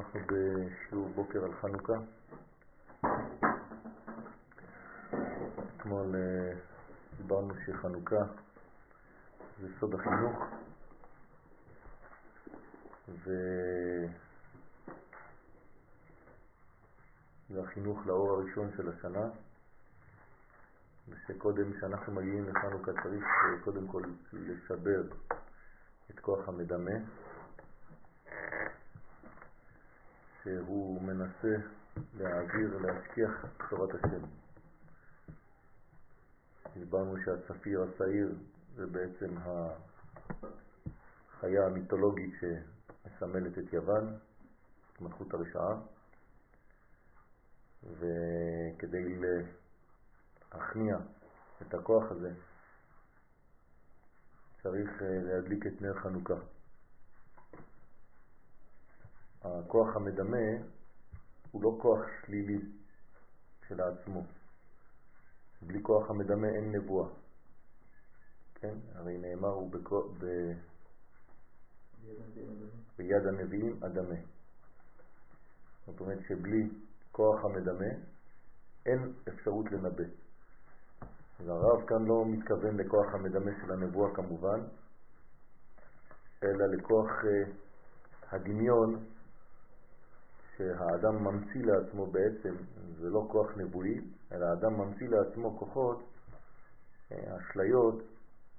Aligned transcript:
אנחנו 0.00 0.20
בשיעור 0.26 1.08
בוקר 1.08 1.44
על 1.44 1.52
חנוכה. 1.60 1.92
אתמול 5.76 6.14
אה, 6.16 6.52
דיברנו 7.16 7.54
שחנוכה 7.66 8.24
זה 9.60 9.68
סוד 9.80 9.94
החינוך, 9.94 10.44
וזה 13.08 14.08
החינוך 17.62 18.06
לאור 18.06 18.30
הראשון 18.30 18.70
של 18.76 18.88
השנה, 18.88 19.28
ושקודם 21.08 21.80
שאנחנו 21.80 22.12
מגיעים 22.12 22.48
לחנוכה 22.48 22.92
צריך 23.02 23.24
אה, 23.24 23.64
קודם 23.64 23.88
כל 23.88 24.02
לסבר 24.32 25.02
את 26.10 26.20
כוח 26.20 26.48
המדמה. 26.48 26.94
שהוא 30.42 31.02
מנסה 31.02 31.56
להעביר, 32.14 32.78
להשכיח 32.78 33.44
תורת 33.70 33.90
השם. 33.94 34.24
הסברנו 36.76 37.14
שהצפיר 37.24 37.82
השעיר 37.82 38.34
זה 38.76 38.86
בעצם 38.86 39.34
החיה 41.28 41.66
המיתולוגית 41.66 42.34
שמסמלת 42.40 43.58
את 43.58 43.72
יוון, 43.72 44.18
מלכות 45.00 45.34
הרשעה, 45.34 45.80
וכדי 47.82 49.20
להכניע 50.52 50.96
את 51.62 51.74
הכוח 51.74 52.10
הזה 52.10 52.32
צריך 54.62 54.90
להדליק 55.00 55.66
את 55.66 55.82
נר 55.82 55.94
חנוכה. 55.94 56.34
הכוח 59.42 59.96
המדמה 59.96 60.64
הוא 61.50 61.62
לא 61.62 61.78
כוח 61.82 62.00
שלילי 62.26 62.58
של 63.68 63.80
עצמו. 63.80 64.22
בלי 65.62 65.82
כוח 65.82 66.10
המדמה 66.10 66.48
אין 66.48 66.72
נבואה. 66.72 67.08
כן? 68.54 68.74
הרי 68.94 69.18
נאמר 69.18 69.48
הוא 69.48 69.70
בכוח. 69.70 70.06
ביד 72.96 73.26
הנביאים 73.26 73.84
אדמה. 73.84 74.16
זאת 75.86 76.00
אומרת 76.00 76.18
שבלי 76.28 76.68
כוח 77.12 77.44
המדמה 77.44 77.90
אין 78.86 79.12
אפשרות 79.28 79.72
לנבא. 79.72 80.04
אז 81.40 81.48
הרב 81.48 81.88
כאן 81.88 82.04
לא 82.04 82.24
מתכוון 82.26 82.76
לכוח 82.76 83.14
המדמה 83.14 83.50
של 83.60 83.72
הנבואה 83.72 84.14
כמובן, 84.14 84.60
אלא 86.42 86.66
לכוח 86.66 87.10
uh, 87.10 87.50
הדמיון 88.32 89.04
שהאדם 90.60 91.24
ממציא 91.24 91.62
לעצמו 91.64 92.06
בעצם, 92.06 92.54
זה 92.98 93.10
לא 93.10 93.28
כוח 93.30 93.46
נבואי, 93.56 94.00
אלא 94.32 94.46
האדם 94.46 94.74
ממציא 94.80 95.08
לעצמו 95.08 95.58
כוחות, 95.58 96.02
אה, 97.12 97.36
אשליות, 97.36 98.02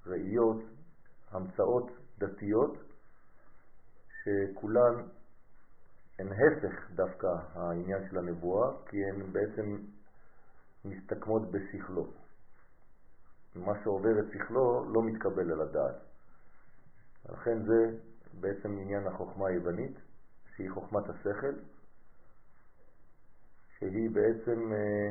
ראיות, 0.06 0.62
המצאות 1.30 1.90
דתיות, 2.18 2.76
שכולן 4.22 4.94
הן 6.18 6.28
הפך 6.32 6.90
דווקא 6.94 7.26
העניין 7.54 8.08
של 8.10 8.18
הנבואה, 8.18 8.70
כי 8.86 8.96
הן 9.04 9.32
בעצם 9.32 9.76
מסתכמות 10.84 11.42
בשכלו. 11.50 12.06
מה 13.56 13.72
שעובר 13.84 14.20
את 14.20 14.24
שכלו 14.32 14.92
לא 14.92 15.02
מתקבל 15.02 15.52
על 15.52 15.60
הדעת. 15.60 15.96
לכן 17.28 17.62
זה 17.62 17.98
בעצם 18.40 18.78
עניין 18.78 19.06
החוכמה 19.06 19.48
היוונית, 19.48 19.96
שהיא 20.56 20.70
חוכמת 20.70 21.08
השכל, 21.08 21.52
שהיא 23.90 24.10
בעצם 24.10 24.72
אה, 24.72 25.10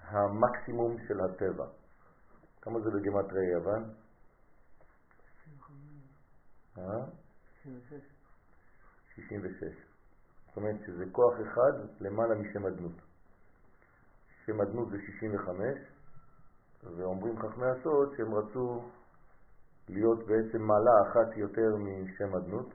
המקסימום 0.00 0.96
של 1.08 1.20
הטבע. 1.20 1.66
כמה 2.60 2.80
זה 2.80 2.90
בגמטרי 2.90 3.46
יוון? 3.52 3.84
66. 7.62 8.02
66. 9.14 9.62
זאת 10.46 10.56
אומרת 10.56 10.76
שזה 10.86 11.04
כוח 11.12 11.34
אחד 11.42 11.72
למעלה 12.00 12.34
משם 12.34 12.66
אדנות. 12.66 12.92
שם 14.46 14.60
אדנות 14.60 14.90
זה 14.90 14.96
65, 15.06 15.78
ואומרים 16.96 17.38
חכמי 17.38 17.66
הסוד 17.66 18.14
שהם 18.16 18.34
רצו 18.34 18.84
להיות 19.88 20.18
בעצם 20.18 20.62
מעלה 20.62 21.10
אחת 21.10 21.36
יותר 21.36 21.76
משם 21.76 22.36
אדנות, 22.36 22.68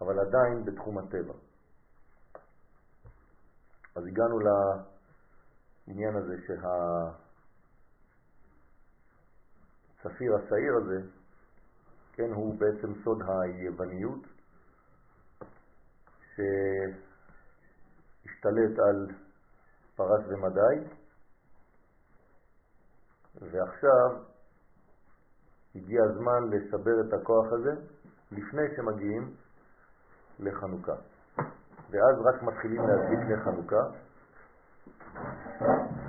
אבל 0.00 0.14
עדיין 0.20 0.64
בתחום 0.64 0.98
הטבע. 0.98 1.34
אז 3.96 4.06
הגענו 4.06 4.38
לעניין 4.38 6.16
הזה 6.16 6.34
שהצפיר 9.96 10.36
השעיר 10.36 10.76
הזה, 10.76 11.00
כן, 12.12 12.32
הוא 12.34 12.58
בעצם 12.58 12.94
סוד 13.04 13.22
היווניות 13.28 14.26
שהשתלט 18.24 18.78
על 18.88 19.06
פרס 19.96 20.24
ומדי 20.28 20.76
ועכשיו 23.34 24.22
הגיע 25.74 26.02
הזמן 26.04 26.50
לסבר 26.50 27.00
את 27.08 27.12
הכוח 27.12 27.46
הזה 27.52 27.72
לפני 28.30 28.76
שמגיעים 28.76 29.34
לחנוכה. 30.38 31.13
ואז 31.94 32.16
רק 32.26 32.42
מתחילים 32.42 32.82
להדליק 32.88 33.20
חנוכה, 33.44 33.82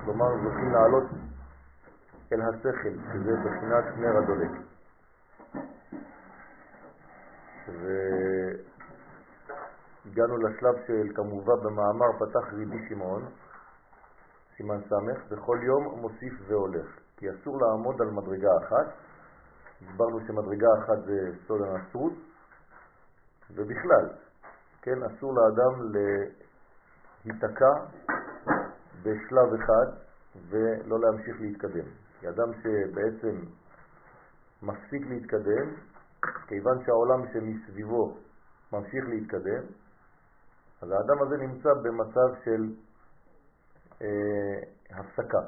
כלומר 0.06 0.26
זוכים 0.44 0.72
לעלות 0.74 1.04
אל 2.34 2.42
השכל, 2.42 2.96
שזה 3.14 3.36
בחינת 3.46 3.86
נר 3.98 4.18
הדולק. 4.18 4.52
והגענו 10.06 10.38
לשלב 10.38 10.76
של 10.88 11.08
כמובן 11.16 11.60
במאמר 11.64 12.12
פתח 12.20 12.54
ריבי 12.54 12.90
שמעון, 12.90 13.26
סימן 14.58 14.82
סמך, 14.90 15.32
בכל 15.32 15.60
יום 15.64 16.00
מוסיף 16.00 16.34
והולך, 16.48 16.88
כי 17.18 17.26
אסור 17.30 17.58
לעמוד 17.62 18.02
על 18.02 18.12
מדרגה 18.12 18.50
אחת. 18.64 18.94
הסברנו 19.82 20.20
שמדרגה 20.28 20.68
אחת 20.80 21.06
זה 21.06 21.32
סוד 21.48 21.62
הנצרות, 21.62 22.14
ובכלל, 23.52 24.25
כן, 24.86 25.04
אסור 25.04 25.34
לאדם 25.34 25.92
להיתקע 27.26 27.74
בשלב 29.02 29.54
אחד 29.54 29.88
ולא 30.50 31.00
להמשיך 31.00 31.36
להתקדם. 31.42 31.86
כי 32.20 32.30
אדם 32.30 32.52
שבעצם 32.54 33.36
מפסיק 34.62 35.08
להתקדם, 35.10 35.76
כיוון 36.48 36.86
שהעולם 36.86 37.22
שמסביבו 37.34 38.18
ממשיך 38.74 39.04
להתקדם, 39.10 39.64
אז 40.82 40.92
האדם 40.92 41.22
הזה 41.22 41.38
נמצא 41.38 41.70
במצב 41.84 42.44
של 42.44 42.74
אה, 44.02 44.60
הפסקה, 44.90 45.42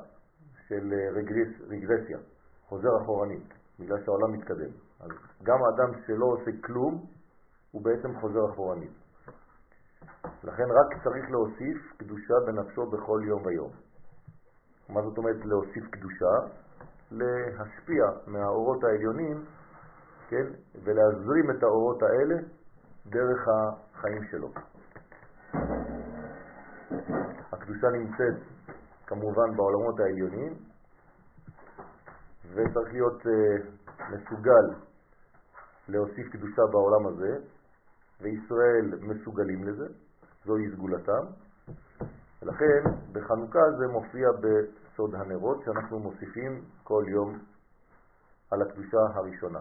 של 0.67 0.93
אה, 0.93 1.09
רגרס, 1.09 1.61
רגרסיה, 1.69 2.17
חוזר 2.65 3.03
אחורנית, 3.03 3.53
בגלל 3.79 3.97
שהעולם 4.05 4.33
מתקדם. 4.33 4.71
אז 4.99 5.09
גם 5.43 5.57
האדם 5.63 6.01
שלא 6.07 6.25
עושה 6.25 6.51
כלום, 6.61 7.05
הוא 7.71 7.81
בעצם 7.83 8.19
חוזר 8.21 8.53
אחורנית. 8.53 9.06
לכן 10.43 10.63
רק 10.63 11.03
צריך 11.03 11.31
להוסיף 11.31 11.97
קדושה 11.97 12.33
בנפשו 12.45 12.85
בכל 12.85 13.21
יום 13.27 13.45
ויום. 13.45 13.71
מה 14.89 15.01
זאת 15.01 15.17
אומרת 15.17 15.45
להוסיף 15.45 15.83
קדושה? 15.91 16.33
להשפיע 17.11 18.03
מהאורות 18.27 18.83
העליונים, 18.83 19.45
כן, 20.29 20.45
ולהזרים 20.83 21.51
את 21.51 21.63
האורות 21.63 22.03
האלה 22.03 22.35
דרך 23.05 23.47
החיים 23.47 24.23
שלו. 24.31 24.49
הקדושה 27.51 27.87
נמצאת 27.87 28.43
כמובן 29.05 29.55
בעולמות 29.57 29.99
העליונים, 29.99 30.53
וצריך 32.53 32.91
להיות 32.91 33.21
uh, 33.21 33.29
מסוגל 34.11 34.65
להוסיף 35.87 36.27
קדושה 36.31 36.61
בעולם 36.71 37.07
הזה, 37.07 37.37
וישראל 38.21 38.99
מסוגלים 39.01 39.63
לזה, 39.63 39.85
זוהי 40.47 40.71
סגולתם, 40.71 41.25
ולכן 42.41 42.81
בחנוכה 43.11 43.71
זה 43.77 43.87
מופיע 43.87 44.27
בסוד 44.31 45.15
הנרות 45.15 45.63
שאנחנו 45.65 45.99
מוסיפים 45.99 46.61
כל 46.83 47.03
יום 47.07 47.39
על 48.51 48.61
הקדושה 48.61 48.97
הראשונה. 49.13 49.59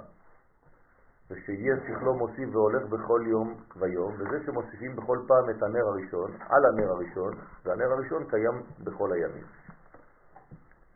ושיהיה 1.31 1.77
שכלו 1.87 2.15
מוסיף 2.15 2.49
והולך 2.53 2.83
בכל 2.83 3.25
יום 3.27 3.55
ויום, 3.77 4.15
וזה 4.15 4.47
שמוסיפים 4.47 4.97
בכל 4.97 5.19
פעם 5.29 5.51
את 5.51 5.63
הנר 5.63 5.87
הראשון, 5.87 6.31
על 6.49 6.65
הנר 6.65 6.91
הראשון, 6.91 7.35
והנר 7.65 7.93
הראשון 7.93 8.25
קיים 8.31 8.63
בכל 8.85 9.13
הימים. 9.13 9.45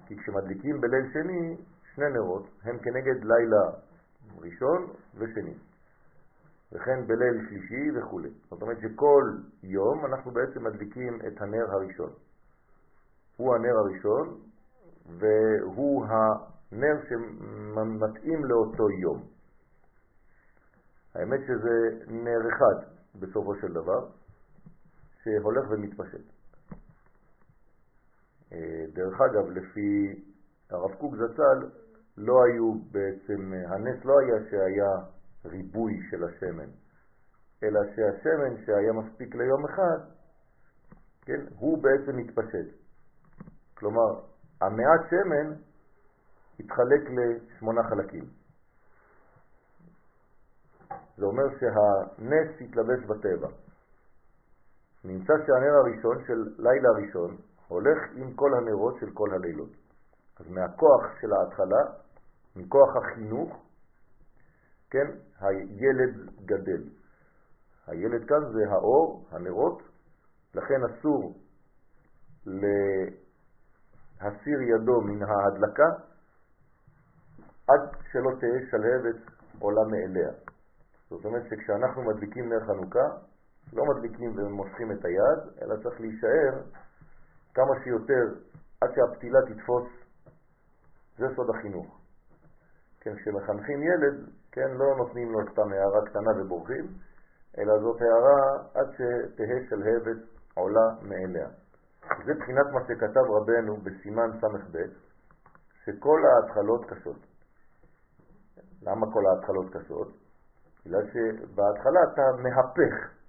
כי 0.06 0.16
כשמדליקים 0.16 0.80
בליל 0.80 1.12
שני, 1.12 1.56
שני 1.94 2.10
נרות 2.10 2.46
הם 2.62 2.78
כנגד 2.78 3.24
לילה 3.24 3.64
ראשון 4.38 4.86
ושני. 5.14 5.54
וכן 6.72 7.06
בליל 7.06 7.48
שלישי 7.48 7.98
וכו'. 7.98 8.20
זאת 8.50 8.62
אומרת 8.62 8.78
שכל 8.80 9.22
יום 9.62 10.06
אנחנו 10.06 10.30
בעצם 10.30 10.64
מדליקים 10.64 11.18
את 11.26 11.42
הנר 11.42 11.70
הראשון. 11.70 12.10
הוא 13.36 13.54
הנר 13.54 13.76
הראשון 13.78 14.40
והוא 15.06 16.06
הנר 16.06 16.96
שמתאים 17.08 18.44
לאותו 18.44 18.90
יום. 18.90 19.22
האמת 21.14 21.40
שזה 21.46 22.04
נר 22.06 22.40
אחד 22.48 22.86
בסופו 23.20 23.54
של 23.54 23.72
דבר, 23.72 24.06
שהולך 25.22 25.70
ומתפשט. 25.70 26.24
אה, 28.52 28.84
דרך 28.92 29.20
אגב, 29.20 29.50
לפי 29.50 30.22
הרב 30.70 30.94
קוק 30.94 31.14
זצ"ל, 31.16 31.70
לא 32.16 32.44
היו 32.44 32.74
בעצם, 32.90 33.52
הנס 33.68 34.04
לא 34.04 34.14
היה 34.20 34.50
שהיה 34.50 35.19
ריבוי 35.44 36.00
של 36.10 36.24
השמן, 36.24 36.70
אלא 37.62 37.80
שהשמן 37.94 38.64
שהיה 38.66 38.92
מספיק 38.92 39.34
ליום 39.34 39.64
אחד, 39.64 39.98
כן, 41.22 41.40
הוא 41.58 41.82
בעצם 41.82 42.16
מתפשט. 42.16 42.80
כלומר, 43.74 44.20
המעט 44.60 45.00
שמן 45.10 45.54
התחלק 46.60 47.02
לשמונה 47.10 47.82
חלקים. 47.82 48.24
זה 51.16 51.26
אומר 51.26 51.44
שהנס 51.60 52.60
התלבש 52.60 53.04
בטבע. 53.04 53.48
נמצא 55.04 55.32
שהנר 55.46 55.74
הראשון 55.74 56.24
של 56.26 56.54
לילה 56.58 56.90
ראשון 56.90 57.36
הולך 57.68 57.98
עם 58.16 58.34
כל 58.34 58.50
הנרות 58.54 58.94
של 59.00 59.10
כל 59.14 59.34
הלילות. 59.34 59.70
אז 60.40 60.46
מהכוח 60.50 61.02
של 61.20 61.32
ההתחלה, 61.32 61.82
מכוח 62.56 62.96
החינוך, 62.96 63.69
כן, 64.90 65.06
הילד 65.40 66.30
גדל. 66.44 66.82
הילד 67.86 68.28
כאן 68.28 68.52
זה 68.52 68.70
האור, 68.70 69.26
הנרות, 69.30 69.82
לכן 70.54 70.80
אסור 70.90 71.34
להסיר 72.46 72.68
ידו 74.62 75.00
מן 75.00 75.22
ההדלקה 75.22 75.88
עד 77.68 77.80
שלא 78.12 78.30
תהיה 78.40 78.70
שלהבת 78.70 79.16
עולה 79.58 79.82
מאליה. 79.90 80.32
זאת 81.10 81.24
אומרת 81.24 81.42
שכשאנחנו 81.50 82.02
מדליקים 82.02 82.52
נר 82.52 82.66
חנוכה, 82.66 83.08
לא 83.72 83.84
מדליקים 83.84 84.38
ומושכים 84.38 84.92
את 84.92 85.04
היד, 85.04 85.62
אלא 85.62 85.82
צריך 85.82 86.00
להישאר 86.00 86.62
כמה 87.54 87.74
שיותר 87.84 88.24
עד 88.80 88.90
שהפתילה 88.94 89.38
תתפוס. 89.48 89.88
זה 91.18 91.26
סוד 91.36 91.50
החינוך. 91.50 92.00
כן, 93.00 93.16
כשמחנכים 93.16 93.82
ילד, 93.82 94.30
כן, 94.52 94.70
לא 94.70 94.96
נותנים 94.96 95.32
לו 95.32 95.40
סתם 95.52 95.72
הערה 95.72 96.06
קטנה 96.06 96.30
ובורחים, 96.40 96.86
אלא 97.58 97.78
זאת 97.78 98.00
הערה 98.02 98.68
עד 98.74 98.86
שתהא 98.92 99.68
שלהבת 99.68 100.22
עולה 100.54 100.88
מאליה. 101.02 101.48
זה 102.26 102.34
בחינת 102.34 102.66
מה 102.72 102.80
שכתב 102.88 103.20
רבנו 103.20 103.76
בסימן 103.76 104.30
ס"ב, 104.40 104.78
שכל 105.84 106.20
ההתחלות 106.26 106.90
קשות. 106.90 107.16
למה 108.82 109.06
כל 109.12 109.22
ההתחלות 109.26 109.66
קשות? 109.72 110.08
בגלל 110.86 111.02
שבהתחלה 111.12 112.00
אתה 112.12 112.22
מהפך. 112.42 113.20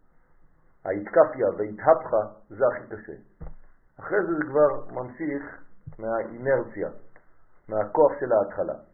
ההתקפיה 0.85 1.47
וההתהפכה 1.57 2.21
זה 2.49 2.63
הכי 2.67 2.95
קשה. 2.95 3.13
אחרי 3.99 4.17
זה 4.27 4.33
זה 4.37 4.43
כבר 4.49 5.01
ממשיך 5.01 5.43
מהאינרציה, 5.99 6.89
מהכוח 7.69 8.11
של 8.19 8.31
ההתחלה. 8.33 8.90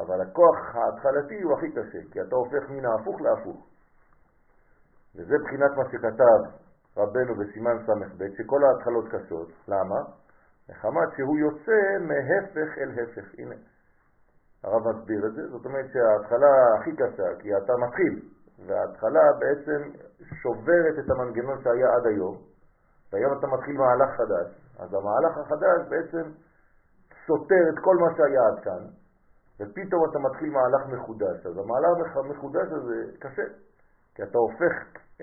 אבל 0.00 0.20
הכוח 0.20 0.74
ההתחלתי 0.74 1.42
הוא 1.42 1.52
הכי 1.58 1.70
קשה, 1.72 1.98
כי 2.10 2.22
אתה 2.22 2.36
הופך 2.36 2.70
מן 2.70 2.84
ההפוך 2.84 3.20
להפוך. 3.20 3.66
וזה 5.16 5.34
בחינת 5.44 5.70
מה 5.76 5.84
שכתב 5.92 6.40
רבנו 6.96 7.34
בסימן 7.34 7.78
ס"ב, 7.86 8.24
שכל 8.36 8.64
ההתחלות 8.64 9.04
קשות. 9.12 9.48
למה? 9.68 10.00
מחמת 10.70 11.08
שהוא 11.16 11.38
יוצא 11.38 11.80
מהפך 12.00 12.78
אל 12.78 12.90
הפך. 12.90 13.38
הנה, 13.38 13.54
הרב 14.64 14.88
מסביר 14.88 15.26
את 15.26 15.32
זה. 15.34 15.48
זאת 15.48 15.66
אומרת 15.66 15.86
שההתחלה 15.92 16.52
הכי 16.80 16.96
קשה, 16.96 17.40
כי 17.40 17.56
אתה 17.56 17.72
מתחיל, 17.86 18.22
וההתחלה 18.66 19.22
בעצם 19.38 19.90
שוברת 20.42 20.94
את 20.98 21.10
המנגנון 21.10 21.62
שהיה 21.62 21.94
עד 21.94 22.06
היום, 22.06 22.36
והיום 23.12 23.38
אתה 23.38 23.46
מתחיל 23.46 23.76
מהלך 23.76 24.10
חדש. 24.16 24.48
אז 24.78 24.94
המהלך 24.94 25.38
החדש 25.38 25.88
בעצם 25.88 26.30
סותר 27.26 27.64
את 27.72 27.78
כל 27.84 27.96
מה 27.96 28.16
שהיה 28.16 28.40
עד 28.46 28.64
כאן, 28.64 28.82
ופתאום 29.60 30.04
אתה 30.10 30.18
מתחיל 30.18 30.50
מהלך 30.50 30.86
מחודש. 30.86 31.46
אז 31.46 31.58
המהלך 31.58 32.16
המחודש 32.16 32.68
הזה 32.72 33.18
קשה, 33.18 33.42
כי 34.14 34.22
אתה 34.22 34.38
הופך 34.38 34.74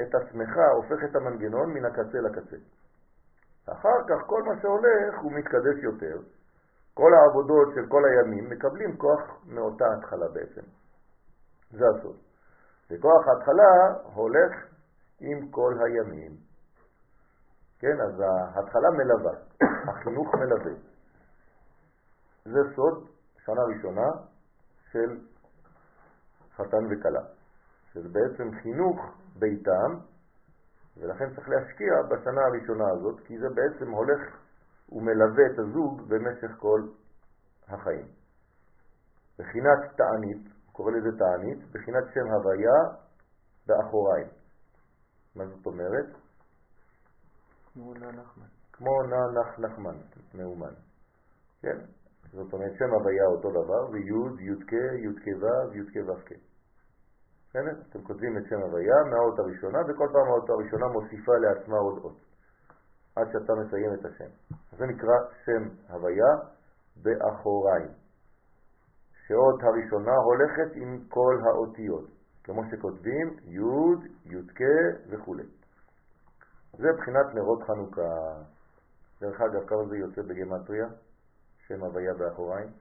את 0.02 0.16
עצמך, 0.16 0.58
הופך 0.76 1.04
את 1.04 1.16
המנגנון 1.16 1.74
מן 1.74 1.86
הקצה 1.86 2.20
לקצה. 2.22 2.58
אחר 3.72 3.98
כך 4.10 4.28
כל 4.28 4.44
מה 4.44 4.62
שהולך 4.62 5.20
הוא 5.22 5.32
מתקדש 5.32 5.84
יותר. 5.84 6.18
כל 6.94 7.12
העבודות 7.14 7.68
של 7.76 7.86
כל 7.90 8.02
הימים 8.06 8.50
מקבלים 8.50 8.98
כוח 8.98 9.22
מאותה 9.46 9.86
התחלה 9.98 10.28
בעצם. 10.34 10.62
זה 11.72 11.86
הסוד. 11.90 12.16
וכוח 12.90 13.28
ההתחלה 13.28 13.72
הולך 14.14 14.52
עם 15.20 15.52
כל 15.52 15.74
הימים. 15.84 16.32
כן, 17.80 18.02
אז 18.02 18.20
ההתחלה 18.56 18.90
מלווה, 18.92 19.34
החינוך 19.92 20.36
מלווה. 20.36 20.74
זה 22.46 22.60
סוד 22.76 23.08
שנה 23.46 23.62
ראשונה 23.76 24.08
של 24.92 25.20
חתן 26.56 26.86
וכלה, 26.92 27.22
שזה 27.94 28.10
בעצם 28.10 28.62
חינוך 28.62 28.98
ביתם, 29.40 29.92
ולכן 30.98 31.36
צריך 31.36 31.50
להשקיע 31.50 31.94
בשנה 32.10 32.42
הראשונה 32.42 32.84
הזאת, 32.94 33.20
כי 33.28 33.40
זה 33.40 33.48
בעצם 33.56 33.92
הולך 33.92 34.22
ומלווה 34.90 35.46
את 35.54 35.60
הזוג 35.60 36.02
במשך 36.08 36.52
כל 36.60 36.82
החיים. 37.68 38.08
בחינת 39.40 39.80
תענית, 39.98 40.54
קורא 40.72 40.92
לזה 40.92 41.18
תענית, 41.18 41.72
בחינת 41.72 42.04
שם 42.14 42.28
הוויה 42.32 42.80
באחוריים. 43.68 44.28
מה 45.36 45.46
זאת 45.48 45.66
אומרת? 45.66 46.06
כמו 47.74 47.94
נע 47.94 48.12
נחמן. 48.12 48.48
כמו 48.74 48.92
נח 49.04 49.60
נחמן, 49.60 49.98
מאומן. 50.34 50.74
כן? 51.62 51.78
זאת 52.34 52.54
אומרת 52.54 52.72
שם 52.78 52.94
הוויה 52.94 53.26
אותו 53.26 53.50
דבר, 53.52 53.92
ויוד, 53.92 54.40
יודקה, 54.40 54.86
יודקה 55.04 55.32
ו', 55.42 55.76
יודקה 55.76 56.12
ו"ק. 56.12 56.30
בסדר? 57.50 57.82
אתם 57.90 58.02
כותבים 58.04 58.38
את 58.38 58.44
שם 58.50 58.62
הוויה 58.62 58.96
מהאות 59.12 59.40
הראשונה, 59.40 59.80
וכל 59.82 60.08
פעם 60.14 60.28
האות 60.28 60.50
הראשונה 60.50 60.88
מוסיפה 60.88 61.32
לעצמה 61.38 61.78
עוד 61.78 61.98
אות, 62.04 62.18
עד 63.16 63.28
שאתה 63.32 63.54
מסיים 63.56 63.94
את 63.94 64.06
השם. 64.06 64.30
זה 64.78 64.86
נקרא 64.86 65.16
שם 65.46 65.64
הוויה 65.90 66.32
באחוריים. 67.04 67.92
שאות 69.28 69.64
הראשונה 69.64 70.16
הולכת 70.16 70.76
עם 70.76 71.00
כל 71.10 71.36
האותיות, 71.46 72.10
כמו 72.44 72.62
שכותבים 72.72 73.28
י', 73.44 74.34
י"ק 74.34 74.60
וכו'. 75.10 75.36
זה 76.74 76.88
בחינת 76.98 77.36
נרות 77.36 77.64
חנוכה. 77.64 78.12
דרך 79.22 79.42
אגב, 79.42 79.68
כמה 79.68 79.86
זה 79.90 79.98
יוצא 79.98 80.22
בגמטריה? 80.22 80.88
שם 81.72 81.84
הוויה 81.84 82.14
באחוריים? 82.14 82.72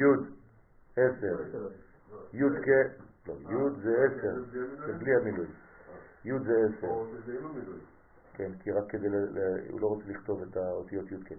י' 0.00 0.04
עשר, 0.96 1.36
י' 2.32 2.42
כ... 2.62 2.68
לא, 3.26 3.34
י' 3.34 3.70
זה 3.82 3.96
עשר, 4.04 4.44
זה 4.86 4.92
בלי 4.98 5.14
המילוי. 5.14 5.46
י' 6.24 6.38
זה 6.38 6.52
עשר. 6.68 7.04
כן, 8.32 8.52
כי 8.62 8.70
רק 8.70 8.90
כדי, 8.90 9.06
הוא 9.70 9.80
לא 9.80 9.86
רוצה 9.86 10.04
לכתוב 10.06 10.42
את 10.42 10.56
האותיות 10.56 11.12
י' 11.12 11.16
כ. 11.24 11.32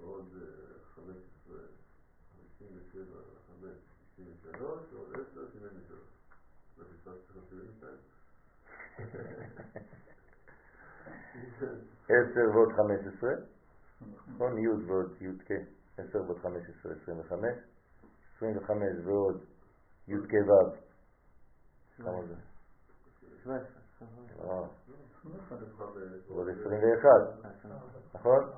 ועוד 0.00 0.28
15, 0.96 1.56
57, 2.58 3.04
5, 3.60 3.70
63, 4.16 4.92
ועוד 4.92 5.12
10, 5.12 5.46
73. 5.52 6.00
לא 6.78 6.84
פספסתי 6.84 7.38
לך 7.38 7.44
72? 7.50 7.96
10 12.04 12.14
ועוד 12.54 12.72
15, 12.76 13.30
נכון? 14.28 14.58
י' 14.58 14.68
ועוד 14.86 15.16
י' 15.20 15.38
כ', 15.46 15.52
10 15.98 16.22
ועוד 16.22 16.38
15, 16.38 16.92
25, 16.92 17.44
25 18.36 18.82
ועוד 19.04 19.44
י' 20.08 20.14
כ' 20.28 20.34
ו', 20.34 20.76
כמה 21.96 22.22
זה? 22.26 22.34
17. 23.42 23.82
לא, 24.38 24.66
ועוד 26.28 26.48
21, 26.48 27.10
נכון? 28.14 28.50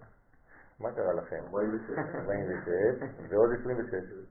מה 0.80 0.92
קרה 0.92 1.12
לכם? 1.12 1.44
46. 1.46 1.90
46 1.98 3.30
ועוד 3.30 3.50
26, 3.60 4.26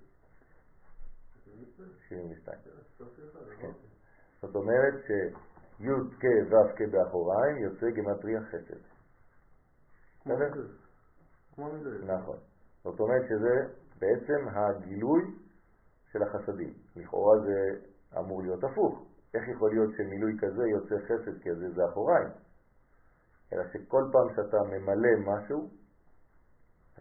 72. 2.09 3.94
זאת 4.41 4.55
אומרת 4.55 4.93
שי' 5.07 5.87
כ' 6.19 6.25
ו' 6.49 6.75
כ' 6.77 6.91
באחוריים 6.91 7.57
יוצא 7.57 7.89
גמטריה 7.89 8.41
חסד. 8.41 8.81
נכון. 12.05 12.37
זאת 12.83 12.99
אומרת 12.99 13.21
שזה 13.29 13.73
בעצם 13.99 14.47
הגילוי 14.47 15.21
של 16.11 16.23
החסדים. 16.23 16.73
לכאורה 16.95 17.39
זה 17.39 17.79
אמור 18.19 18.41
להיות 18.41 18.63
הפוך. 18.63 19.05
איך 19.33 19.43
יכול 19.47 19.69
להיות 19.69 19.89
שמילוי 19.97 20.37
כזה 20.39 20.63
יוצא 20.67 20.95
חסד 21.05 21.41
כזה 21.43 21.71
זה 21.75 21.81
אחוריים? 21.91 22.27
אלא 23.53 23.63
שכל 23.73 24.03
פעם 24.11 24.35
שאתה 24.35 24.57
ממלא 24.57 25.09
משהו, 25.25 25.69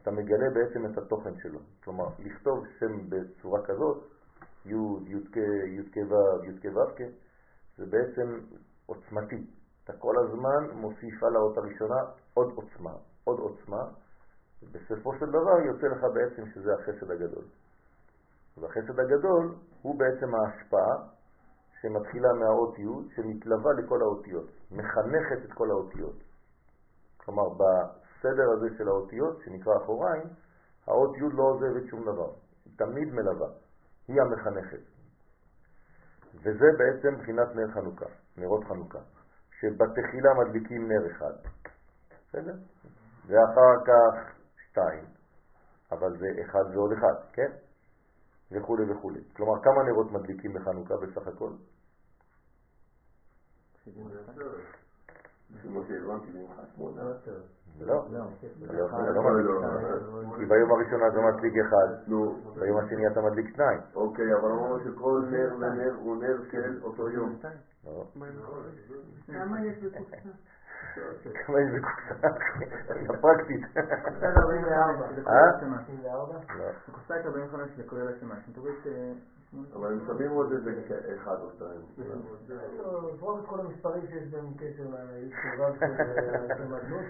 אתה 0.03 0.11
מגלה 0.11 0.51
בעצם 0.55 0.87
את 0.87 0.99
התוכן 0.99 1.35
שלו. 1.43 1.59
כלומר, 1.85 2.09
לכתוב 2.19 2.67
שם 2.79 3.11
בצורה 3.11 3.61
כזאת, 3.67 4.05
י', 4.67 4.75
י' 5.07 5.17
י' 5.77 6.03
ו', 6.03 6.45
י' 6.45 6.61
כ' 6.61 6.77
ו' 6.77 7.24
זה 7.77 7.87
בעצם 7.87 8.41
עוצמתי. 8.87 9.47
אתה 9.85 9.93
כל 9.93 10.15
הזמן 10.19 10.77
מוסיף 10.81 11.23
על 11.23 11.37
האות 11.37 11.59
הראשונה 11.59 12.01
עוד 12.35 12.53
עוצמה, 12.55 12.93
עוד 13.25 13.39
עוצמה, 13.39 13.83
ובסופו 14.63 15.15
של 15.19 15.27
דבר 15.27 15.59
יוצא 15.67 15.87
לך 15.87 16.05
בעצם 16.15 16.51
שזה 16.55 16.75
החסד 16.75 17.11
הגדול. 17.11 17.45
והחסד 18.57 19.01
הגדול 19.01 19.55
הוא 19.83 19.99
בעצם 19.99 20.35
ההשפעה 20.35 20.97
שמתחילה 21.81 22.33
מהאות 22.33 22.79
י' 22.79 23.15
שמתלווה 23.17 23.73
לכל 23.73 24.03
האותיות, 24.03 24.49
מחנכת 24.71 25.45
את 25.45 25.53
כל 25.53 25.71
האותיות. 25.71 26.17
כלומר, 27.17 27.49
בסדר 27.49 28.51
הזה 28.57 28.67
של 28.79 28.89
האותיות, 28.89 29.39
שנקרא 29.45 29.77
אחוריים, 29.77 30.29
האות 30.87 31.17
י' 31.17 31.37
לא 31.37 31.43
עוזבת 31.43 31.91
שום 31.91 32.03
דבר, 32.03 32.31
היא 32.65 32.73
תמיד 32.77 33.09
מלווה, 33.15 33.49
היא 34.09 34.21
המחנכת. 34.21 34.94
וזה 36.43 36.67
בעצם 36.79 37.23
בחינת 37.23 37.49
נר 37.57 37.71
חנוכה, 37.75 38.07
נרות 38.37 38.65
חנוכה, 38.65 38.99
שבתחילה 39.61 40.31
מדליקים 40.35 40.89
נר 40.89 41.11
אחד, 41.11 41.33
בסדר? 42.29 42.55
ואחר 43.27 43.85
כך 43.87 44.35
שתיים, 44.57 45.05
אבל 45.93 46.19
זה 46.19 46.27
אחד 46.43 46.77
ועוד 46.77 46.93
אחד, 46.93 47.15
כן? 47.33 47.51
וכו' 48.53 48.77
וכו'. 48.91 49.11
כלומר, 49.37 49.63
כמה 49.63 49.83
נרות 49.91 50.13
מדליקים 50.13 50.53
בחנוכה 50.53 50.95
בסך 51.03 51.27
הכל? 51.27 51.51
ממך, 56.35 56.61
שמונה. 56.75 57.03
לא, 57.81 58.07
לא, 58.11 58.19
לא, 58.61 59.15
לא 59.15 59.23
מדליק 59.23 59.47
לא, 59.47 60.37
כי 60.37 60.45
ביום 60.45 60.71
הראשון 60.73 61.01
אתה 61.09 61.21
מדליק 61.21 61.55
אחד, 61.67 62.11
ביום 62.61 62.79
השני 62.79 63.07
אתה 63.07 63.21
מדליק 63.21 63.57
שניים. 63.57 63.81
אוקיי, 63.95 64.35
אבל 64.35 64.51
אמרנו 64.51 64.79
שכל 64.81 65.23
נר 65.31 65.55
ונר 65.57 65.95
הוא 65.99 66.17
נר 66.17 66.37
של 66.51 66.81
אותו 66.83 67.11
יום. 67.11 67.37
לא. 67.85 68.05
כמה 69.27 69.67
יש 69.67 69.85
בקופסה? 69.85 70.17
כמה 71.47 71.61
יש 71.61 71.71
בקופסה? 71.71 72.29
אתה 73.05 73.19
פרקטית. 73.21 73.65
קופסה 74.05 74.27
44. 74.27 75.07
אה? 75.29 75.51
44? 75.63 76.39
לא. 76.59 76.65
קופסה 76.93 77.15
45 77.15 77.71
לכולל. 77.79 78.05
אבל 79.75 79.93
הם 79.93 80.01
שמים 80.07 80.31
עוד 80.31 80.53
איזה 80.53 80.71
אחד 81.15 81.37
או 81.41 81.51
שתיים. 81.51 81.81
זרוק 83.19 83.41
את 83.41 83.47
כל 83.47 83.61
המספרים 83.61 84.07
שיש 84.07 84.29
בהם 84.29 84.55
קשר 84.55 84.83
לישיבה 84.83 85.69
של 85.79 85.87
מדלות 86.65 87.05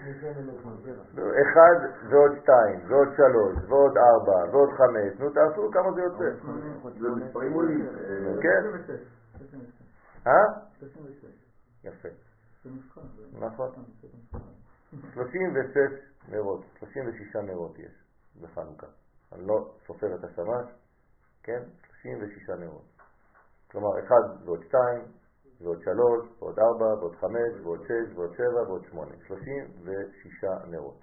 אחד 1.41 1.75
ועוד 2.09 2.31
שתיים, 2.41 2.79
ועוד 2.87 3.07
שלוש, 3.17 3.69
ועוד 3.69 3.97
ארבע, 3.97 4.51
ועוד 4.51 4.69
חמש, 4.77 5.19
נו 5.19 5.29
תעשו 5.29 5.71
כמה 5.71 5.91
זה 5.91 6.01
יוצא. 6.01 6.45
זה 6.99 7.09
מספרים 7.09 7.53
עולים. 7.53 7.81
אה, 7.81 8.41
כן. 8.41 8.61
36. 8.63 8.89
36. 9.37 9.81
אה? 10.27 10.31
36. 10.79 11.45
יפה. 11.83 12.09
נכון. 13.39 13.69
זה 14.01 14.07
מבחן. 14.07 14.39
36 15.13 15.77
נרות, 16.29 16.65
36 16.79 17.35
נרות 17.35 17.79
יש 17.79 17.91
בחנוכה. 18.41 18.87
אני 19.31 19.47
לא 19.47 19.71
סופר 19.87 20.15
את 20.15 20.23
השמש, 20.23 20.65
כן? 21.43 21.61
36 22.05 22.49
נרות. 22.49 22.85
כלומר, 23.71 23.99
1 23.99 24.11
ועוד 24.45 24.63
2, 24.67 25.01
ועוד 25.61 25.81
3, 25.83 25.97
ועוד 26.39 26.59
4, 26.59 26.85
ועוד 26.85 27.15
5, 27.15 27.31
ועוד 27.63 27.79
6, 27.83 28.15
ועוד 28.15 28.35
7, 28.37 28.45
ועוד 28.67 28.85
8. 28.91 29.11
36 29.27 30.43
נרות. 30.67 30.99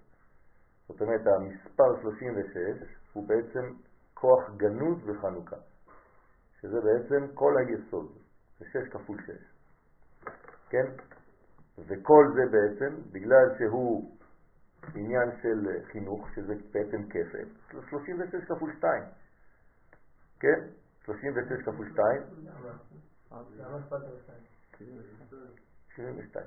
זאת 0.88 1.00
אומרת, 1.00 1.20
המספר 1.26 2.02
36 2.02 2.96
הוא 3.12 3.28
בעצם 3.28 3.72
כוח 4.14 4.50
גנוז 4.56 4.98
בחנוכה, 5.06 5.56
שזה 6.60 6.80
בעצם 6.80 7.34
כל 7.34 7.54
היסוד. 7.58 8.12
זה 8.58 8.64
6 8.64 8.88
כפול 8.92 9.18
6. 9.26 9.30
כן? 10.70 10.86
וכל 11.78 12.26
זה 12.34 12.42
בעצם, 12.52 12.96
בגלל 13.12 13.46
שהוא 13.58 14.16
עניין 14.94 15.30
של 15.42 15.68
חינוך, 15.92 16.28
שזה 16.34 16.54
בעצם 16.72 17.08
כפל, 17.08 17.48
36 17.90 18.44
כפול 18.48 18.72
2. 18.78 19.02
כן? 20.40 20.81
36 21.04 21.62
כפול 21.62 21.88
2, 21.92 22.22
למה 23.32 23.78
אכפת 23.78 23.96
לך? 23.96 24.32
72. 25.96 26.46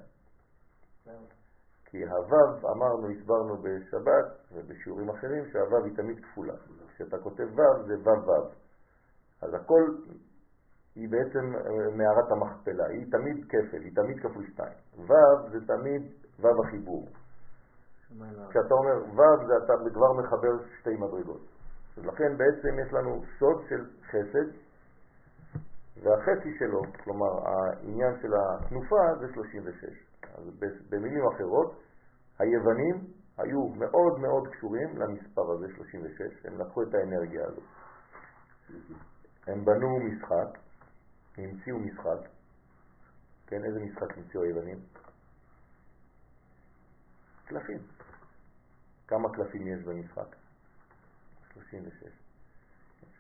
כי 1.86 2.04
הוו, 2.06 2.72
אמרנו, 2.76 3.10
הסברנו 3.10 3.58
בשבת 3.58 4.26
ובשיעורים 4.52 5.10
אחרים, 5.10 5.44
שהוו 5.52 5.86
היא 5.86 5.96
תמיד 5.96 6.26
כפולה. 6.26 6.54
כשאתה 6.96 7.18
כותב 7.18 7.44
וו 7.44 7.88
זה 7.88 7.94
וו 7.94 8.26
וו. 8.26 8.50
אז 9.42 9.54
הכל 9.54 9.84
היא 10.96 11.10
בעצם 11.10 11.56
אה, 11.56 11.96
מערת 11.96 12.32
המכפלה, 12.32 12.86
היא 12.86 13.12
תמיד 13.12 13.46
כפל, 13.46 13.82
היא 13.84 13.96
תמיד 13.96 14.20
כפול 14.20 14.46
2. 14.54 14.70
וו 14.98 15.50
זה 15.52 15.58
תמיד 15.68 16.12
וו 16.40 16.64
החיבור. 16.64 17.08
כשאתה 18.50 18.74
אומר 18.74 18.98
וו 19.16 19.48
זה 19.48 19.54
אתה 19.66 19.74
כבר 19.94 20.14
מחבר 20.14 20.68
שתי 20.80 20.96
מדרגות. 20.96 21.55
ולכן 21.98 22.38
בעצם 22.38 22.80
יש 22.88 22.94
לנו 22.94 23.24
סוד 23.40 23.64
של 23.70 23.86
חסד, 24.06 24.66
והחצי 26.04 26.58
שלו, 26.60 26.82
כלומר 27.04 27.48
העניין 27.48 28.14
של 28.22 28.32
התנופה 28.34 29.16
זה 29.20 29.34
36. 29.34 29.84
אז 30.38 30.44
במילים 30.90 31.28
אחרות, 31.36 31.82
היוונים 32.40 32.96
היו 33.38 33.68
מאוד 33.68 34.20
מאוד 34.20 34.48
קשורים 34.48 34.98
למספר 34.98 35.52
הזה 35.52 35.68
36, 35.75 36.46
הם 36.46 36.62
לקחו 36.62 36.84
את 36.84 36.94
האנרגיה 36.94 37.46
הזאת. 37.48 37.64
הם 39.48 39.66
בנו 39.66 40.00
משחק, 40.00 40.60
המציאו 41.38 41.80
משחק, 41.80 42.30
כן, 43.48 43.64
איזה 43.66 43.80
משחק 43.80 44.18
המציאו 44.18 44.44
היוונים? 44.44 44.80
קלפים. 47.46 47.80
כמה 49.08 49.30
קלפים 49.34 49.68
יש 49.68 49.84
במשחק? 49.84 50.45
36. 51.56 52.12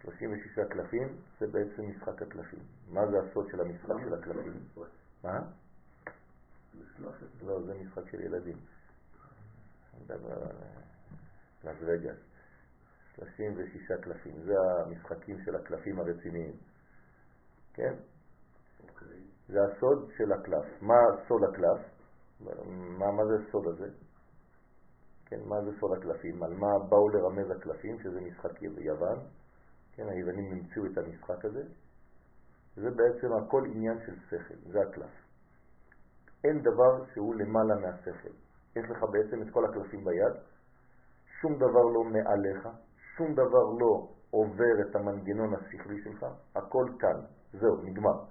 36 0.01 0.59
קלפים 0.69 1.07
זה 1.39 1.47
בעצם 1.47 1.89
משחק 1.89 2.21
הקלפים. 2.21 2.59
מה 2.89 3.01
זה 3.11 3.17
הסוד 3.19 3.47
של 3.51 3.61
המשחק 3.61 3.95
של 4.05 4.13
הקלפים? 4.13 4.53
מה? 5.23 5.39
לא, 7.41 7.61
זה 7.65 7.73
משחק 7.73 8.09
של 8.11 8.21
ילדים. 8.21 8.57
אני 9.93 10.03
מדבר 10.03 10.33
על 10.33 10.55
לס 11.63 11.77
וגאס. 11.81 12.17
36 13.15 13.91
קלפים, 14.01 14.33
זה 14.45 14.53
המשחקים 14.85 15.37
של 15.45 15.55
הקלפים 15.55 15.99
הרציניים. 15.99 16.53
כן? 17.73 17.93
זה 19.47 19.59
הסוד 19.63 20.09
של 20.17 20.31
הקלף. 20.31 20.81
מה 20.81 20.95
סוד 21.27 21.41
הקלף? 21.43 21.95
מה, 22.39 23.11
מה 23.11 23.23
זה 23.25 23.47
הסוד 23.47 23.67
הזה? 23.67 24.04
כן, 25.25 25.39
מה 25.45 25.61
זה 25.61 25.71
סוד 25.79 25.91
הקלפים? 25.97 26.43
על 26.43 26.53
מה 26.53 26.79
באו 26.89 27.09
לרמז 27.09 27.51
הקלפים, 27.51 27.99
שזה 27.99 28.21
משחק 28.21 28.61
יוון. 28.61 29.19
כן, 29.95 30.09
היוונים 30.09 30.53
נמצאו 30.53 30.85
את 30.85 30.97
המשחק 30.97 31.45
הזה. 31.45 31.63
זה 32.75 32.89
בעצם 32.91 33.33
הכל 33.33 33.65
עניין 33.65 33.97
של 34.05 34.15
שכל, 34.29 34.71
זה 34.71 34.81
הקלף. 34.81 35.11
אין 36.43 36.61
דבר 36.61 37.05
שהוא 37.13 37.35
למעלה 37.35 37.75
מהשכל. 37.75 38.33
יש 38.75 38.85
לך 38.89 39.03
בעצם 39.11 39.41
את 39.41 39.47
כל 39.53 39.65
הקלפים 39.65 40.05
ביד, 40.05 40.33
שום 41.41 41.55
דבר 41.55 41.83
לא 41.93 42.03
מעליך, 42.03 42.69
שום 43.17 43.33
דבר 43.33 43.63
לא 43.79 44.07
עובר 44.31 44.81
את 44.81 44.95
המנגנון 44.95 45.53
השכלי 45.53 46.03
שלך, 46.03 46.25
הכל 46.55 46.85
כאן, 46.99 47.19
זהו, 47.53 47.81
נגמר. 47.83 48.23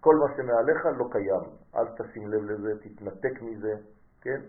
כל 0.00 0.14
מה 0.16 0.36
שמעליך 0.36 0.86
לא 0.98 1.04
קיים. 1.12 1.56
אל 1.74 1.86
תשים 1.98 2.28
לב 2.28 2.42
לזה, 2.42 2.70
תתנתק 2.82 3.42
מזה, 3.42 3.74
כן? 4.20 4.40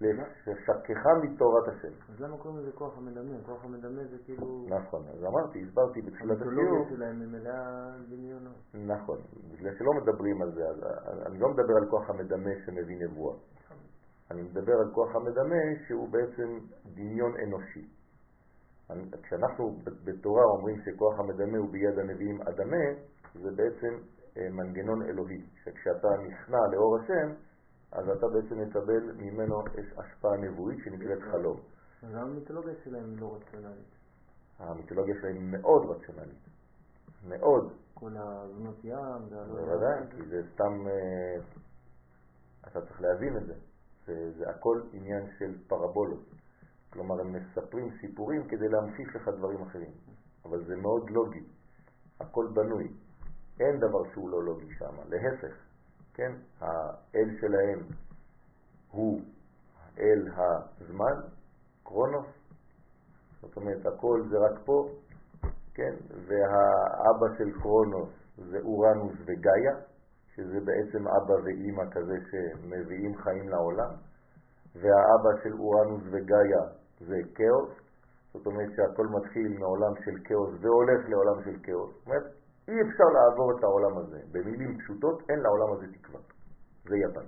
לשקך 0.00 1.06
מתורת 1.22 1.68
השם. 1.68 2.12
אז 2.12 2.20
למה 2.20 2.38
קוראים 2.38 2.60
לזה 2.60 2.72
כוח 2.72 2.98
המדמה? 2.98 3.44
כוח 3.46 3.64
המדמה 3.64 4.04
זה 4.10 4.16
כאילו... 4.24 4.66
נכון, 4.68 5.02
אז 5.08 5.24
אמרתי, 5.24 5.64
הסברתי 5.68 6.02
בתחילת 6.02 6.36
השיעור. 6.36 6.50
המיתולוגיה 6.52 6.96
שלהם 6.96 7.20
היא 7.20 7.28
מלאה 7.28 7.90
דמיונות. 8.08 8.56
נכון, 8.74 9.18
בגלל 9.52 9.74
שלא 9.78 9.92
מדברים 10.00 10.42
על 10.42 10.52
זה, 10.54 10.62
אז 10.68 11.26
אני 11.26 11.38
לא 11.38 11.48
מדבר 11.48 11.76
על 11.82 11.90
כוח 11.90 12.10
המדמה 12.10 12.50
שמביא 12.66 12.96
נבואה. 13.06 13.36
אני 14.30 14.42
מדבר 14.42 14.72
על 14.72 14.90
כוח 14.94 15.16
המדמה 15.16 15.62
שהוא 15.88 16.08
בעצם 16.08 16.58
דמיון 16.94 17.32
אנושי. 17.46 17.88
כשאנחנו 19.22 19.78
בתורה 20.04 20.44
אומרים 20.44 20.76
שכוח 20.84 21.18
המדמה 21.18 21.58
הוא 21.58 21.72
ביד 21.72 21.98
הנביאים 21.98 22.42
אדמה, 22.42 22.86
זה 23.34 23.50
בעצם 23.56 23.94
אה, 24.36 24.48
מנגנון 24.50 25.02
אלוהי, 25.02 25.42
שכשאתה 25.64 26.08
נכנע 26.26 26.58
לאור 26.72 26.98
השם, 26.98 27.32
אז 27.96 28.08
אתה 28.08 28.28
בעצם 28.28 28.60
מקבל 28.60 29.12
ממנו 29.16 29.62
השפעה 29.96 30.36
נבואית 30.36 30.78
שנקראת 30.84 31.18
חלום. 31.32 31.60
אז 32.02 32.14
המיתולוגיה 32.14 32.74
שלהם 32.84 33.16
לא 33.18 33.36
רציונלית. 33.36 33.96
המיתולוגיה 34.58 35.14
שלהם 35.20 35.50
מאוד 35.50 35.90
רציונלית. 35.90 36.48
מאוד. 37.28 37.72
כל 37.94 38.10
הזנות 38.16 38.84
ים 38.84 39.28
בוודאי, 39.48 40.06
כי 40.10 40.26
זה 40.28 40.42
סתם... 40.54 40.86
אה, 40.88 41.36
אתה 42.66 42.80
צריך 42.80 43.00
להבין 43.00 43.36
את 43.36 43.46
זה. 43.46 43.54
זה, 44.06 44.32
זה 44.38 44.50
הכל 44.50 44.80
עניין 44.92 45.26
של 45.38 45.54
פרבולות. 45.66 46.24
כלומר, 46.90 47.20
הם 47.20 47.32
מספרים 47.32 47.90
סיפורים 48.00 48.48
כדי 48.48 48.68
להמחיש 48.68 49.08
לך 49.16 49.28
דברים 49.28 49.62
אחרים. 49.62 49.92
אבל 50.44 50.64
זה 50.64 50.76
מאוד 50.76 51.10
לוגי. 51.10 51.44
הכל 52.20 52.46
בנוי. 52.54 52.92
אין 53.60 53.80
דבר 53.80 54.12
שהוא 54.12 54.30
לא 54.30 54.44
לוגי 54.44 54.74
שם. 54.78 54.94
להפך, 55.08 55.65
כן? 56.16 56.32
האל 56.60 57.28
שלהם 57.40 57.78
הוא 58.90 59.20
אל 59.98 60.28
הזמן, 60.36 61.20
קרונוס, 61.82 62.26
זאת 63.40 63.56
אומרת 63.56 63.86
הכל 63.86 64.22
זה 64.30 64.36
רק 64.38 64.64
פה, 64.64 64.88
כן? 65.74 65.94
והאבא 66.10 67.38
של 67.38 67.60
קרונוס 67.60 68.08
זה 68.36 68.58
אורנוס 68.58 69.14
וגאיה, 69.26 69.74
שזה 70.34 70.58
בעצם 70.64 71.08
אבא 71.08 71.32
ואימא 71.44 71.84
כזה 71.90 72.16
שמביאים 72.30 73.16
חיים 73.16 73.48
לעולם, 73.48 73.94
והאבא 74.74 75.42
של 75.42 75.52
אורנוס 75.52 76.02
וגאיה 76.12 76.62
זה 77.00 77.16
כאוס, 77.34 77.70
זאת 78.32 78.46
אומרת 78.46 78.68
שהכל 78.76 79.06
מתחיל 79.06 79.58
מעולם 79.58 79.92
של 80.04 80.16
כאוס 80.24 80.50
והולך 80.60 81.08
לעולם 81.08 81.44
של 81.44 81.56
כאוס. 81.62 81.94
זאת 81.94 82.06
אומרת, 82.06 82.35
אי 82.68 82.74
אפשר 82.82 83.04
לעבור 83.16 83.58
את 83.58 83.64
העולם 83.64 83.98
הזה. 83.98 84.20
במילים 84.32 84.78
פשוטות, 84.78 85.22
אין 85.30 85.38
לעולם 85.38 85.72
הזה 85.72 85.86
תקווה. 85.92 86.20
זה 86.88 86.96
יוון. 86.96 87.26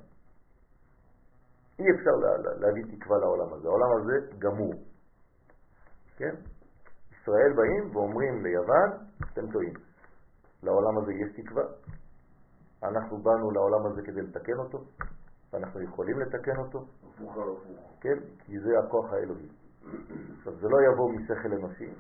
אי 1.79 1.85
אפשר 1.95 2.11
לה, 2.11 2.31
לה, 2.45 2.51
להביא 2.61 2.97
תקווה 2.97 3.19
לעולם 3.19 3.55
הזה. 3.55 3.69
העולם 3.69 3.91
הזה 3.97 4.37
גמור. 4.39 4.75
כן? 6.17 6.35
ישראל 7.13 7.53
באים 7.57 7.97
ואומרים 7.97 8.45
ליוון, 8.45 8.91
אתם 9.33 9.53
טועים. 9.53 9.75
לעולם 10.63 10.99
הזה 10.99 11.13
יש 11.13 11.31
תקווה. 11.37 11.65
אנחנו 12.83 13.19
באנו 13.19 13.51
לעולם 13.51 13.87
הזה 13.87 14.03
כדי 14.03 14.23
לתקן 14.23 14.59
אותו, 14.59 14.79
ואנחנו 15.53 15.83
יכולים 15.83 16.21
לתקן 16.21 16.57
אותו. 16.59 16.85
כן? 18.01 18.19
כי 18.39 18.61
זה 18.61 18.71
הכוח 18.79 19.13
האלוהי. 19.13 19.49
עכשיו, 20.39 20.53
זה 20.55 20.69
לא 20.69 20.79
יבוא 20.93 21.13
משכל 21.13 21.53
אנושי, 21.53 21.95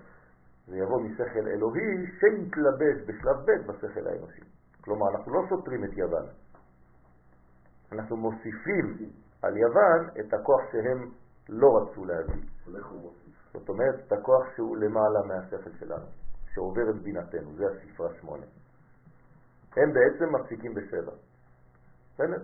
זה 0.68 0.76
יבוא 0.76 1.00
משכל 1.00 1.48
אלוהי 1.48 2.06
שיתלבש 2.20 2.96
בשלב 3.06 3.36
ב' 3.36 3.70
בשכל 3.70 4.06
האנושי. 4.08 4.40
כלומר, 4.80 5.06
אנחנו 5.10 5.32
לא 5.32 5.40
סותרים 5.48 5.84
את 5.84 5.92
יוון. 5.92 6.26
אנחנו 7.92 8.16
מוסיפים 8.16 9.10
על 9.42 9.56
יוון 9.56 10.08
את 10.20 10.34
הכוח 10.34 10.60
שהם 10.72 11.10
לא 11.48 11.68
רצו 11.78 12.04
להביא. 12.04 12.42
זאת 13.52 13.68
אומרת, 13.68 13.94
את 14.06 14.12
הכוח 14.12 14.46
שהוא 14.56 14.76
למעלה 14.76 15.22
מהשכל 15.28 15.70
שלנו, 15.78 16.06
שעובר 16.54 16.90
את 16.90 17.02
בינתנו, 17.02 17.56
זה 17.56 17.64
הספרה 17.66 18.08
שמונה. 18.20 18.46
הם 19.76 19.92
בעצם 19.92 20.34
מפסיקים 20.34 20.74
בשבע. 20.74 21.12
בסדר? 22.14 22.42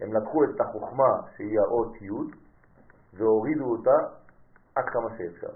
הם 0.00 0.12
לקחו 0.16 0.44
את 0.44 0.60
החוכמה 0.60 1.20
שהיא 1.36 1.60
האות 1.60 2.02
י' 2.02 2.36
והורידו 3.16 3.64
אותה 3.64 3.96
עד 4.74 4.84
כמה 4.92 5.08
שאפשר. 5.18 5.52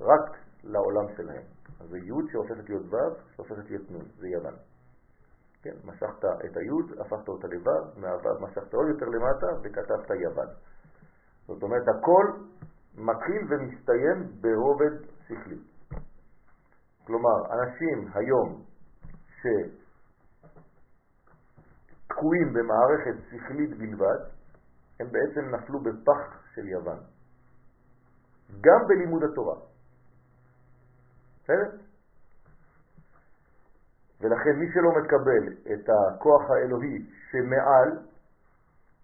רק 0.00 0.38
לעולם 0.64 1.16
שלהם. 1.16 1.42
אז 1.80 1.88
זה 1.88 1.98
י' 1.98 2.32
שהופכת 2.32 2.68
להיות 2.68 2.86
ו', 2.92 3.34
שהופכת 3.36 3.70
להיות 3.70 3.90
נ', 3.90 4.20
זה 4.20 4.28
יוון. 4.28 4.54
כן, 5.62 5.74
משכת 5.84 6.24
את 6.24 6.56
הי', 6.56 7.00
הפכת 7.00 7.28
אותה 7.28 7.46
לו', 7.48 7.84
מהו' 7.96 8.40
משכת 8.40 8.74
עוד 8.74 8.88
יותר 8.88 9.06
למטה 9.06 9.46
וכתבת 9.62 10.10
יוון. 10.10 10.48
זאת 11.46 11.62
אומרת, 11.62 11.82
הכל 11.88 12.24
מתחיל 12.94 13.42
ומסתיים 13.48 14.32
ברובד 14.40 14.94
שכלי. 15.26 15.58
כלומר, 17.06 17.36
אנשים 17.52 18.08
היום 18.14 18.64
שתקועים 22.08 22.52
במערכת 22.52 23.16
שכלית 23.30 23.78
בלבד, 23.78 24.20
הם 25.00 25.06
בעצם 25.12 25.54
נפלו 25.54 25.80
בפח 25.80 26.42
של 26.54 26.68
יוון. 26.68 26.98
גם 28.60 28.80
בלימוד 28.88 29.22
התורה. 29.24 29.67
בסדר? 31.48 31.70
ולכן 34.20 34.50
מי 34.58 34.66
שלא 34.72 34.90
מקבל 34.90 35.72
את 35.72 35.88
הכוח 35.88 36.50
האלוהי 36.50 37.06
שמעל 37.30 37.98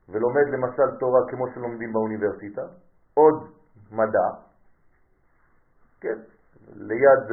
ולומד 0.08 0.46
למשל 0.52 0.98
תורה 1.00 1.20
כמו 1.30 1.44
שלומדים 1.54 1.92
באוניברסיטה, 1.92 2.62
עוד 3.14 3.34
מדע, 3.92 4.28
כן, 6.00 6.18
ליד 6.74 7.24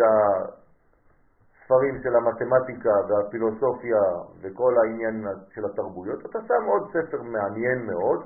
הספרים 1.71 2.03
של 2.03 2.15
המתמטיקה 2.15 2.93
והפילוסופיה 3.09 4.01
וכל 4.41 4.73
העניין 4.77 5.25
של 5.49 5.65
התרבויות, 5.65 6.19
אתה 6.25 6.39
שם 6.47 6.65
עוד 6.67 6.89
ספר 6.89 7.21
מעניין 7.21 7.85
מאוד, 7.85 8.23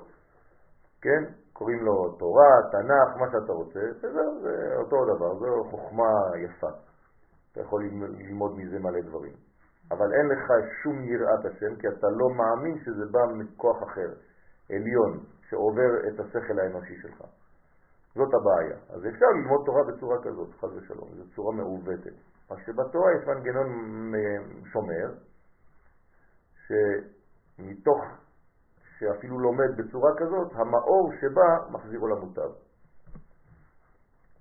כן, 1.01 1.23
קוראים 1.57 1.79
לו 1.85 2.09
תורה, 2.19 2.51
תנ"ך, 2.71 3.17
מה 3.19 3.27
שאתה 3.31 3.53
רוצה, 3.53 3.79
וזהו, 3.97 4.41
זה 4.41 4.75
אותו 4.77 5.15
דבר, 5.15 5.35
זו 5.39 5.63
חוכמה 5.71 6.11
יפה. 6.37 6.67
אתה 7.51 7.61
יכול 7.61 7.83
ללמוד 8.19 8.57
מזה 8.57 8.79
מלא 8.79 9.01
דברים. 9.01 9.33
אבל 9.91 10.13
אין 10.13 10.27
לך 10.27 10.53
שום 10.83 11.03
יראת 11.03 11.45
השם, 11.45 11.75
כי 11.75 11.87
אתה 11.87 12.07
לא 12.19 12.27
מאמין 12.29 12.79
שזה 12.79 13.05
בא 13.11 13.19
מכוח 13.37 13.83
אחר, 13.83 14.09
עליון, 14.69 15.19
שעובר 15.49 15.91
את 16.07 16.19
השכל 16.19 16.59
האנושי 16.59 16.95
שלך. 17.01 17.23
זאת 18.15 18.33
הבעיה. 18.33 18.77
אז 18.89 18.99
אפשר 19.07 19.25
ללמוד 19.25 19.61
תורה 19.65 19.83
בצורה 19.83 20.17
כזאת, 20.23 20.49
חד 20.59 20.67
ושלום, 20.75 21.09
זו 21.15 21.23
צורה 21.35 21.55
מעוותת. 21.55 22.15
רק 22.51 22.59
שבתורה 22.65 23.11
יש 23.11 23.27
מנגנון 23.27 23.67
שומר, 24.71 25.13
שמתוך 26.67 28.01
שאפילו 28.99 29.39
לומד 29.39 29.77
בצורה 29.77 30.11
כזאת, 30.17 30.51
המאור 30.55 31.11
שבא 31.21 31.71
מחזירו 31.71 32.07
למוטב. 32.07 32.49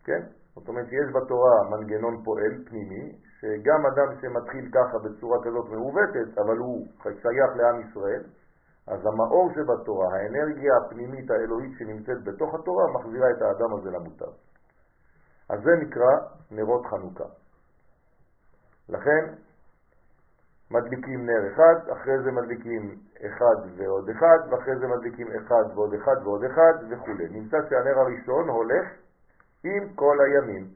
כן? 0.05 0.23
זאת 0.55 0.69
אומרת 0.69 0.87
שיש 0.89 1.09
בתורה 1.15 1.71
מנגנון 1.71 2.25
פועל 2.25 2.65
פנימי, 2.67 3.13
שגם 3.41 3.87
אדם 3.87 4.21
שמתחיל 4.21 4.71
ככה 4.73 4.99
בצורה 4.99 5.39
כזאת 5.45 5.69
מעוותת, 5.71 6.39
אבל 6.39 6.57
הוא 6.57 6.87
שייך 7.03 7.51
לעם 7.57 7.81
ישראל, 7.81 8.23
אז 8.87 9.01
המאור 9.07 9.51
שבתורה, 9.55 10.07
האנרגיה 10.17 10.73
הפנימית 10.77 11.31
האלוהית 11.31 11.79
שנמצאת 11.79 12.25
בתוך 12.25 12.55
התורה, 12.55 12.85
מחזירה 12.93 13.31
את 13.31 13.43
האדם 13.43 13.75
הזה 13.75 13.91
למוטב. 13.91 14.33
אז 15.51 15.59
זה 15.65 15.71
נקרא 15.83 16.13
נרות 16.51 16.87
חנוכה. 16.87 17.25
לכן 18.89 19.35
מדליקים 20.71 21.27
נר 21.27 21.53
אחד, 21.53 21.89
אחרי 21.93 22.23
זה 22.25 22.31
מדליקים 22.33 22.99
אחד 23.27 23.57
ועוד 23.77 24.11
אחד, 24.11 24.39
ואחרי 24.51 24.79
זה 24.79 24.87
מדליקים 24.87 25.27
אחד 25.37 25.65
ועוד 25.75 25.95
אחד 25.95 26.17
ועוד 26.25 26.45
אחד 26.45 26.75
וכו'. 26.91 27.13
נמצא 27.31 27.57
שהנר 27.69 27.99
הראשון 27.99 28.49
הולך 28.49 28.87
עם 29.65 29.95
כל 29.95 30.17
הימים. 30.21 30.69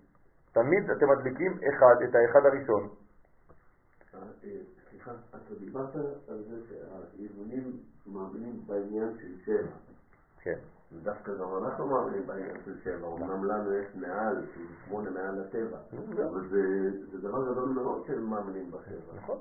תמיד 0.52 0.90
אתם 0.90 1.06
מדליקים 1.10 1.52
אחד, 1.52 1.94
את 2.08 2.14
האחד 2.14 2.46
הראשון. 2.46 2.88
סליחה, 4.90 5.10
אתה 5.30 5.54
דיברת 5.60 5.94
על 6.28 6.42
זה 6.48 6.56
שהארגונים 6.68 7.72
מאמינים 8.06 8.60
בעניין 8.66 9.16
של 9.20 9.38
שבע. 9.44 9.76
כן. 10.40 10.58
דווקא 11.02 11.34
גם 11.34 11.64
אנחנו 11.64 11.86
מאמינים 11.86 12.26
בעניין 12.26 12.56
של 12.64 12.78
שבע, 12.84 13.06
אומנם 13.06 13.44
לנו 13.44 13.74
יש 13.74 13.86
מעל, 13.94 14.46
שמונה 14.86 15.10
מעל 15.10 15.40
הטבע, 15.40 15.78
אבל 16.30 16.48
זה 16.50 17.18
דבר 17.18 17.52
גדול 17.52 17.68
מאוד 17.68 18.06
שהם 18.06 18.30
מאמינים 18.30 18.70
בשבע. 18.70 19.14
נכון. 19.16 19.38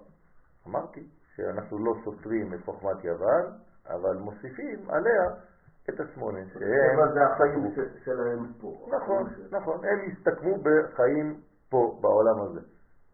אמרתי 0.67 1.07
שאנחנו 1.35 1.85
לא 1.85 1.93
סותרים 2.03 2.53
את 2.53 2.59
חוכמת 2.65 3.03
יוון, 3.03 3.45
אבל 3.85 4.17
מוסיפים 4.17 4.89
עליה 4.89 5.23
את 5.89 5.99
השמונה, 5.99 6.39
שהם... 6.53 7.13
זה 7.13 7.23
החיים 7.25 7.73
שלהם 8.05 8.53
פה. 8.61 8.87
נכון, 8.97 9.23
נכון, 9.51 9.85
הם 9.85 9.99
הסתכמו 10.11 10.55
בחיים 10.57 11.41
פה, 11.69 11.97
בעולם 12.01 12.41
הזה. 12.41 12.61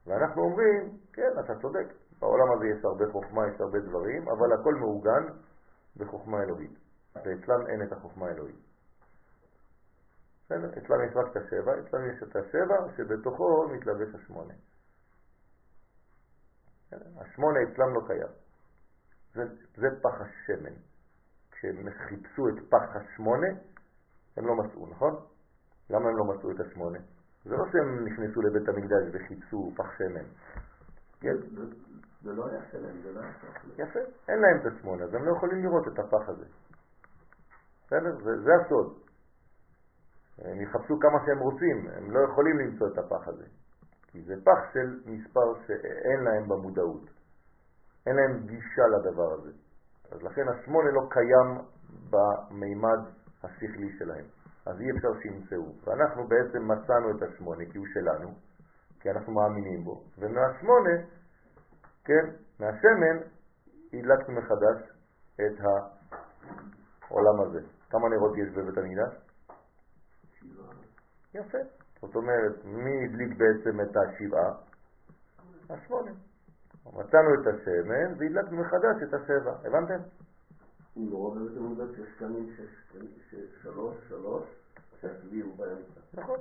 ואנחנו 0.08 0.42
אומרים, 0.42 0.90
כן, 1.14 1.32
אתה 1.46 1.54
צודק, 1.62 1.88
בעולם 2.20 2.52
הזה 2.56 2.66
יש 2.68 2.86
הרבה 2.86 3.06
חוכמה, 3.12 3.48
יש 3.48 3.62
הרבה 3.62 3.80
דברים, 3.80 4.30
אבל 4.30 4.54
הכל 4.54 4.76
מעוגן 4.76 5.24
בחוכמה 5.98 6.44
אלוהית. 6.44 6.84
ואצלם 7.16 7.68
אין 7.68 7.84
את 7.84 7.92
החוכמה 7.92 8.28
האלוהית. 8.28 8.74
אצלם 10.48 11.04
יש 11.08 11.16
רק 11.16 11.32
את 11.32 11.38
השבע, 11.38 11.72
אצלם 11.80 12.10
יש 12.10 12.24
את 12.24 12.36
השבע 12.36 12.76
שבתוכו 12.98 13.68
מתלבש 13.70 14.16
השמונה. 14.16 14.54
השמונה 17.18 17.60
אצלם 17.64 17.94
לא 17.94 18.02
קיים. 18.08 18.34
זה, 19.34 19.44
זה 19.76 19.88
פח 20.02 20.22
השמן. 20.22 20.74
כשהם 21.52 21.90
חיפשו 22.08 22.50
את 22.50 22.54
פח 22.70 22.96
השמונה, 22.96 23.48
הם 24.38 24.48
לא 24.48 24.56
מצאו, 24.56 24.88
נכון? 24.88 25.16
למה 25.90 26.10
הם 26.10 26.18
לא 26.18 26.26
מצאו 26.26 26.52
את 26.52 26.60
השמונה? 26.60 27.00
זה 27.46 27.56
לא 27.56 27.66
שהם 27.72 28.06
נכנסו 28.06 28.42
לבית 28.42 28.70
המקדש 28.70 29.04
וחיפשו 29.12 29.72
פח 29.76 29.98
שמן. 29.98 30.26
כן? 31.20 31.36
זה 32.22 32.32
לא 32.34 32.48
היה 32.48 32.62
שלם, 32.72 33.02
זה 33.02 33.12
לא 33.12 33.20
היה 33.20 33.34
שלם. 33.42 33.72
יפה, 33.78 34.00
אין 34.28 34.40
להם 34.40 34.58
את 34.62 34.74
השמונה, 34.74 35.04
אז 35.04 35.14
הם 35.14 35.26
לא 35.26 35.32
יכולים 35.38 35.64
לראות 35.64 35.88
את 35.88 36.00
הפח 36.00 36.30
הזה. 36.30 36.46
בסדר? 37.86 38.16
זה, 38.24 38.42
זה 38.44 38.52
הסוד. 38.56 38.98
הם 40.38 40.62
יחפשו 40.62 41.00
כמה 41.00 41.20
שהם 41.26 41.40
רוצים, 41.40 41.88
הם 41.88 42.12
לא 42.12 42.20
יכולים 42.32 42.60
למצוא 42.60 42.88
את 42.88 42.98
הפח 42.98 43.28
הזה. 43.28 43.46
כי 44.14 44.22
זה 44.22 44.34
פח 44.44 44.74
של 44.74 45.00
מספר 45.06 45.66
שאין 45.68 46.24
להם 46.24 46.50
במודעות. 46.50 47.10
אין 48.06 48.16
להם 48.16 48.48
גישה 48.48 48.88
לדבר 48.88 49.34
הזה. 49.34 49.52
אז 50.12 50.24
לכן 50.24 50.42
השמונה 50.50 50.92
לא 50.92 51.02
קיים 51.10 51.58
במימד 52.10 53.00
השכלי 53.44 53.98
שלהם. 54.00 54.26
אז 54.66 54.82
אי 54.82 54.92
אפשר 54.92 55.08
שימצאו. 55.22 55.74
ואנחנו 55.84 56.28
בעצם 56.28 56.72
מצאנו 56.72 57.18
את 57.18 57.22
השמונה, 57.24 57.64
כי 57.72 57.78
הוא 57.78 57.88
שלנו, 57.94 58.34
כי 59.00 59.12
אנחנו 59.12 59.34
מאמינים 59.34 59.84
בו. 59.84 60.04
ומהשמונה, 60.18 60.92
כן, 62.04 62.26
מהשמן, 62.60 63.18
הדלקנו 63.94 64.36
מחדש 64.36 64.92
את 65.36 65.66
העולם 67.10 67.42
הזה. 67.42 67.60
כמה 67.90 68.10
נרות 68.10 68.38
יש 68.38 68.50
בבית 68.50 68.78
המקדש? 68.78 69.14
יפה. 71.34 71.83
זאת 72.04 72.16
אומרת, 72.16 72.66
מי 72.66 73.06
הדליק 73.06 73.38
בעצם 73.38 73.82
את 73.82 73.98
השבעה? 73.98 74.52
השמונה. 75.70 76.12
מצאנו 76.86 77.34
את 77.34 77.48
השמן 77.48 78.20
והדלקנו 78.20 78.58
מחדש 78.58 79.04
את 79.04 79.14
השבע. 79.14 79.52
הבנתם? 79.64 80.04
לא, 80.96 81.36
בבית 81.36 81.58
המקדש 81.58 82.00
יש 82.00 82.20
שנים 82.20 82.50
שלוש, 83.62 83.96
שלוש, 84.10 84.44
שהשביעי 85.02 85.42
הוא 85.42 85.58
באמצע. 85.58 86.00
נכון. 86.14 86.40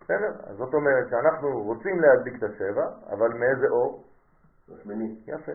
בסדר? 0.00 0.32
אז 0.44 0.56
זאת 0.56 0.74
אומרת 0.74 1.10
שאנחנו 1.10 1.62
רוצים 1.62 2.00
להדליק 2.00 2.34
את 2.38 2.42
השבע, 2.42 2.86
אבל 3.10 3.28
מאיזה 3.28 3.66
אור? 3.70 4.04
השמיני. 4.74 5.20
יפה. 5.26 5.52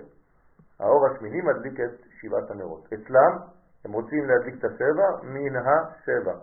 האור 0.80 1.08
השמיני 1.08 1.41
מדליק 1.41 1.80
את 1.80 2.06
שבעת 2.21 2.51
הנרות. 2.51 2.86
אצלם 2.93 3.38
הם 3.86 3.91
רוצים 3.91 4.25
להדליק 4.25 4.56
את 4.60 4.63
השבע 4.63 5.23
מן 5.23 5.56
השבע. 5.56 6.39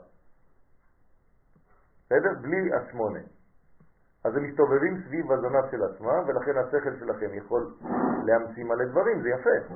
בסדר? 2.06 2.30
בלי 2.42 2.74
השמונה. 2.74 3.20
אז 4.24 4.36
הם 4.36 4.42
מסתובבים 4.42 5.02
סביב 5.06 5.32
הזנב 5.32 5.70
של 5.70 5.84
עצמם, 5.84 6.20
ולכן 6.26 6.58
השכל 6.58 6.96
שלכם 6.98 7.34
יכול 7.34 7.74
להמציא 8.26 8.64
מלא 8.64 8.84
דברים, 8.84 9.22
זה 9.22 9.28
יפה. 9.28 9.74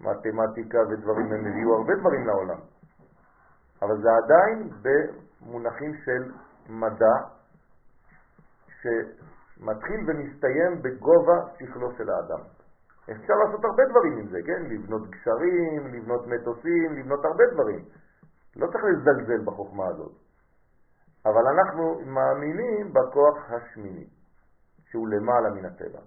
מתמטיקה 0.00 0.78
ודברים, 0.78 1.32
הם 1.32 1.46
הביאו 1.46 1.74
הרבה 1.74 1.94
דברים 2.00 2.26
לעולם. 2.26 2.58
אבל 3.82 4.02
זה 4.02 4.08
עדיין 4.24 4.70
במונחים 4.82 5.92
של 6.04 6.32
מדע 6.68 7.16
שמתחיל 8.80 10.00
ומסתיים 10.06 10.82
בגובה 10.82 11.38
שכלו 11.58 11.92
של 11.92 12.10
האדם. 12.10 12.40
אפשר 13.10 13.34
לעשות 13.34 13.64
הרבה 13.64 13.82
דברים 13.90 14.18
עם 14.18 14.28
זה, 14.28 14.38
כן? 14.46 14.62
לבנות 14.70 15.10
גשרים, 15.10 15.94
לבנות 15.94 16.26
מטוסים, 16.26 16.98
לבנות 16.98 17.24
הרבה 17.24 17.44
דברים. 17.52 17.84
לא 18.56 18.66
צריך 18.66 18.84
לזלזל 18.84 19.44
בחוכמה 19.44 19.86
הזאת. 19.86 20.12
אבל 21.26 21.46
אנחנו 21.46 22.00
מאמינים 22.00 22.92
בכוח 22.92 23.36
השמיני, 23.50 24.06
שהוא 24.90 25.08
למעלה 25.08 25.50
מן 25.50 25.64
הטבע, 25.64 26.00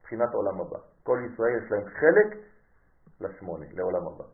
מבחינת 0.00 0.34
עולם 0.34 0.60
הבא. 0.60 0.78
כל 1.02 1.18
ישראל 1.26 1.64
יש 1.64 1.70
להם 1.70 1.84
חלק 1.84 2.44
לשמונה, 3.20 3.66
לעולם 3.70 4.06
הבא. 4.06 4.24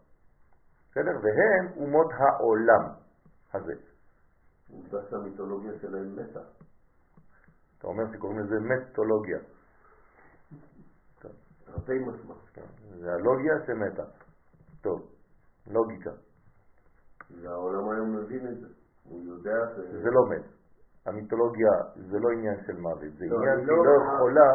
בסדר? 0.91 1.11
והם 1.23 1.73
אומות 1.77 2.07
העולם 2.13 2.89
הזה. 3.53 3.75
עובדה 4.71 4.99
שהמיתולוגיה 5.11 5.73
שלהם 5.81 6.17
מתה. 6.17 6.41
אתה 7.79 7.87
אומר 7.87 8.05
שקוראים 8.13 8.39
לזה 8.39 8.55
מתולוגיה. 8.61 9.39
תרתי 11.65 11.99
משמע. 11.99 12.35
זה 13.01 13.13
הלוגיה 13.13 13.55
שמתה. 13.67 14.03
טוב, 14.81 15.11
לוגיקה. 15.67 16.11
והעולם 17.43 17.91
היום 17.91 18.17
מבין 18.17 18.47
את 18.47 18.61
זה. 18.61 18.84
הוא 19.09 19.21
יודע 19.25 19.57
ש... 19.75 19.79
זה 20.03 20.11
לא 20.11 20.27
מת. 20.31 20.45
המיתולוגיה 21.07 21.71
זה 22.11 22.19
לא 22.19 22.29
עניין 22.31 22.57
של 22.67 22.77
מוות, 22.77 23.13
זה 23.19 23.25
לא, 23.29 23.37
עניין 23.37 23.53
אני 23.59 23.67
שהיא 23.67 23.77
לא- 23.77 23.85
לא 23.85 24.15
יכולה 24.15 24.51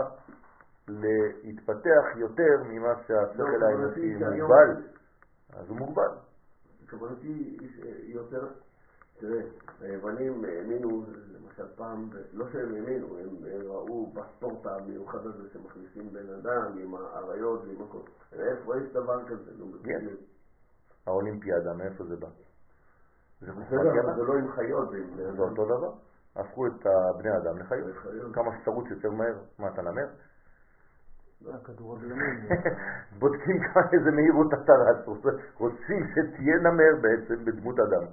להתפתח 1.44 2.06
יותר 2.16 2.64
ממה 2.70 2.94
שהשכל 3.08 3.44
לא, 3.44 3.66
האנושי 3.66 4.16
מוגבל, 4.16 4.84
אז 5.54 5.70
הוא 5.70 5.78
מוגבל. 5.78 6.10
כוונתי 6.90 7.28
היא 7.28 8.16
יותר, 8.16 8.48
תראה, 9.20 9.42
היוונים 9.82 10.46
האמינו, 10.46 11.04
למשל 11.34 11.68
פעם, 11.76 12.10
לא 12.34 12.46
שהם 12.52 12.76
האמינו, 12.76 13.18
הם 13.18 13.28
ראו 13.68 14.12
בספורט 14.14 14.66
המיוחד 14.66 15.26
הזה 15.26 15.50
שמכניסים 15.54 16.14
בן 16.14 16.34
אדם 16.34 16.78
עם 16.78 16.96
האריות 16.96 17.62
ועם 17.68 17.82
הכל. 17.82 18.00
איפה 18.34 18.78
יש 18.78 18.94
דבר 18.94 19.26
כזה? 19.28 19.52
כאילו, 19.84 20.12
האולימפיאדה, 21.08 21.74
מאיפה 21.74 22.04
זה 22.04 22.16
בא? 22.16 22.28
זה 23.42 23.52
בסדר. 23.52 24.16
זה 24.16 24.24
לא 24.24 24.34
עם 24.34 24.52
חיות, 24.52 24.90
זה 24.90 24.98
בני 25.16 25.30
אדם. 25.30 25.40
אותו 25.40 25.66
דבר. 25.66 25.92
הפכו 26.36 26.68
את 26.68 26.86
הבני 26.86 27.38
אדם 27.38 27.58
לחיות. 27.58 27.86
כמה 28.34 28.52
שתרוץ 28.62 28.88
יותר 28.90 29.12
מהר. 29.12 29.38
מה, 29.60 29.68
אתה 29.68 29.82
נמר? 29.82 30.08
בודקים 33.20 33.60
כמה 33.64 33.84
איזה 33.94 34.12
מהירות 34.12 34.54
אתה 34.54 34.74
רץ. 34.74 35.06
רוצים 35.58 36.08
שתהיה 36.08 36.56
נמר 36.58 37.02
בעצם 37.02 37.46
בדמות 37.46 37.76
אדם. 37.80 38.06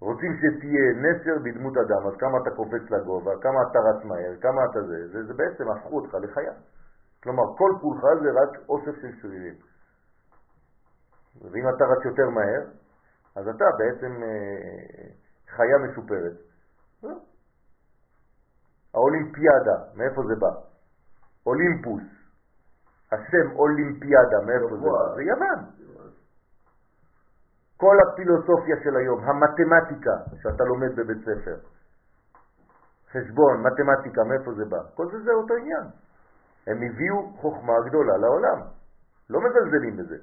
רוצים 0.00 0.32
שתהיה 0.36 0.92
נסר 0.94 1.38
בדמות 1.44 1.76
אדם, 1.76 2.06
אז 2.06 2.16
כמה 2.18 2.38
אתה 2.42 2.50
קופץ 2.56 2.90
לגובה, 2.90 3.32
כמה 3.40 3.62
אתה 3.70 3.78
רץ 3.78 4.04
מהר, 4.04 4.36
כמה 4.40 4.64
אתה 4.64 4.82
זה, 4.82 5.08
זה, 5.08 5.26
זה 5.26 5.34
בעצם 5.34 5.70
הפכו 5.70 5.96
אותך 5.96 6.14
לחיה. 6.14 6.52
כלומר, 7.22 7.42
כל 7.58 7.72
פולך 7.80 8.02
זה 8.22 8.30
רק 8.30 8.68
אוסף 8.68 9.00
של 9.00 9.12
שרירים. 9.22 9.54
ואם 11.42 11.68
אתה 11.68 11.84
רץ 11.84 12.04
יותר 12.04 12.30
מהר, 12.30 12.62
אז 13.36 13.48
אתה 13.48 13.64
בעצם 13.78 14.22
אה, 14.22 15.08
חיה 15.48 15.78
משופרת. 15.78 16.36
אה? 17.04 17.10
האולימפיאדה, 18.94 19.76
מאיפה 19.94 20.22
זה 20.28 20.34
בא? 20.40 20.52
אולימפוס. 21.46 22.02
השם 23.12 23.56
אולימפיאדה, 23.56 24.38
מאיפה 24.46 24.76
זה 24.76 24.82
בא? 24.82 25.14
זה 25.14 25.22
יוון. 25.22 25.60
כל 27.76 27.96
הפילוסופיה 28.02 28.76
של 28.84 28.96
היום, 28.96 29.20
המתמטיקה 29.24 30.16
שאתה 30.42 30.64
לומד 30.64 30.96
בבית 30.96 31.18
ספר, 31.20 31.56
חשבון, 33.10 33.62
מתמטיקה, 33.66 34.24
מאיפה 34.24 34.52
זה 34.52 34.64
בא? 34.64 34.82
כל 34.94 35.06
זה 35.12 35.22
זה 35.24 35.32
אותו 35.32 35.54
עניין. 35.54 35.86
הם 36.66 36.76
הביאו 36.76 37.36
חוכמה 37.36 37.72
גדולה 37.88 38.16
לעולם. 38.16 38.60
לא 39.30 39.40
מזלזלים 39.40 39.96
בזה. 39.96 40.16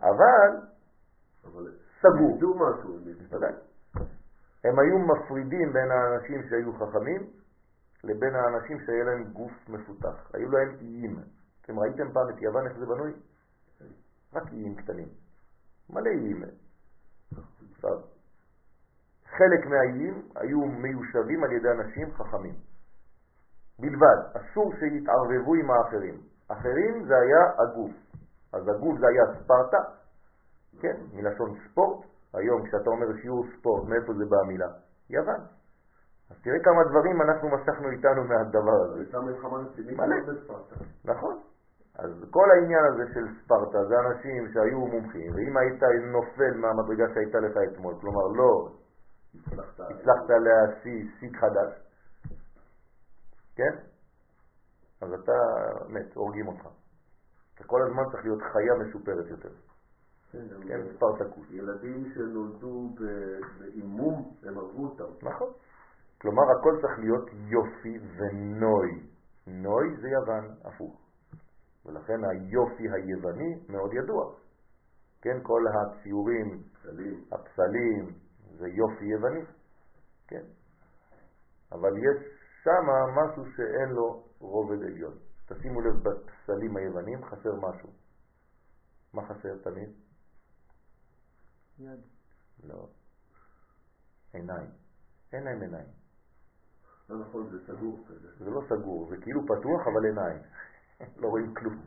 אבל 0.00 0.68
אבל 1.52 1.72
סגור. 2.00 2.36
ידעו 2.36 2.54
משהו. 2.54 2.98
בוודאי. 3.28 3.52
הם 4.64 4.78
היו 4.78 4.98
מפרידים 4.98 5.72
בין 5.72 5.90
האנשים 5.90 6.48
שהיו 6.48 6.72
חכמים 6.72 7.30
לבין 8.04 8.34
האנשים 8.34 8.78
שהיה 8.86 9.04
להם 9.04 9.24
גוף 9.24 9.68
מפותח. 9.68 10.30
היו 10.34 10.50
להם 10.50 10.76
איים. 10.80 11.16
אתם 11.64 11.78
ראיתם 11.78 12.12
פעם 12.12 12.28
את 12.30 12.42
יוון, 12.42 12.66
איך 12.66 12.78
זה 12.78 12.86
בנוי? 12.86 13.12
רק 14.34 14.52
איים 14.52 14.74
קטנים. 14.74 15.08
מלא 15.90 16.10
איים. 16.10 16.42
חלק 19.38 19.66
מהאיים 19.66 20.28
היו 20.36 20.60
מיושבים 20.60 21.44
על 21.44 21.52
ידי 21.52 21.70
אנשים 21.70 22.12
חכמים. 22.12 22.54
בלבד, 23.78 24.18
אסור 24.36 24.72
שיתערבבו 24.74 25.54
עם 25.54 25.70
האחרים. 25.70 26.20
אחרים 26.48 27.04
זה 27.06 27.14
היה 27.18 27.52
הגוף. 27.58 27.90
אז 28.52 28.68
הגוף 28.68 28.98
זה 28.98 29.06
היה 29.08 29.22
ספרטה, 29.34 29.78
כן, 30.80 30.96
מלשון 31.12 31.54
ספורט. 31.64 32.06
היום 32.34 32.66
כשאתה 32.66 32.90
אומר 32.90 33.06
שיעור 33.22 33.44
ספורט, 33.58 33.88
מאיפה 33.88 34.12
זה 34.12 34.24
בא 34.30 34.36
המילה? 34.44 34.68
יוון. 35.10 35.40
אז 36.30 36.36
תראה 36.42 36.58
כמה 36.64 36.84
דברים 36.90 37.22
אנחנו 37.22 37.48
משכנו 37.48 37.90
איתנו 37.90 38.24
מהדבר 38.24 38.78
הזה. 38.84 38.98
הייתה 39.00 39.20
מלחמה 39.20 39.58
רצינית 39.58 39.98
בספרטה. 40.28 40.74
נכון. 41.04 41.38
אז 41.98 42.10
כל 42.30 42.50
העניין 42.50 42.84
הזה 42.84 43.04
של 43.14 43.24
ספרטה 43.44 43.84
זה 43.88 43.94
אנשים 44.00 44.48
שהיו 44.52 44.78
מומחים, 44.86 45.34
ואם 45.34 45.56
היית 45.56 45.82
נופל 46.12 46.54
מהמדרגה 46.56 47.14
שהייתה 47.14 47.38
לך 47.38 47.56
אתמול, 47.72 47.94
כלומר 48.00 48.26
לא 48.36 48.68
הצלחת. 49.34 49.80
הצלחת 49.80 50.30
להשיא 50.30 51.04
שיג 51.20 51.36
חדש, 51.36 51.72
כן? 53.56 53.74
אז 55.02 55.12
אתה 55.12 55.32
מת, 55.88 56.14
הורגים 56.14 56.48
אותך. 56.48 56.68
אתה 57.54 57.64
כל 57.64 57.82
הזמן 57.82 58.02
צריך 58.12 58.24
להיות 58.24 58.42
חיה 58.42 58.74
משופרת 58.74 59.26
יותר. 59.30 59.48
כן, 60.32 60.82
ספרטקוס. 60.96 61.46
ילדים 61.50 62.04
שנולדו 62.14 62.88
ב- 62.94 63.58
באימום, 63.58 64.34
הם 64.42 64.58
הרגו 64.58 64.86
אותם. 64.86 65.26
נכון. 65.28 65.52
כלומר, 66.20 66.42
הכל 66.58 66.78
צריך 66.82 66.98
להיות 66.98 67.28
יופי 67.32 67.98
ונוי. 68.16 68.90
נוי 69.46 69.96
זה 70.00 70.08
יוון, 70.08 70.54
הפוך. 70.64 71.00
ולכן 71.86 72.24
היופי 72.30 72.82
היווני 72.92 73.54
מאוד 73.68 73.90
ידוע. 73.94 74.34
כן, 75.22 75.38
כל 75.42 75.62
הציורים, 75.68 76.62
סלים. 76.82 77.24
הפסלים, 77.32 78.14
זה 78.58 78.68
יופי 78.68 79.04
יווני. 79.04 79.44
כן. 80.28 80.44
אבל 81.72 81.96
יש 81.98 82.26
שמה 82.62 82.98
משהו 83.22 83.44
שאין 83.56 83.88
לו 83.88 84.24
רובד 84.40 84.82
עליון. 84.82 85.14
תשימו 85.48 85.80
לב 85.80 85.94
בפסלים 86.02 86.76
היוונים, 86.76 87.24
חסר 87.24 87.50
משהו. 87.56 87.88
מה 89.14 89.22
חסר 89.28 89.58
תמיד? 89.64 90.07
יד. 91.78 92.00
לא. 92.64 92.88
עיניים. 94.32 94.70
אין 95.32 95.44
להם 95.44 95.60
עיניים. 95.60 95.88
לא 97.08 97.16
נכון, 97.18 97.50
זה 97.50 97.58
סגור 97.66 97.98
כזה. 98.08 98.28
זה 98.44 98.50
לא 98.50 98.60
סגור, 98.68 99.08
זה 99.10 99.16
כאילו 99.22 99.40
פתוח 99.42 99.82
אבל 99.92 100.04
עיניים. 100.04 100.42
לא 101.22 101.28
רואים 101.28 101.54
כלום. 101.54 101.82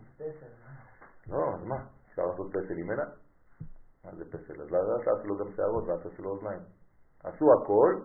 לא, 1.27 1.55
אז 1.55 1.63
מה? 1.63 1.75
אפשר 2.09 2.21
לעשות 2.25 2.49
פסל 2.49 2.77
עם 2.77 2.89
עיניים. 2.89 3.09
מה 4.05 4.15
זה 4.15 4.25
פסל? 4.25 4.61
אז 4.61 4.71
לא 4.71 4.77
עשו 5.01 5.27
לו 5.27 5.37
גם 5.37 5.51
שערות 5.55 5.83
ועשו 5.87 6.21
לו 6.23 6.29
אוזניים. 6.29 6.61
עשו 7.23 7.45
הכל, 7.53 8.01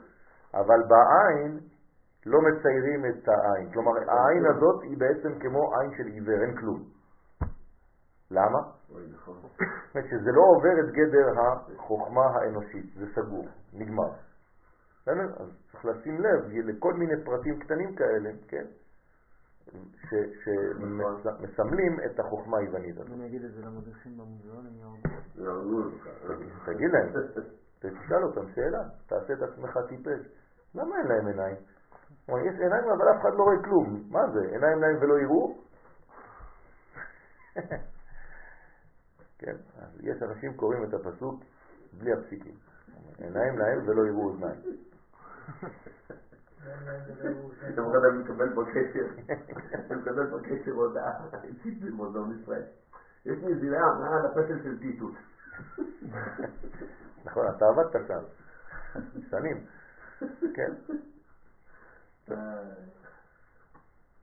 אבל 0.55 0.81
בעין 0.89 1.61
לא 2.27 2.39
מציירים 2.41 3.05
את 3.07 3.29
העין. 3.29 3.73
כלומר, 3.73 3.93
העין 3.93 4.45
הזאת 4.47 4.83
היא 4.83 4.99
בעצם 4.99 5.39
כמו 5.41 5.71
עין 5.75 5.91
של 5.97 6.07
עיוור, 6.07 6.43
אין 6.43 6.57
כלום. 6.61 6.85
למה? 8.31 8.59
נכון. 8.91 9.37
זאת 9.43 9.95
אומרת 9.95 10.11
שזה 10.11 10.31
לא 10.33 10.43
עובר 10.43 10.81
את 10.81 10.93
גדר 10.93 11.27
החוכמה 11.41 12.27
האנושית, 12.27 12.95
זה 12.95 13.07
סגור, 13.15 13.49
נגמר. 13.73 14.11
בסדר? 15.03 15.43
אז 15.43 15.49
צריך 15.73 15.85
לשים 15.85 16.21
לב 16.21 16.69
לכל 16.69 16.95
מיני 16.95 17.25
פרטים 17.25 17.59
קטנים 17.59 17.95
כאלה, 17.95 18.31
כן? 18.49 18.65
שמסמלים 20.45 22.01
את 22.07 22.21
החוכמה 22.21 22.59
היוונית 22.59 22.97
הזאת. 22.97 23.11
אני 23.13 23.27
אגיד 23.27 23.45
את 23.45 23.53
זה 23.53 23.63
למדריכים 23.63 24.19
במוזיאון, 24.19 24.67
הם 24.67 24.97
לך. 25.95 26.09
תגיד 26.67 26.91
להם, 26.93 27.09
תשאל 27.79 28.25
אותם 28.25 28.49
שאלה, 28.55 28.83
תעשה 29.07 29.33
את 29.33 29.43
עצמך 29.43 29.79
טיפש. 29.89 30.21
למה 30.75 30.97
אין 30.99 31.07
להם 31.07 31.27
עיניים? 31.27 31.57
כלומר, 32.27 32.41
יש 32.41 32.55
עיניים 32.61 32.85
אבל 32.85 33.09
אף 33.11 33.21
אחד 33.21 33.35
לא 33.39 33.43
רואה 33.43 33.63
כלום. 33.65 34.03
מה 34.11 34.21
זה? 34.33 34.41
עיניים 34.41 34.81
להם 34.81 34.97
ולא 35.01 35.19
יראו? 35.19 35.55
כן, 39.47 39.57
אז 39.79 40.01
יש 40.01 40.23
אנשים 40.23 40.55
קוראים 40.55 40.85
את 40.85 40.95
הפסוק 40.95 41.45
בלי 41.99 42.13
הפסיקים. 42.13 42.55
עיניים 43.19 43.59
להם 43.59 43.89
ולא 43.89 44.07
יראו 44.07 44.31
אוזניים. 44.31 44.61
יום 47.77 47.91
אחד 47.91 48.05
אני 48.11 48.19
מקבל 48.19 48.49
בקשר, 48.49 49.07
אני 49.91 50.01
מקבל 50.01 50.27
בקשר 50.27 50.71
הודעה 50.71 51.13
אישית 51.45 51.81
במוזיאון 51.81 52.41
ישראל. 52.41 52.63
יש 53.27 53.39
נזילה 53.43 53.81
מעל 54.01 54.27
הפסל 54.27 54.63
של 54.63 54.79
טיטוס. 54.79 55.15
נכון, 57.25 57.47
אתה 57.57 57.67
עבדת 57.67 58.07
שם. 58.09 58.23
שנים. 59.31 59.67
כן. 60.55 60.73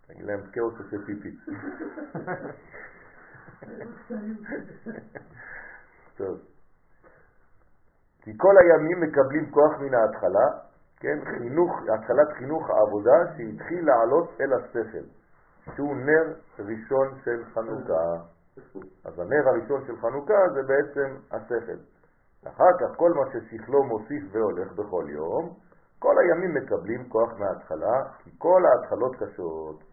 תגיד 0.08 0.26
להם, 0.26 0.42
כאוס 0.52 0.74
עושה 0.80 0.98
פיפי. 1.06 1.38
טוב. 6.18 6.38
כי 8.22 8.32
כל 8.38 8.56
הימים 8.58 9.02
מקבלים 9.02 9.52
כוח 9.52 9.72
מן 9.80 9.94
ההתחלה, 9.94 10.48
כן, 11.00 11.20
חינוך, 11.26 11.72
התחלת 11.94 12.34
חינוך 12.38 12.70
העבודה 12.70 13.18
שהתחיל 13.38 13.86
לעלות 13.86 14.30
אל 14.42 14.54
השכל, 14.54 15.06
שהוא 15.76 15.96
נר 15.96 16.34
ראשון 16.60 17.20
של 17.24 17.44
חנוכה. 17.54 18.34
אז 19.06 19.20
הנר 19.20 19.50
הראשון 19.50 19.86
של 19.88 19.98
חנוכה 19.98 20.50
זה 20.54 20.62
בעצם 20.64 21.16
השכל. 21.32 21.80
אחר 22.48 22.72
כך 22.80 22.98
כל 22.98 23.12
מה 23.14 23.22
ששכלו 23.32 23.84
מוסיף 23.84 24.24
והולך 24.32 24.72
בכל 24.72 25.06
יום, 25.10 25.54
כל 26.00 26.16
הימים 26.20 26.54
מקבלים 26.54 27.10
כוח 27.10 27.30
מההתחלה, 27.40 28.04
כי 28.24 28.30
כל 28.38 28.64
ההתחלות 28.66 29.16
קשות. 29.16 29.84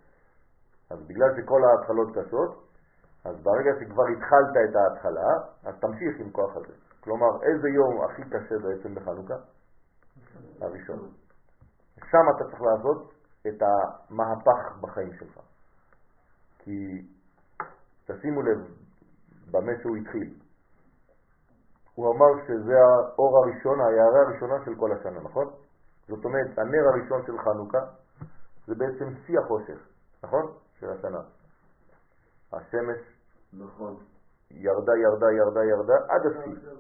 אז 0.90 0.98
בגלל 1.06 1.28
שכל 1.37 1.61
ההתחלות 1.64 2.09
קשות, 2.18 2.69
אז 3.24 3.37
ברגע 3.42 3.70
שכבר 3.80 4.02
התחלת 4.06 4.70
את 4.70 4.76
ההתחלה, 4.76 5.30
אז 5.64 5.74
תמשיך 5.80 6.20
עם 6.20 6.30
כוח 6.30 6.56
הזה. 6.56 6.74
כלומר, 7.00 7.42
איזה 7.42 7.68
יום 7.68 8.04
הכי 8.04 8.22
קשה 8.22 8.54
בעצם 8.59 8.94
בחנוכה? 8.94 9.35
הראשון. 10.61 10.98
שם 12.11 12.24
אתה 12.37 12.44
צריך 12.44 12.62
לעשות 12.62 13.12
את 13.48 13.62
המהפך 13.62 14.80
בחיים 14.80 15.12
שלך. 15.12 15.40
כי 16.59 17.06
תשימו 18.06 18.42
לב 18.42 18.59
במה 19.50 19.72
שהוא 19.83 19.96
התחיל. 19.96 20.35
הוא 21.94 22.14
אמר 22.14 22.46
שזה 22.46 22.72
האור 22.80 23.38
הראשון, 23.38 23.80
ההערה 23.80 24.20
הראשונה 24.26 24.64
של 24.64 24.74
כל 24.74 24.92
השנה, 24.92 25.20
נכון? 25.20 25.46
זאת 26.09 26.24
אומרת, 26.24 26.59
הנר 26.59 26.88
הראשון 26.88 27.26
של 27.26 27.38
חנוכה 27.38 27.78
זה 28.66 28.74
בעצם 28.74 29.14
שיא 29.26 29.38
החושך, 29.38 29.78
נכון? 30.22 30.52
של 30.80 30.90
השנה. 30.90 31.20
השמש 32.52 33.00
נכון. 33.52 33.96
ירדה, 34.50 34.92
ירדה, 34.96 35.32
ירדה, 35.32 35.64
ירדה, 35.64 35.94
עד 36.08 36.26
השיא. 36.26 36.70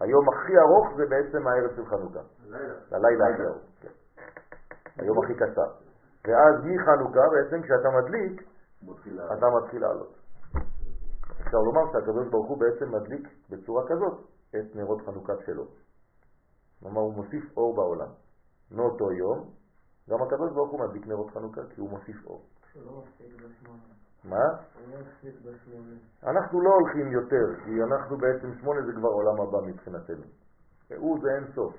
היום 0.00 0.28
הכי 0.28 0.52
ארוך 0.58 0.96
זה 0.96 1.04
בעצם 1.10 1.46
הערב 1.46 1.76
של 1.76 1.86
חנוכה. 1.86 2.20
הלילה. 2.44 2.74
הלילה 2.90 3.24
הכי 3.34 3.42
ארוך. 3.42 3.62
כן. 3.80 3.88
היום 4.96 5.24
הכי 5.24 5.34
קצר. 5.34 5.70
ואז 6.26 6.54
מחנוכה 6.64 7.20
בעצם 7.32 7.62
כשאתה 7.62 7.88
מדליק. 7.98 8.42
אתה 9.38 9.46
מתחיל 9.62 9.80
לעלות. 9.80 10.16
אפשר 11.40 11.58
לומר 11.58 11.92
שהקדוש 11.92 12.28
ברוך 12.28 12.48
הוא 12.48 12.58
בעצם 12.60 12.94
מדליק 12.94 13.28
בצורה 13.50 13.82
כזאת 13.88 14.26
את 14.50 14.76
נרות 14.76 15.02
חנוכה 15.06 15.32
שלו. 15.46 15.66
כלומר 16.80 17.00
הוא 17.00 17.14
מוסיף 17.14 17.56
אור 17.56 17.76
בעולם. 17.76 18.12
מאותו 18.70 19.12
יום, 19.12 19.50
גם 20.10 20.22
הקדוש 20.22 20.52
ברוך 20.52 20.70
הוא 20.70 20.80
מדליק 20.80 21.06
נרות 21.06 21.30
חנוכה 21.30 21.60
כי 21.74 21.80
הוא 21.80 21.90
מוסיף 21.90 22.26
אור. 22.26 22.42
מה? 24.28 24.46
אנחנו 26.22 26.60
לא 26.60 26.70
הולכים 26.70 27.12
יותר, 27.12 27.64
כי 27.64 27.70
אנחנו 27.82 28.16
בעצם 28.18 28.54
שמונה 28.60 28.86
זה 28.86 28.92
כבר 28.92 29.08
עולם 29.08 29.40
הבא 29.40 29.58
מבחינתנו. 29.66 30.24
הוא 30.96 31.18
זה 31.22 31.28
אין 31.36 31.52
סוף, 31.54 31.74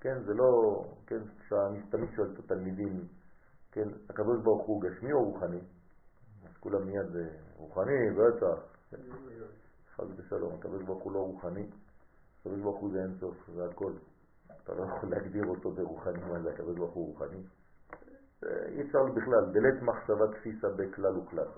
כן? 0.00 0.22
זה 0.22 0.34
לא, 0.34 0.82
כן, 1.06 1.20
כשאני 1.38 1.82
תמיד 1.90 2.10
שואל 2.16 2.28
את 2.34 2.38
התלמידים, 2.38 3.04
כן, 3.72 3.88
הקדוש 4.10 4.42
ברוך 4.42 4.66
הוא 4.66 4.82
גשמי 4.82 5.12
או 5.12 5.24
רוחני? 5.24 5.60
אז 6.44 6.56
כולם 6.60 6.86
מיד 6.86 7.16
אה, 7.16 7.28
רוחני, 7.56 8.10
בטח. 8.10 8.76
חס 9.96 10.04
ושלום, 10.16 10.54
הקדוש 10.54 10.82
ברוך 10.82 11.02
הוא 11.02 11.12
לא 11.12 11.18
רוחני, 11.18 11.66
הקדוש 12.40 12.60
ברוך 12.60 12.80
הוא 12.80 12.90
זה 12.92 12.98
אין 12.98 13.14
סוף, 13.20 13.34
זה 13.54 13.64
הכל. 13.64 13.92
אתה 14.64 14.74
לא 14.74 14.82
יכול 14.82 15.10
להגדיר 15.10 15.44
אותו 15.46 15.70
ברוחני, 15.70 16.20
מה 16.32 16.42
זה 16.42 16.50
הקדוש 16.50 16.76
ברוך 16.76 16.94
הוא 16.94 17.06
רוחני. 17.06 17.42
אה, 18.44 18.66
אי 18.68 18.82
אפשר 18.82 19.04
בכלל, 19.04 19.44
בלית 19.52 19.82
מחשבה 19.82 20.38
תפיסה 20.38 20.68
בכלל 20.76 21.18
וכלל. 21.18 21.48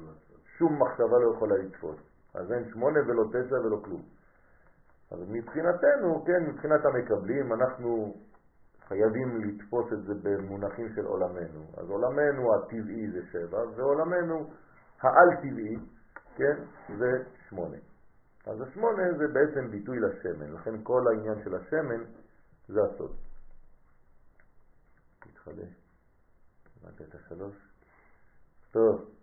שום 0.58 0.82
מחשבה 0.82 1.18
לא 1.18 1.34
יכולה 1.36 1.56
לתפוס. 1.56 1.98
אז 2.34 2.52
אין 2.52 2.70
שמונה 2.72 2.98
ולא 3.00 3.24
תשע 3.32 3.54
ולא 3.54 3.80
כלום. 3.84 4.02
אז 5.10 5.18
מבחינתנו, 5.28 6.24
כן, 6.24 6.50
מבחינת 6.50 6.80
המקבלים, 6.84 7.52
אנחנו 7.52 8.14
חייבים 8.88 9.40
לתפוס 9.40 9.92
את 9.92 10.02
זה 10.02 10.14
במונחים 10.22 10.88
של 10.94 11.04
עולמנו. 11.04 11.66
אז 11.76 11.90
עולמנו 11.90 12.54
הטבעי 12.54 13.10
זה 13.10 13.20
שבע, 13.32 13.58
ועולמנו 13.76 14.50
העל-טבעי, 15.00 15.76
כן, 16.36 16.56
זה 16.98 17.24
שמונה. 17.48 17.76
אז 18.46 18.60
השמונה 18.60 19.02
זה 19.18 19.24
בעצם 19.32 19.70
ביטוי 19.70 19.98
לשמן, 20.00 20.52
לכן 20.52 20.82
כל 20.82 21.02
העניין 21.08 21.44
של 21.44 21.54
השמן 21.54 22.04
זה 22.68 22.80
הסוד. 22.82 23.16
תתחדש. 25.20 25.72
קיבלת 26.74 27.02
את 27.02 27.14
השלוש? 27.14 27.54
טוב. 28.70 29.17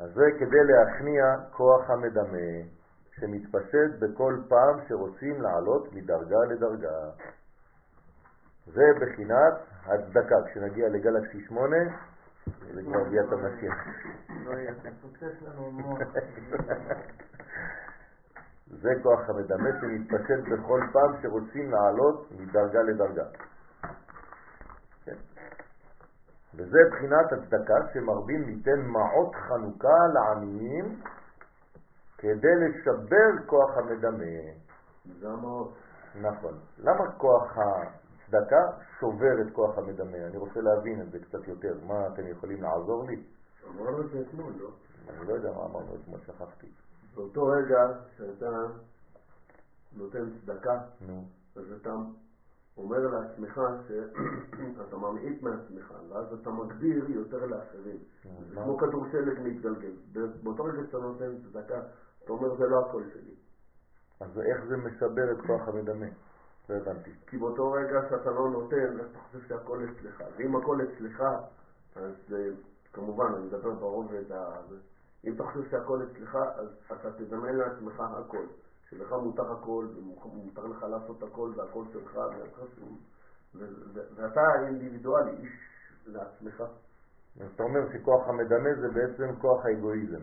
אז 0.00 0.14
זה 0.14 0.24
כדי 0.38 0.64
להכניע 0.64 1.24
כוח 1.50 1.90
המדמה 1.90 2.66
שמתפשט 3.16 3.90
בכל 3.98 4.34
פעם 4.48 4.80
שרוצים 4.88 5.42
לעלות 5.42 5.92
מדרגה 5.92 6.38
לדרגה. 6.50 7.10
זה 8.66 8.84
בחינת 9.00 9.54
הצדקה. 9.84 10.36
כשנגיע 10.46 10.88
לגלקסי 10.88 11.40
8, 11.48 11.76
זה 12.74 12.82
כבר 12.82 13.04
ביאת 13.04 13.32
המשיח. 13.32 13.74
לנו 15.42 15.70
מוח. 15.70 15.98
זה 18.66 18.90
כוח 19.02 19.20
המדמה 19.28 19.68
שמתפשט 19.80 20.48
בכל 20.52 20.80
פעם 20.92 21.22
שרוצים 21.22 21.70
לעלות 21.70 22.30
מדרגה 22.30 22.82
לדרגה. 22.82 23.24
כן. 25.04 25.16
וזה 26.56 26.78
בחינת 26.90 27.32
הצדקה 27.32 27.74
שמרבים 27.92 28.42
ליתן 28.42 28.80
מעות 28.80 29.34
חנוכה 29.34 29.98
לעניים 30.14 31.00
כדי 32.18 32.54
לשבר 32.60 33.46
כוח 33.46 33.70
המדמה. 33.76 34.24
זה 35.20 35.28
המעות. 35.28 35.74
נכון. 36.20 36.58
למה 36.78 37.12
כוח 37.16 37.56
הצדקה 37.56 38.62
שובר 39.00 39.40
את 39.40 39.52
כוח 39.52 39.78
המדמה? 39.78 40.16
אני 40.26 40.36
רוצה 40.36 40.60
להבין 40.60 41.00
את 41.00 41.10
זה 41.10 41.18
קצת 41.18 41.48
יותר. 41.48 41.74
מה 41.86 42.06
אתם 42.06 42.26
יכולים 42.26 42.62
לעזור 42.62 43.06
לי? 43.06 43.22
אמרנו 43.68 44.00
את 44.00 44.10
זה 44.10 44.20
אתמול, 44.20 44.52
לא? 44.60 44.68
אני 45.08 45.28
לא 45.28 45.32
יודע 45.32 45.52
מה 45.52 45.64
אמרנו 45.64 45.96
אתמול, 46.02 46.20
שכחתי. 46.26 46.66
באותו 47.14 47.46
רגע 47.46 47.78
שאתה 48.16 48.46
נותן 49.96 50.30
צדקה, 50.30 50.78
נו. 51.00 51.24
אז 51.56 51.72
אתה 51.80 51.90
אומר 52.76 52.98
לעצמך 52.98 53.60
שאתה 53.88 54.96
ממעיט 55.02 55.42
מעצמך, 55.42 55.94
ואז 56.08 56.32
אתה 56.32 56.50
מגביר 56.50 57.10
יותר 57.10 57.46
לאחרים. 57.46 57.98
זה 58.22 58.54
מה? 58.54 58.64
כמו 58.64 58.78
כדור 58.78 59.06
שלג 59.12 59.40
מתגלגל. 59.40 59.92
באותו 60.42 60.64
רגע 60.64 60.82
שאתה 60.86 60.98
נותן 60.98 61.36
צדקה, 61.42 61.80
אתה 62.24 62.32
אומר 62.32 62.56
זה 62.56 62.66
לא 62.66 62.80
הכל 62.80 63.02
שלי. 63.12 63.34
אז 64.20 64.38
איך 64.38 64.64
זה 64.68 64.76
משבר 64.76 65.32
את 65.32 65.46
כוח 65.46 65.68
המדמה? 65.68 66.06
לא 66.68 66.74
הבנתי. 66.74 67.10
כי 67.26 67.38
באותו 67.38 67.72
רגע 67.72 68.00
שאתה 68.10 68.30
לא 68.30 68.50
נותן, 68.50 69.00
אז 69.00 69.06
אתה 69.10 69.18
חושב 69.18 69.40
שהכל 69.48 69.84
אצלך. 69.84 70.24
ואם 70.36 70.56
הכל 70.56 70.78
אצלך, 70.82 71.22
אז 71.96 72.14
אה, 72.32 72.48
כמובן, 72.92 73.34
אני 73.34 73.46
מדבר 73.46 73.74
ברובד 73.74 74.32
ה... 74.32 74.60
אם 75.24 75.34
אתה 75.34 75.44
חושב 75.44 75.70
שהכל 75.70 76.02
אצלך, 76.02 76.36
אז 76.56 76.68
אתה 76.92 77.10
תדמיין 77.12 77.56
לעצמך 77.56 78.00
הכל. 78.00 78.46
שלך 78.90 79.12
מותר 79.12 79.52
הכל, 79.52 79.86
ומותר 79.96 80.66
לך 80.66 80.82
לעשות 80.82 81.22
הכל, 81.22 81.52
והכל 81.56 81.84
שלך, 81.92 82.18
ואתה- 83.54 84.66
אינדיבידואלי, 84.66 85.30
איש 85.30 85.52
לעצמך. 86.06 86.60
אז 87.40 87.46
אתה 87.54 87.62
אומר 87.62 87.80
שכוח 87.92 88.28
המדמה 88.28 88.74
זה 88.80 88.88
בעצם 88.88 89.40
כוח 89.40 89.64
האגואיזם. 89.66 90.22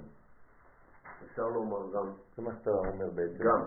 אפשר 1.25 1.47
לומר 1.47 1.93
גם, 1.93 2.11
זה 2.35 2.41
מה 2.41 2.51
שאתה 2.59 2.71
אומר 2.71 3.09
בעצם. 3.15 3.43
גם. 3.43 3.61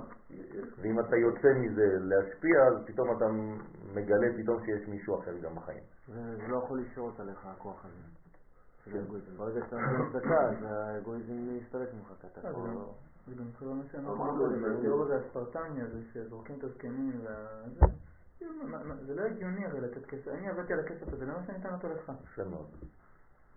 ואם 0.82 1.00
אתה 1.00 1.16
יוצא 1.16 1.48
מזה 1.60 1.86
להשפיע, 2.00 2.66
אז 2.66 2.74
פתאום 2.86 3.16
אתה 3.16 3.24
מגלה 3.94 4.26
פתאום 4.42 4.64
שיש 4.64 4.88
מישהו 4.88 5.18
אחר 5.20 5.38
גם 5.38 5.54
בחיים. 5.54 5.82
זה 6.08 6.48
לא 6.48 6.56
יכול 6.64 6.80
לשרות 6.80 7.20
עליך 7.20 7.46
הכוח 7.46 7.84
הזה. 7.84 8.96
האגואיזם. 8.98 9.36
ברגע 9.36 9.60
שאתה 9.66 9.76
נותן 9.76 10.18
צדקה, 10.18 10.40
אז 10.48 10.56
האגואיזם 10.62 11.56
מסתלק 11.56 11.88
ממך, 11.94 12.12
כי 12.20 12.26
אתה 12.26 12.48
אה, 12.48 12.52
כבר 12.54 12.84
זה 13.26 13.32
לא... 13.34 13.38
לא- 13.38 13.44
גם 13.44 13.50
כאילו 13.58 13.74
מה 13.74 13.82
שאמרנו 13.92 14.14
אמרנו, 14.14 14.38
קודם, 14.38 14.60
זה- 14.60 14.78
התיאור 14.78 15.02
הזה 15.02 15.16
הספרטני 15.16 15.82
הזה 15.82 15.98
שזורקים 16.12 16.58
את 16.58 16.64
הזקנים 16.64 17.12
וזה, 17.20 17.86
זה 19.06 19.14
לא 19.14 19.22
הגיוני 19.22 19.66
הרי 19.66 19.80
לתת 19.80 20.06
כסף, 20.06 20.28
אני 20.28 20.48
עבדתי 20.48 20.72
על 20.72 20.80
הכסף 20.80 21.12
הזה, 21.12 21.26
למה 21.26 21.42
שאני 21.46 21.58
אתן 21.58 21.74
אותו 21.74 21.88
לך? 21.88 22.12
יפה 22.24 22.44
מאוד. 22.44 22.66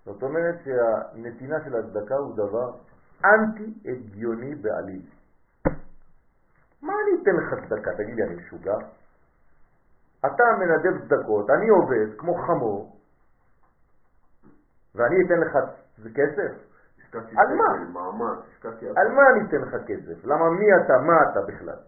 זאת 0.05 0.23
אומרת 0.23 0.55
שהנתינה 0.63 1.55
של 1.65 1.75
הצדקה 1.75 2.15
הוא 2.15 2.36
דבר 2.36 2.77
אנטי 3.25 3.73
הגיוני 3.86 4.55
בעליל. 4.55 5.01
מה 6.82 6.93
אני 6.93 7.21
אתן 7.21 7.32
לך 7.32 7.69
צדקה? 7.69 7.91
תגיד 7.97 8.15
לי, 8.15 8.23
אני 8.23 8.36
משוגע? 8.36 8.75
אתה 10.19 10.43
מנדב 10.60 11.05
צדקות, 11.05 11.49
אני 11.49 11.69
עובד 11.69 12.17
כמו 12.17 12.34
חמור, 12.47 12.99
ואני 14.95 15.15
אתן 15.25 15.39
לך 15.39 15.58
כסף? 16.15 16.68
השקעתי 17.10 17.36
על 17.38 17.56
מה? 17.56 17.63
שקל, 17.76 17.91
מאמץ, 17.91 18.39
השקעתי 18.52 18.86
על 18.88 19.12
מה 19.12 19.22
אני 19.30 19.50
אתן 19.50 19.58
לך 19.58 19.76
כסף? 19.88 20.26
למה 20.26 20.50
מי 20.50 20.65
אתה? 20.76 20.98
מה 20.98 21.13
אתה 21.32 21.41
בכלל? 21.41 21.80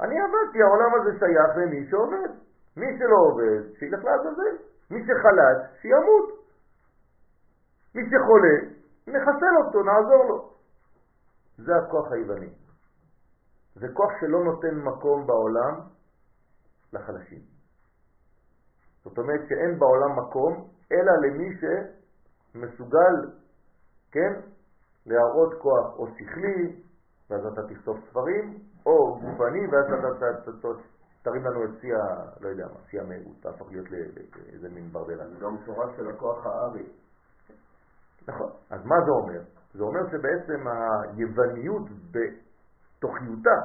אני 0.00 0.14
עבדתי, 0.20 0.62
העולם 0.62 0.90
הזה 1.00 1.18
שייך 1.18 1.56
למי 1.56 1.90
שעובד. 1.90 2.30
מי 2.76 2.86
שלא 2.98 3.16
עובד, 3.16 3.72
שילך 3.78 4.04
לעזאזל. 4.04 4.56
מי 4.90 5.02
שחלש, 5.04 5.80
שימות. 5.80 6.42
מי 7.94 8.02
שחולה, 8.10 8.56
נחסל 9.06 9.56
אותו, 9.64 9.82
נעזור 9.82 10.24
לו. 10.24 10.50
זה 11.58 11.72
הכוח 11.76 12.12
היווני. 12.12 12.50
זה 13.74 13.86
כוח 13.92 14.10
שלא 14.20 14.44
נותן 14.44 14.74
מקום 14.74 15.26
בעולם 15.26 15.80
לחלשים. 16.92 17.40
זאת 19.04 19.18
אומרת 19.18 19.40
שאין 19.48 19.78
בעולם 19.78 20.18
מקום 20.18 20.68
אלא 20.92 21.12
למי 21.22 21.58
שמסוגל, 22.52 23.30
כן, 24.12 24.40
להראות 25.06 25.54
כוח 25.62 25.98
או 25.98 26.06
שכלי, 26.08 26.82
ואז 27.30 27.46
אתה 27.52 27.74
תכתוב 27.74 27.96
ספרים, 28.10 28.58
או 28.86 29.14
גופני, 29.14 29.66
ואז 29.72 29.86
אתה 29.86 30.68
תרים 31.22 31.44
לנו 31.44 31.64
את 31.64 31.80
שיא, 31.80 31.94
ה- 31.94 32.30
לא 32.40 32.48
יודע 32.48 32.66
מה, 32.66 32.80
שיא 32.90 33.00
המהירות, 33.00 33.36
תהפוך 33.40 33.70
להיות 33.70 33.86
לאיזה 33.90 34.68
מין 34.68 34.88
ברדלן. 34.92 35.28
זה 35.30 35.40
גם 35.40 35.56
שורה 35.66 35.86
של 35.96 36.10
הכוח 36.10 36.46
הארי. 36.46 36.86
נכון. 38.28 38.50
אז 38.70 38.84
מה 38.84 38.94
זה 39.04 39.10
אומר? 39.10 39.40
זה 39.74 39.82
אומר 39.82 40.00
שבעצם 40.10 40.64
היווניות 40.68 41.82
בתוכיותה, 42.10 43.56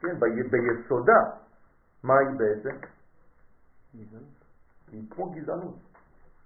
כן, 0.00 0.20
בי, 0.20 0.42
ביסודה, 0.50 1.20
מה 2.04 2.14
היא 2.18 2.38
בעצם? 2.38 2.76
גזענות. 3.96 4.44
היא 4.92 5.10
כמו 5.10 5.30
גזענות. 5.30 5.74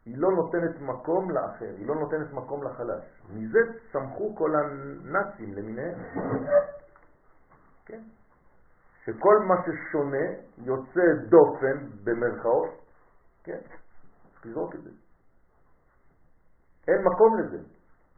היא 0.07 0.15
לא 0.19 0.29
נותנת 0.33 0.81
מקום 0.81 1.31
לאחר, 1.31 1.75
היא 1.79 1.87
לא 1.87 1.95
נותנת 1.95 2.33
מקום 2.33 2.63
לחלש. 2.65 3.05
מזה 3.31 3.59
צמחו 3.93 4.37
כל 4.37 4.51
הנאצים 4.57 5.55
למיניהם. 5.55 5.99
כן? 7.87 8.03
שכל 9.05 9.39
מה 9.49 9.55
ששונה 9.63 10.27
יוצא 10.59 11.01
דופן 11.29 11.91
במרכאות, 12.05 12.71
כן? 13.45 13.59
צריך 14.33 14.47
לזרוק 14.47 14.75
את 14.75 14.83
זה. 14.83 14.91
אין 16.89 17.05
מקום 17.05 17.39
לזה. 17.39 17.59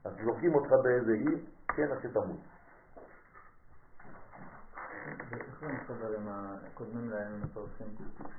אז 0.05 0.12
זורקים 0.25 0.55
אותך 0.55 0.71
באיזה 0.83 1.12
אי, 1.12 1.47
כן, 1.77 1.92
אחרי 1.92 2.11
תמות. 2.11 2.40
איך 5.33 5.61
זה 5.61 5.66
מסתדר 5.66 6.16
עם 6.18 6.29
הקודמים 6.29 7.11
להם, 7.11 7.33
עם 7.35 7.42
הפרסים, 7.42 7.87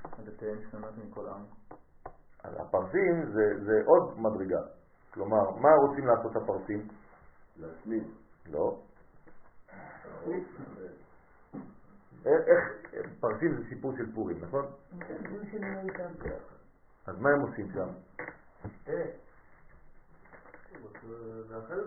הדתיהם 0.04 0.58
שונות 0.72 0.94
מכל 0.98 1.28
עם? 1.28 1.46
הפרסים 2.44 3.26
זה, 3.26 3.64
זה 3.66 3.74
עוד 3.86 4.20
מדרגה. 4.20 4.62
כלומר, 5.14 5.50
מה 5.52 5.70
רוצים 5.88 6.08
לעשות 6.08 6.36
הפרסים? 6.36 6.88
להשמיד. 7.60 8.04
לא. 8.52 8.80
איך, 12.26 12.48
איך, 12.94 13.10
פרסים 13.20 13.56
זה 13.58 13.64
סיפור 13.70 13.94
של 13.98 14.16
פורים, 14.16 14.38
נכון? 14.42 14.66
אז 17.08 17.20
מה 17.20 17.30
הם 17.30 17.42
עושים 17.42 17.68
שם? 17.74 17.88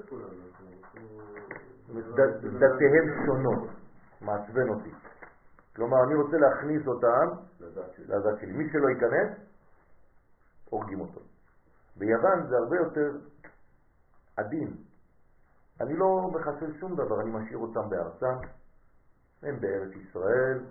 כולם. 0.08 0.28
ד- 2.16 2.46
דתיהם 2.64 3.26
שונות, 3.26 3.68
מעצבן 4.20 4.68
אותי. 4.68 4.90
כלומר, 5.76 5.96
אני 6.06 6.14
רוצה 6.14 6.36
להכניס 6.36 6.86
אותם. 6.86 7.26
לדת 8.08 8.38
שלי. 8.40 8.52
מי 8.52 8.70
שלא 8.72 8.88
ייכנס, 8.88 9.38
הורגים 10.70 11.00
אותו. 11.00 11.20
ביוון 11.96 12.46
זה 12.48 12.56
הרבה 12.56 12.76
יותר 12.76 13.16
עדין. 14.36 14.76
אני 15.80 15.96
לא 15.96 16.30
מחסל 16.34 16.78
שום 16.80 16.96
דבר, 16.96 17.20
אני 17.20 17.30
משאיר 17.30 17.58
אותם 17.58 17.88
בארצם. 17.90 18.46
הם 19.42 19.60
בארץ 19.60 19.92
ישראל, 19.96 20.64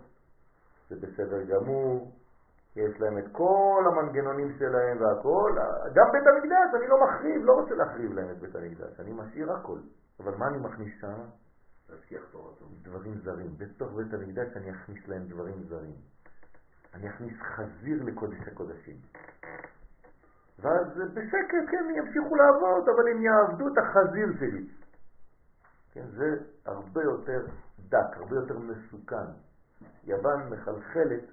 זה 0.90 0.96
בסדר 0.96 1.44
גמור, 1.44 2.12
יש 2.76 3.00
להם 3.00 3.18
את 3.18 3.26
כל 3.32 3.84
המנגנונים 3.88 4.58
שלהם 4.60 5.02
והכל. 5.02 5.52
גם 5.96 6.06
בית 6.12 6.24
המקדש, 6.28 6.80
אני 6.80 6.88
לא 6.88 6.98
מחריב, 7.04 7.42
לא 7.46 7.54
רוצה 7.54 7.76
להחריב 7.76 8.14
להם 8.14 8.32
את 8.32 8.40
בית 8.40 8.56
המקדש, 8.56 9.00
אני 9.00 9.12
משאיר 9.14 9.54
הכל. 9.54 9.80
אבל 10.20 10.36
מה 10.36 10.48
אני 10.48 10.58
מכניס 10.58 10.94
שם? 11.02 11.22
דברים 12.82 13.18
זרים. 13.24 13.58
בתוך 13.58 13.92
בית 13.94 14.14
המקדש 14.14 14.58
אני 14.58 14.72
אכניס 14.72 15.08
להם 15.08 15.28
דברים 15.28 15.64
זרים. 15.64 15.96
אני 16.94 17.10
אכניס 17.10 17.34
חזיר 17.42 18.04
לקודש 18.04 18.48
הקודשים. 18.48 18.96
ואז 20.60 20.88
בשקט, 21.14 21.66
כן, 21.72 21.86
ימשיכו 21.98 22.36
לעבוד, 22.36 22.90
אבל 22.90 23.08
הם 23.12 23.22
יעבדו 23.22 23.68
את 23.68 23.78
החזיר 23.78 24.28
שלי. 24.40 24.68
כן, 25.92 26.06
זה 26.08 26.36
הרבה 26.66 27.04
יותר 27.04 27.46
דק, 27.90 28.18
הרבה 28.18 28.36
יותר 28.36 28.60
מסוכן. 28.60 29.32
יוון 30.04 30.50
מחלחלת, 30.50 31.24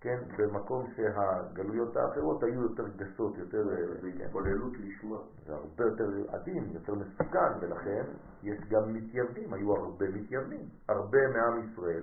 כן, 0.00 0.18
במקום 0.38 0.86
שהגלויות 0.96 1.96
האחרות 1.96 2.42
היו 2.42 2.62
יותר 2.62 2.88
גסות, 2.96 3.38
יותר... 3.38 3.58
אה, 3.70 4.00
זה 4.00 4.12
כן. 4.18 4.24
התבוללות 4.24 4.72
לשמה. 4.78 5.18
זה 5.46 5.54
הרבה 5.54 5.84
יותר 5.84 6.04
עדין, 6.28 6.70
יותר 6.74 6.94
מסוכן, 6.94 7.52
ולכן 7.60 8.02
יש 8.42 8.58
גם 8.68 8.92
מתייוונים, 8.92 9.54
היו 9.54 9.76
הרבה 9.76 10.06
מתייוונים. 10.08 10.68
הרבה 10.88 11.18
מעם 11.28 11.70
ישראל 11.70 12.02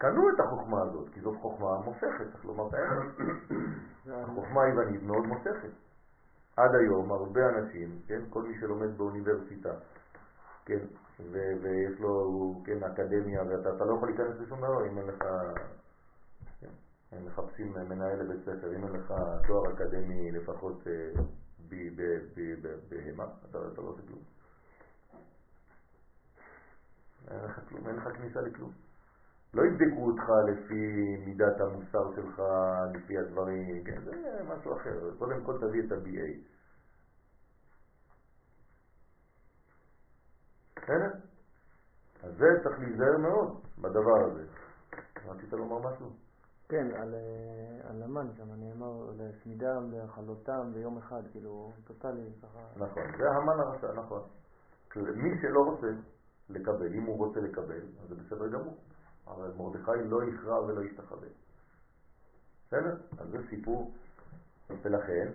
קנו 0.00 0.30
את 0.30 0.40
החוכמה 0.40 0.82
הזאת, 0.82 1.08
כי 1.14 1.20
זאת 1.20 1.36
חוכמה 1.40 1.78
מוסכת, 1.84 2.32
צריך 2.32 2.44
לומר 2.44 2.68
את 2.68 2.74
האמת. 2.74 3.08
החוכמה 4.24 4.62
היוונית 4.62 5.02
מאוד 5.02 5.26
מוסכת. 5.26 5.72
עד 6.56 6.70
היום 6.74 7.12
הרבה 7.12 7.40
אנשים, 7.48 7.98
כן, 8.06 8.20
כל 8.30 8.42
מי 8.42 8.60
שלומד 8.60 8.98
באוניברסיטה, 8.98 9.74
כן, 10.64 10.78
ו- 11.20 11.52
ויש 11.62 12.00
לו, 12.00 12.10
כן, 12.64 12.84
אקדמיה, 12.84 13.42
ואתה 13.42 13.76
אתה 13.76 13.84
לא 13.84 13.94
יכול 13.94 14.08
להיכנס 14.08 14.40
לשום 14.40 14.58
דבר 14.58 14.86
אם 14.86 14.98
אין 14.98 15.06
לך... 15.06 15.24
כן. 16.60 16.72
הם 17.12 17.26
מחפשים 17.26 17.72
מנהל 17.72 18.22
לבית 18.22 18.40
ספר, 18.40 18.76
אם 18.76 18.84
אין 18.84 18.92
לך 18.92 19.14
תואר 19.46 19.72
אקדמי 19.74 20.32
לפחות 20.32 20.86
אה, 20.86 21.22
בהמה, 22.88 23.24
אתה 23.50 23.58
לא 23.58 23.88
עושה 23.88 24.02
כלום. 24.06 24.22
אין 27.30 27.44
לך 27.44 27.60
כלום, 27.68 27.88
אין 27.88 27.96
לך 27.96 28.08
כניסה 28.16 28.40
לכלום. 28.40 28.89
לא 29.54 29.62
יבדקו 29.62 30.06
אותך 30.06 30.24
לפי 30.52 31.16
מידת 31.26 31.60
המוסר 31.60 32.14
שלך, 32.16 32.42
לפי 32.94 33.18
הדברים, 33.18 33.84
כן, 33.84 34.00
זה 34.04 34.42
משהו 34.48 34.76
אחר. 34.76 35.16
קודם 35.18 35.44
כל 35.44 35.58
תביא 35.60 35.82
את 35.86 35.92
ה-BA. 35.92 36.50
בסדר? 40.76 41.10
אז 42.22 42.32
זה 42.36 42.46
צריך 42.62 42.78
להיזהר 42.78 43.18
מאוד 43.18 43.60
בדבר 43.78 44.24
הזה. 44.26 44.44
רצית 45.26 45.52
לומר 45.52 45.90
משהו? 45.90 46.10
כן, 46.68 46.86
על, 46.94 47.14
אה, 47.14 47.90
על 47.90 48.02
המן 48.02 48.26
שם 48.36 48.52
נאמר 48.52 49.10
להשמידם, 49.18 49.90
להכלותם 49.92 50.72
ביום 50.74 50.98
אחד, 50.98 51.22
כאילו, 51.32 51.72
טוטאלי, 51.84 52.30
ככה. 52.42 52.58
נכון, 52.76 53.02
זה 53.18 53.30
המן 53.30 53.60
הרשע, 53.60 53.92
נכון. 53.92 54.22
מי 54.96 55.30
שלא 55.42 55.60
רוצה 55.60 55.86
לקבל, 56.48 56.94
אם 56.94 57.02
הוא 57.02 57.18
רוצה 57.18 57.40
לקבל, 57.40 57.82
אז 58.02 58.08
זה 58.08 58.14
בסדר 58.14 58.48
גמור. 58.48 58.76
אבל 59.36 59.52
מרדכי 59.58 60.08
לא 60.08 60.24
יכרע 60.24 60.64
ולא 60.64 60.82
ישתחווה. 60.82 61.28
בסדר? 62.66 62.96
אז 63.18 63.28
זה 63.30 63.38
סיפור, 63.50 63.92
ולכן, 64.82 65.28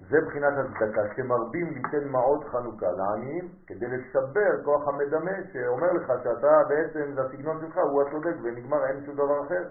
זה 0.00 0.16
בחינת 0.26 0.52
הצדקה, 0.58 1.02
שמרבים 1.16 1.66
ליתן 1.74 2.08
מעות 2.08 2.44
חנוכה 2.44 2.86
לעניים 2.90 3.48
כדי 3.66 3.86
לשבר 3.86 4.64
כוח 4.64 4.88
המדמה 4.88 5.36
שאומר 5.52 5.92
לך 5.92 6.12
שאתה 6.24 6.52
בעצם, 6.68 7.14
זה 7.14 7.20
הסגנון 7.22 7.60
שלך, 7.60 7.76
הוא 7.76 8.02
הצודק 8.02 8.36
ונגמר, 8.42 8.86
אין 8.86 9.04
שום 9.06 9.14
דבר 9.14 9.46
אחר. 9.46 9.68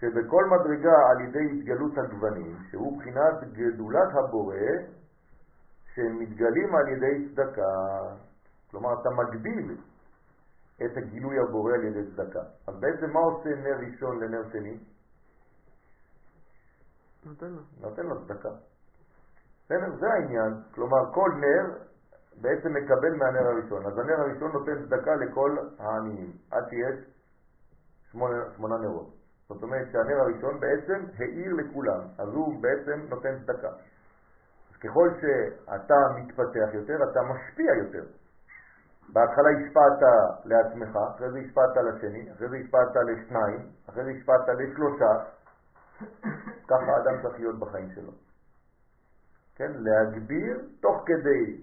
שבכל 0.00 0.44
מדרגה 0.44 0.96
על 1.10 1.20
ידי 1.20 1.58
התגלות 1.58 1.98
הגוונים, 1.98 2.56
שהוא 2.70 2.98
בחינת 2.98 3.52
גדולת 3.52 4.14
הבורא, 4.14 4.56
שהם 5.94 6.18
מתגלים 6.18 6.74
על 6.74 6.88
ידי 6.88 7.28
צדקה. 7.28 7.72
כלומר, 8.70 9.00
אתה 9.00 9.10
מגביל 9.10 9.76
את 10.84 10.96
הגילוי 10.96 11.38
הבורא 11.38 11.72
על 11.74 11.84
ידי 11.84 12.10
צדקה. 12.10 12.42
אז 12.66 12.74
בעצם 12.80 13.10
מה 13.12 13.20
עושה 13.20 13.48
נר 13.48 13.76
ראשון 13.86 14.20
לנר 14.20 14.50
שני? 14.52 14.78
נותן 17.26 17.46
לו. 17.46 17.62
נותן 17.80 18.02
לו 18.02 18.24
צדקה. 18.24 18.48
בסדר? 19.64 19.96
זה 20.00 20.06
העניין. 20.12 20.52
כלומר, 20.74 21.12
כל 21.14 21.30
נר 21.40 21.78
בעצם 22.40 22.74
מקבל 22.74 23.12
מהנר 23.18 23.46
הראשון. 23.48 23.86
אז 23.86 23.98
הנר 23.98 24.20
הראשון 24.20 24.52
נותן 24.52 24.86
צדקה 24.86 25.14
לכל 25.14 25.56
העניים, 25.78 26.32
עד 26.50 26.64
שיש 26.68 27.16
שמונה, 28.12 28.36
שמונה 28.56 28.78
נרות. 28.78 29.08
זאת 29.48 29.62
אומרת 29.62 29.86
שהנר 29.92 30.20
הראשון 30.20 30.60
בעצם 30.60 31.04
העיר 31.18 31.52
לכולם, 31.52 32.00
אז 32.18 32.28
הוא 32.28 32.62
בעצם 32.62 33.06
נותן 33.08 33.38
צדקה. 33.42 33.68
אז 34.70 34.76
ככל 34.76 35.08
שאתה 35.20 35.94
מתפתח 36.16 36.74
יותר, 36.74 36.96
אתה 37.10 37.20
משפיע 37.22 37.74
יותר. 37.84 38.04
בהתחלה 39.12 39.48
השפעת 39.50 40.00
לעצמך, 40.44 40.96
אחרי 41.16 41.30
זה 41.30 41.38
השפעת 41.38 41.76
לשני, 41.76 42.32
אחרי 42.32 42.48
זה 42.48 42.56
השפעת 42.56 42.96
לשניים, 42.96 43.68
אחרי 43.88 44.04
זה 44.04 44.10
השפעת 44.10 44.48
לשלושה. 44.48 45.12
ככה 46.68 46.92
האדם 46.96 47.22
צריך 47.22 47.34
להיות 47.38 47.58
בחיים 47.58 47.90
שלו. 47.94 48.12
כן? 49.56 49.72
להגביר 49.76 50.56
תוך 50.80 51.02
כדי 51.06 51.62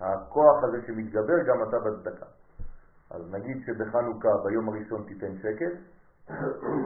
הכוח 0.00 0.64
הזה 0.64 0.86
שמתגבר 0.86 1.42
גם 1.48 1.68
אתה 1.68 1.76
בצדקה. 1.78 2.26
אז 3.10 3.22
נגיד 3.30 3.56
שבחנוכה 3.66 4.28
ביום 4.44 4.68
הראשון 4.68 5.04
תיתן 5.08 5.36
שקל, 5.36 5.72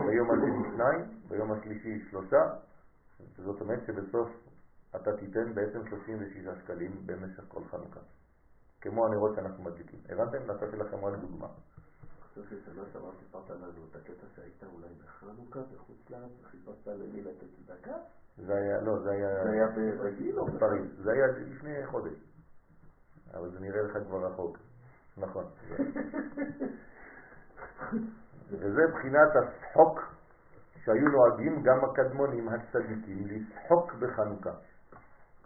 ביום 0.06 0.30
השני 0.30 0.72
שניים, 0.74 1.04
ביום 1.28 1.52
השלישי 1.52 2.00
שלושה, 2.10 2.42
זאת 3.36 3.60
אומרת 3.60 3.80
שבסוף 3.86 4.28
אתה 4.96 5.16
תיתן 5.16 5.54
בעצם 5.54 5.88
36 5.88 6.62
שקלים 6.62 7.06
במשך 7.06 7.44
כל 7.48 7.64
חנוכה. 7.70 8.00
כמו 8.80 9.06
הנרות 9.06 9.34
שאנחנו 9.34 9.64
מדליקים. 9.64 10.00
הבנתם? 10.08 10.50
נתתי 10.50 10.76
לכם 10.76 11.04
רק 11.04 11.14
דוגמה. 11.20 11.46
חושב 12.34 12.56
ששנה 12.56 12.82
שעברה 12.92 13.10
סיפרת 13.20 13.50
לנו 13.50 13.84
את 13.90 13.96
הקטע 13.96 14.26
שהיית 14.34 14.64
אולי 14.74 14.88
בחנוכה 15.04 15.60
בחוץ 15.60 16.10
לארץ 16.10 16.30
וחיפשת 16.42 16.86
למי 16.86 17.22
לתת 17.22 17.46
צדקה? 17.56 17.96
זה 18.36 18.54
היה, 18.54 18.80
לא, 18.80 18.98
זה 19.02 19.10
היה... 19.10 19.44
זה 19.44 19.50
היה 19.50 19.66
ברגיל 19.96 20.38
או 20.38 20.46
בפריז? 20.46 21.04
זה 21.04 21.12
היה 21.12 21.26
לפני 21.26 21.86
חודש. 21.86 22.14
אבל 23.34 23.50
זה 23.50 23.60
נראה 23.60 23.82
לך 23.82 23.98
כבר 24.06 24.26
רחוק. 24.26 24.58
נכון. 25.16 25.44
וזה 28.50 28.82
בחינת 28.92 29.28
השחוק 29.36 30.00
שהיו 30.84 31.08
נוהגים 31.08 31.62
גם 31.62 31.84
הקדמונים 31.84 32.48
הצדיקים 32.48 33.26
לשחוק 33.26 33.94
בחנוכה, 33.94 34.54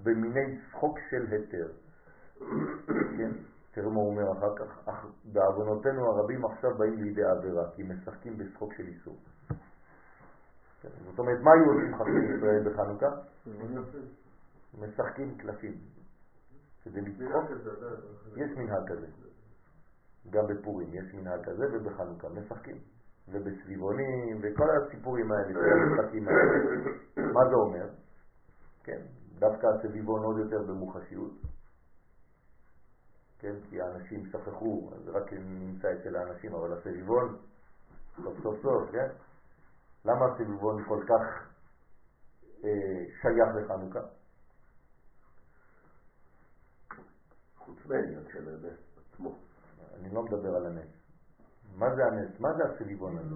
במיני 0.03 0.59
שחוק 0.70 0.99
של 1.11 1.26
היתר. 1.30 1.68
כן? 3.18 3.30
תראו 3.72 3.90
מה 3.90 4.01
הוא 4.01 4.11
אומר 4.11 4.32
אחר 4.32 4.57
כך, 4.57 4.88
אך 4.88 5.07
בעוונותינו 5.32 6.07
הרבים 6.07 6.45
עכשיו 6.45 6.70
באים 6.78 7.03
לידי 7.03 7.24
עבירה, 7.24 7.70
כי 7.70 7.82
משחקים 7.82 8.38
בשחוק 8.38 8.72
של 8.74 8.86
איסור. 8.86 9.16
כן? 10.82 10.88
זאת 11.11 11.18
אומרת, 11.18 11.40
מה 11.40 11.51
היו 11.53 11.64
עושים 11.64 11.95
חכמים 11.95 12.36
ישראל 12.36 12.68
בחנוכה? 12.68 13.09
משחקים 14.78 15.38
קלפים. 15.38 15.74
כדי 16.84 17.01
לצחוק, 17.01 17.51
יש 18.36 18.51
מנהג 18.57 18.88
כזה. 18.88 19.07
גם 20.30 20.47
בפורים 20.47 20.88
יש 20.95 21.14
מנהג 21.14 21.45
כזה 21.45 21.64
ובחנוכה 21.72 22.28
משחקים. 22.28 22.76
ובסביבונים 23.28 24.38
וכל 24.42 24.68
הסיפורים 24.70 25.32
האלה 25.32 25.61
המשחקים 25.72 26.28
האלה. 26.28 27.32
מה 27.32 27.40
זה 27.51 27.55
אומר? 27.55 27.88
כן, 28.82 29.01
דווקא 29.38 29.66
הסביבון 29.66 30.22
עוד 30.24 30.38
יותר 30.38 30.62
במוחשיות. 30.62 31.32
כן, 33.45 33.57
כי 33.70 33.80
האנשים 33.80 34.26
שכחו, 34.26 34.90
אז 34.95 35.09
רק 35.09 35.32
נמצא 35.32 35.88
אצל 35.92 36.16
האנשים, 36.16 36.55
אבל 36.55 36.72
הסביבון, 36.72 37.38
סוף 38.22 38.38
סוף 38.42 38.62
סוף, 38.62 38.90
כן? 38.92 39.09
למה 40.05 40.26
הסביבון 40.26 40.84
כל 40.88 41.05
כך 41.09 41.49
אה, 42.64 43.05
שייך 43.22 43.55
לחנוכה? 43.57 44.01
חוץ 47.57 47.76
מהעניין 47.86 48.24
של 48.32 48.49
הנס 48.49 48.78
עצמו. 48.97 49.38
אני 49.95 50.14
לא 50.14 50.22
מדבר 50.22 50.57
על 50.57 50.66
הנס. 50.66 50.88
מה 51.74 51.86
זה 51.95 52.03
הנס? 52.05 52.40
מה 52.40 52.49
זה 52.57 52.62
הסביבון 52.64 53.18
הזה? 53.18 53.34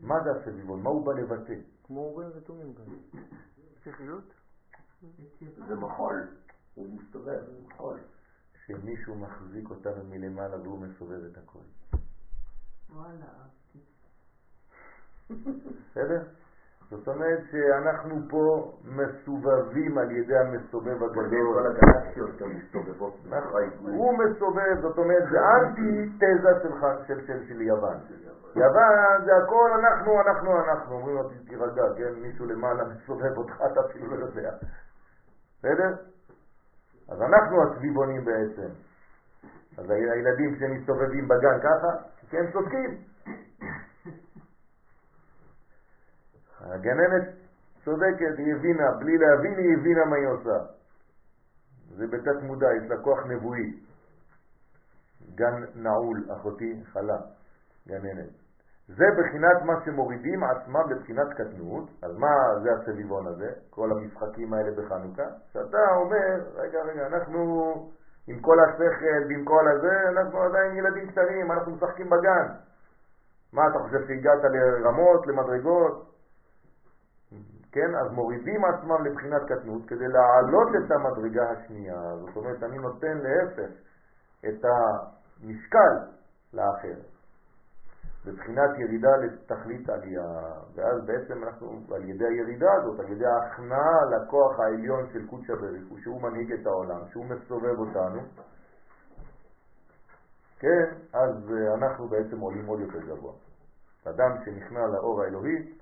מה 0.00 0.14
זה 0.24 0.30
הסביבון? 0.40 0.82
מה 0.82 0.90
הוא 0.90 1.06
בא 1.06 1.12
לבטא? 1.12 1.54
כמו 1.82 2.00
אורים 2.00 2.28
ותומים 2.36 2.74
גם. 2.74 3.20
שכיות? 3.84 4.34
זה 5.68 5.74
מחול, 5.74 6.28
הוא 6.74 6.86
מסתובב, 6.88 7.44
זה 7.46 7.62
מחול. 7.66 8.00
שמישהו 8.68 9.14
מחזיק 9.14 9.70
אותנו 9.70 10.04
מלמעלה 10.08 10.56
והוא 10.62 10.78
מסובב 10.78 11.24
את 11.32 11.38
הכל. 11.38 11.58
וואלה. 12.90 13.26
בסדר? 15.90 16.22
זאת 16.90 17.08
אומרת 17.08 17.38
שאנחנו 17.50 18.16
פה 18.30 18.72
מסובבים 18.84 19.98
על 19.98 20.10
ידי 20.10 20.38
המסובב 20.38 20.98
כל 20.98 21.24
הגדול. 21.24 21.66
הגלקסיות 21.66 22.36
גם 22.36 22.48
מסתובבות. 22.56 23.14
נכון. 23.26 23.62
הוא 23.94 24.18
מסובב, 24.18 24.80
זאת 24.82 24.98
אומרת, 24.98 25.22
זה 25.30 25.38
אנטי 25.40 26.08
תזה 26.16 26.48
שלך, 26.62 26.86
של, 27.06 27.26
של, 27.26 27.48
של 27.48 27.60
יוון. 27.60 27.96
יוון 28.56 29.24
זה 29.24 29.36
הכל 29.36 29.70
אנחנו, 29.80 30.20
אנחנו, 30.20 30.60
אנחנו. 30.60 30.94
אומרים 30.94 31.16
לו, 31.16 31.28
תירגע, 31.48 31.82
כן? 31.96 32.14
מישהו 32.14 32.46
למעלה 32.46 32.84
מסובב 32.84 33.38
אותך, 33.38 33.62
אתה 33.72 33.80
אפילו 33.90 34.16
לא 34.16 34.26
יודע. 34.26 34.50
בסדר? 35.58 35.94
אז 37.08 37.22
אנחנו 37.22 37.56
הסביבונים 37.62 38.24
בעצם. 38.24 38.72
אז 39.78 39.90
הילדים 39.90 40.56
שמסתובבים 40.58 41.28
בגן 41.28 41.58
ככה, 41.62 42.08
כי 42.30 42.38
הם 42.38 42.52
צודקים. 42.52 43.02
הגננת 46.60 47.34
צודקת, 47.84 48.38
היא 48.38 48.54
הבינה, 48.54 48.92
בלי 48.98 49.18
להבין 49.18 49.58
היא 49.58 49.76
הבינה 49.78 50.04
מה 50.04 50.16
היא 50.16 50.26
עושה. 50.26 50.72
זה 51.96 52.06
בתת 52.06 52.42
מודע, 52.42 52.66
יש 52.76 52.90
לה 52.90 52.96
כוח 53.02 53.18
נבואי. 53.26 53.80
גן 55.34 55.64
נעול, 55.74 56.24
אחותי 56.32 56.82
חלה, 56.92 57.18
גננת. 57.88 58.47
זה 58.88 59.04
בחינת 59.18 59.62
מה 59.64 59.72
שמורידים 59.84 60.44
עצמם 60.44 60.90
לבחינת 60.90 61.32
קטנות, 61.32 61.90
אז 62.02 62.16
מה 62.18 62.28
זה 62.62 62.68
הסביבון 62.72 63.26
הזה, 63.26 63.52
כל 63.70 63.90
המשחקים 63.92 64.54
האלה 64.54 64.70
בחנוכה? 64.76 65.28
שאתה 65.52 65.78
אומר, 65.96 66.36
רגע, 66.54 66.78
רגע, 66.82 67.06
אנחנו 67.06 67.72
עם 68.26 68.40
כל 68.40 68.56
השכל 68.60 69.20
ועם 69.28 69.44
כל 69.44 69.68
הזה, 69.68 70.08
אנחנו 70.08 70.42
עדיין 70.42 70.76
ילדים 70.76 71.10
קטנים, 71.10 71.52
אנחנו 71.52 71.72
משחקים 71.72 72.10
בגן. 72.10 72.46
מה, 73.52 73.62
אתה 73.70 73.78
חושב 73.78 74.06
שהגעת 74.06 74.44
לרמות, 74.44 75.26
למדרגות? 75.26 76.08
כן, 77.72 77.94
אז 77.94 78.12
מורידים 78.12 78.64
עצמם 78.64 79.04
לבחינת 79.04 79.42
קטנות 79.44 79.82
כדי 79.88 80.08
להעלות 80.08 80.68
את 80.68 80.90
המדרגה 80.90 81.50
השנייה. 81.50 82.16
זאת 82.16 82.36
אומרת, 82.36 82.62
אני 82.62 82.78
נותן 82.78 83.18
להפך 83.18 83.70
את 84.48 84.64
המשקל 84.64 85.94
לאחר. 86.54 87.17
בבחינת 88.28 88.70
ירידה 88.78 89.16
לתכלית 89.16 89.88
עלייה. 89.90 90.30
ואז 90.74 91.06
בעצם 91.06 91.44
אנחנו, 91.44 91.80
על 91.94 92.08
ידי 92.08 92.24
הירידה 92.24 92.72
הזאת, 92.72 93.00
על 93.00 93.12
ידי 93.12 93.26
ההכנעה 93.26 94.04
לכוח 94.04 94.60
העליון 94.60 95.06
של 95.12 95.26
קודשא 95.26 95.54
בריחו, 95.54 95.98
שהוא 95.98 96.22
מנהיג 96.22 96.52
את 96.52 96.66
העולם, 96.66 97.00
שהוא 97.12 97.24
מסובב 97.24 97.78
אותנו, 97.78 98.20
כן, 100.58 100.84
אז 101.12 101.50
אה, 101.50 101.74
אנחנו 101.74 102.08
בעצם 102.08 102.40
עולים 102.40 102.66
עוד 102.66 102.80
יותר 102.80 103.00
גבוה. 103.00 103.32
אדם 104.04 104.30
שנכנע 104.44 104.86
לאור 104.86 105.22
האלוהי, 105.22 105.72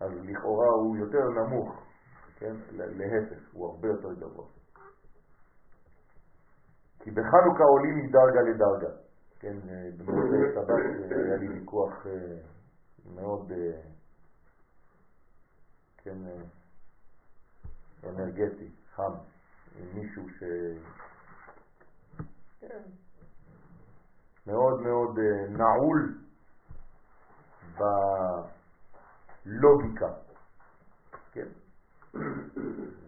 אז 0.00 0.10
לכאורה 0.22 0.68
הוא 0.68 0.96
יותר 0.96 1.28
נמוך, 1.28 1.82
כן, 2.38 2.54
להפך, 2.70 3.38
הוא 3.52 3.66
הרבה 3.70 3.88
יותר 3.88 4.12
גבוה. 4.12 4.44
כי 6.98 7.10
בחנוכה 7.10 7.64
עולים 7.64 7.96
מדרגה 7.96 8.40
לדרגה. 8.40 9.05
כן, 9.40 9.56
אה, 9.68 9.90
במוצאי 9.96 10.38
שבת 10.54 10.70
אה, 10.70 11.24
היה 11.26 11.36
לי 11.36 11.48
ויכוח 11.48 12.06
מאוד, 13.14 13.52
כן, 15.96 16.18
אנרגטי, 18.04 18.70
חם, 18.94 19.12
עם 19.78 19.86
מישהו 19.94 20.28
ש... 20.28 20.42
כן, 22.60 22.82
מאוד 24.46 24.80
מאוד 24.80 25.18
אה, 25.18 25.48
נעול 25.48 26.18
בלוגיקה, 29.44 30.12
כן? 31.32 31.46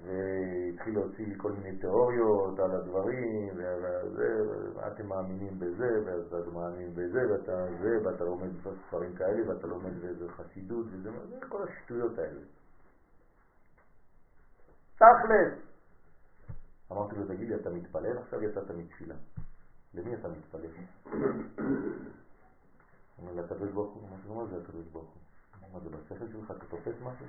והתחיל 0.05 0.95
להוציא 0.95 1.27
לי 1.27 1.35
כל 1.37 1.53
מיני 1.53 1.79
תיאוריות 1.79 2.59
על 2.59 2.71
הדברים, 2.71 3.55
וזה, 3.57 4.43
אתם 4.87 5.07
מאמינים 5.07 5.59
בזה, 5.59 6.03
ואתה 6.05 6.51
מאמין 6.51 6.95
בזה, 6.95 7.33
ואתה 7.33 7.67
זה, 7.81 7.99
ואתה 8.05 8.25
לומד 8.25 8.49
ספרים 8.89 9.15
כאלה, 9.15 9.49
ואתה 9.49 9.67
לומד 9.67 10.01
באיזה 10.01 10.29
חסידות, 10.29 10.87
וזה, 10.91 11.11
כל 11.49 11.63
השטויות 11.63 12.19
האלה. 12.19 12.41
תכלס! 14.97 15.69
אמרתי 16.93 17.17
לו, 17.17 17.27
תגיד 17.27 17.49
לי, 17.49 17.55
אתה 17.55 17.71
מתפלל? 17.71 18.19
עכשיו 18.19 18.43
יצאת 18.43 18.71
מתפילה. 18.71 19.15
למי 19.95 20.15
אתה 20.15 20.29
מתפלל? 20.29 20.71
אומר 23.19 23.33
לקדוש 23.33 23.71
ברוך 23.71 23.95
הוא, 23.95 24.37
מה 24.37 24.47
זה 24.47 24.57
הקדוש 24.63 24.87
ברוך 24.87 25.15
הוא? 25.15 25.73
מה 25.73 25.81
זה 25.81 25.91
בשכל 25.91 26.27
שלך? 26.33 26.51
אתה 26.51 26.67
תופס 26.67 26.95
משהו? 27.03 27.27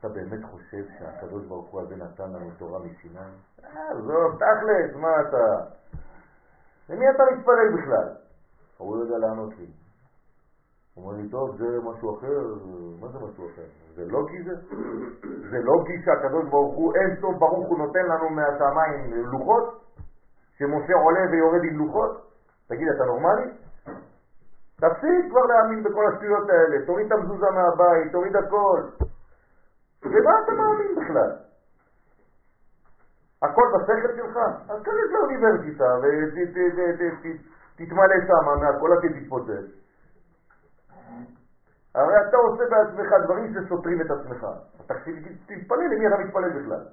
אתה 0.00 0.08
באמת 0.08 0.44
חושב 0.44 0.84
שהקדוש 0.98 1.46
ברוך 1.46 1.70
הוא 1.70 1.80
הזה 1.80 1.96
נתן 1.96 2.32
לנו 2.32 2.50
תורה 2.58 2.78
מסיני? 2.78 3.20
עזוב, 3.62 4.34
תכלס, 4.34 4.96
מה 4.96 5.20
אתה? 5.20 5.74
למי 6.88 7.10
אתה 7.10 7.22
מתפלל 7.32 7.68
בכלל? 7.76 8.14
הוא 8.78 8.96
לא 8.96 9.02
יודע 9.02 9.18
לענות 9.18 9.58
לי. 9.58 9.66
הוא 10.94 11.04
אומר 11.04 11.16
לי, 11.22 11.28
טוב, 11.28 11.56
זה 11.56 11.78
משהו 11.84 12.18
אחר, 12.18 12.40
מה 13.00 13.08
זה 13.08 13.18
משהו 13.18 13.46
אחר? 13.46 13.62
זה 13.94 14.04
לוגי 14.04 14.42
זה? 14.42 14.54
זה 15.50 15.58
לוגי 15.58 16.02
שהקדוש 16.04 16.44
ברוך 16.50 16.76
הוא, 16.76 16.94
אין 16.94 17.16
סוף 17.20 17.36
ברוך 17.38 17.68
הוא 17.68 17.78
נותן 17.78 18.04
לנו 18.04 18.30
מהשמיים 18.30 19.12
לוחות? 19.14 19.84
שמשה 20.58 20.94
עולה 20.94 21.20
ויורד 21.30 21.64
עם 21.64 21.78
לוחות? 21.78 22.30
תגיד, 22.68 22.88
אתה 22.96 23.04
נורמלי? 23.04 23.50
תפסיק 24.76 25.30
כבר 25.30 25.40
להאמין 25.40 25.82
בכל 25.82 26.04
השטויות 26.12 26.50
האלה, 26.50 26.86
תוריד 26.86 27.06
את 27.06 27.12
המזוזה 27.12 27.46
מהבית, 27.50 28.12
תוריד 28.12 28.36
הכל. 28.36 28.82
ומה 30.02 30.32
אתה 30.44 30.52
מאמין 30.52 30.94
בכלל? 30.96 31.30
הכל 33.42 33.66
בשכל 33.74 34.16
שלך? 34.16 34.36
אז 34.68 34.78
תיכנס 34.78 35.10
לאוניברסיטה 35.12 35.84
ותתמלא 37.74 38.14
שם 38.26 38.60
מהכל 38.60 38.92
עד 38.92 39.20
תתפוצץ. 39.22 39.78
הרי 41.94 42.14
אתה 42.28 42.36
עושה 42.36 42.64
בעצמך 42.70 43.12
דברים 43.24 43.54
שסותרים 43.54 44.00
את 44.00 44.10
עצמך. 44.10 44.46
תתפלל 45.46 45.88
למי 45.92 46.06
אתה 46.06 46.16
מתפלל 46.16 46.50
בכלל. 46.50 46.84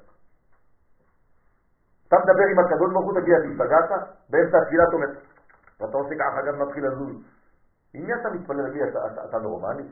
אתה 2.08 2.16
מדבר 2.20 2.46
עם 2.52 2.60
הקדוש 2.60 2.94
ברוך 2.94 3.06
הוא, 3.06 3.22
תגיד, 3.22 3.34
השתגעת? 3.34 3.90
באמצע 4.30 4.58
התפילה 4.58 4.84
אתה 4.84 4.96
אומר, 4.96 5.08
ואתה 5.80 5.98
עושה 5.98 6.16
ככה, 6.20 6.42
גם 6.48 6.62
מתחיל 6.62 6.88
לזוז. 6.88 7.16
עם 7.94 8.06
מי 8.06 8.14
אתה 8.14 8.30
מתפלל? 8.30 8.90
אתה, 8.90 9.26
אתה 9.30 9.40
נורמלי? 9.40 9.84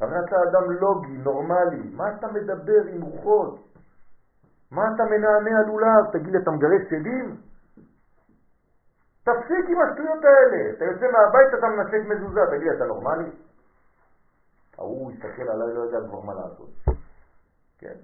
הרי 0.00 0.18
אתה 0.24 0.36
אדם 0.48 0.70
לוגי, 0.70 1.16
נורמלי. 1.16 1.90
מה 1.96 2.04
אתה 2.18 2.26
מדבר 2.26 2.82
עם 2.92 3.02
רוחות? 3.02 3.58
מה 4.70 4.82
אתה 4.94 5.04
מנענע 5.04 5.62
לולב? 5.66 6.12
תגיד 6.12 6.32
לי, 6.32 6.38
אתה 6.42 6.50
מגרש 6.50 6.82
שדים? 6.90 7.36
תפסיק 9.22 9.64
עם 9.68 9.80
השטויות 9.80 10.24
האלה. 10.24 10.70
אתה 10.76 10.84
יוצא 10.84 11.06
מהבית, 11.12 11.50
אתה 11.58 11.66
מנשק 11.66 12.08
מזוזה. 12.08 12.40
תגיד 12.50 12.68
אתה 12.76 12.84
נורמלי? 12.84 13.30
ההוא 14.78 15.12
הסתכל 15.12 15.42
עליי, 15.42 15.74
לא 15.74 15.80
יודע 15.80 15.98
כבר 16.08 16.20
מה 16.20 16.34
לעשות. 16.34 16.70
כן? 17.78 17.94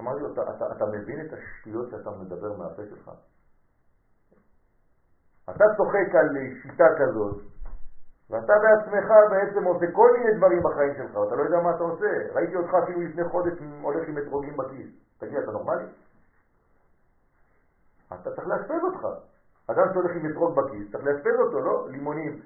אמרתי 0.00 0.20
לו, 0.20 0.32
אתה, 0.32 0.42
אתה, 0.42 0.64
אתה 0.76 0.84
מבין 0.86 1.26
את 1.26 1.32
השטויות 1.32 1.90
שאתה 1.90 2.10
מדבר 2.10 2.56
מהפה 2.56 2.82
שלך? 2.90 3.10
אתה 5.50 5.64
צוחק 5.76 6.14
על 6.14 6.28
שיטה 6.62 6.84
כזאת, 6.98 7.42
ואתה 8.30 8.52
בעצמך 8.62 9.10
בעצם 9.30 9.64
עושה 9.64 9.86
כל 9.92 10.10
מיני 10.18 10.36
דברים 10.38 10.62
בחיים 10.62 10.94
שלך, 10.94 11.10
אתה 11.10 11.34
לא 11.34 11.42
יודע 11.42 11.60
מה 11.60 11.70
אתה 11.70 11.82
עושה. 11.82 12.34
ראיתי 12.34 12.56
אותך 12.56 12.74
אפילו 12.84 13.00
לפני 13.00 13.24
חודש 13.24 13.52
הולך 13.82 14.08
עם 14.08 14.18
אתרוגים 14.18 14.56
בכיס. 14.56 14.86
תגיד, 15.18 15.38
אתה 15.38 15.52
נורמלי? 15.52 15.84
אתה 18.08 18.30
צריך 18.34 18.48
לאשפז 18.48 18.84
אותך. 18.84 19.06
אדם 19.66 19.92
שהולך 19.92 20.10
עם 20.16 20.30
אתרוג 20.30 20.60
בכיס, 20.60 20.92
צריך 20.92 21.04
לאשפז 21.04 21.36
אותו, 21.40 21.60
לא? 21.60 21.88
לימונים. 21.90 22.40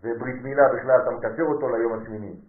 זה 0.00 0.08
ברית 0.18 0.42
מילה 0.42 0.62
בכלל, 0.68 1.02
אתה 1.02 1.10
מקצר 1.10 1.42
אותו 1.42 1.68
ליום 1.68 1.92
השמיני. 1.92 2.40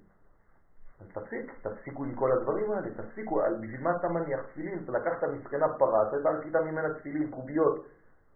אז 1.02 1.08
תפסיק, 1.14 1.52
תפסיקו 1.62 2.04
עם 2.04 2.16
כל 2.16 2.32
הדברים 2.32 2.72
האלה, 2.72 2.88
תפסיקו, 2.94 3.42
בשביל 3.62 3.82
מה 3.82 3.96
אתה 3.96 4.08
מניח 4.08 4.40
תפילין? 4.52 4.84
אתה 4.84 4.92
לקחת 4.92 5.24
מסכנה 5.24 5.74
פרה, 5.78 6.10
אתה 6.10 6.30
עשית 6.30 6.56
ממנה 6.56 6.94
תפילין, 6.94 7.32
קוביות, 7.32 7.86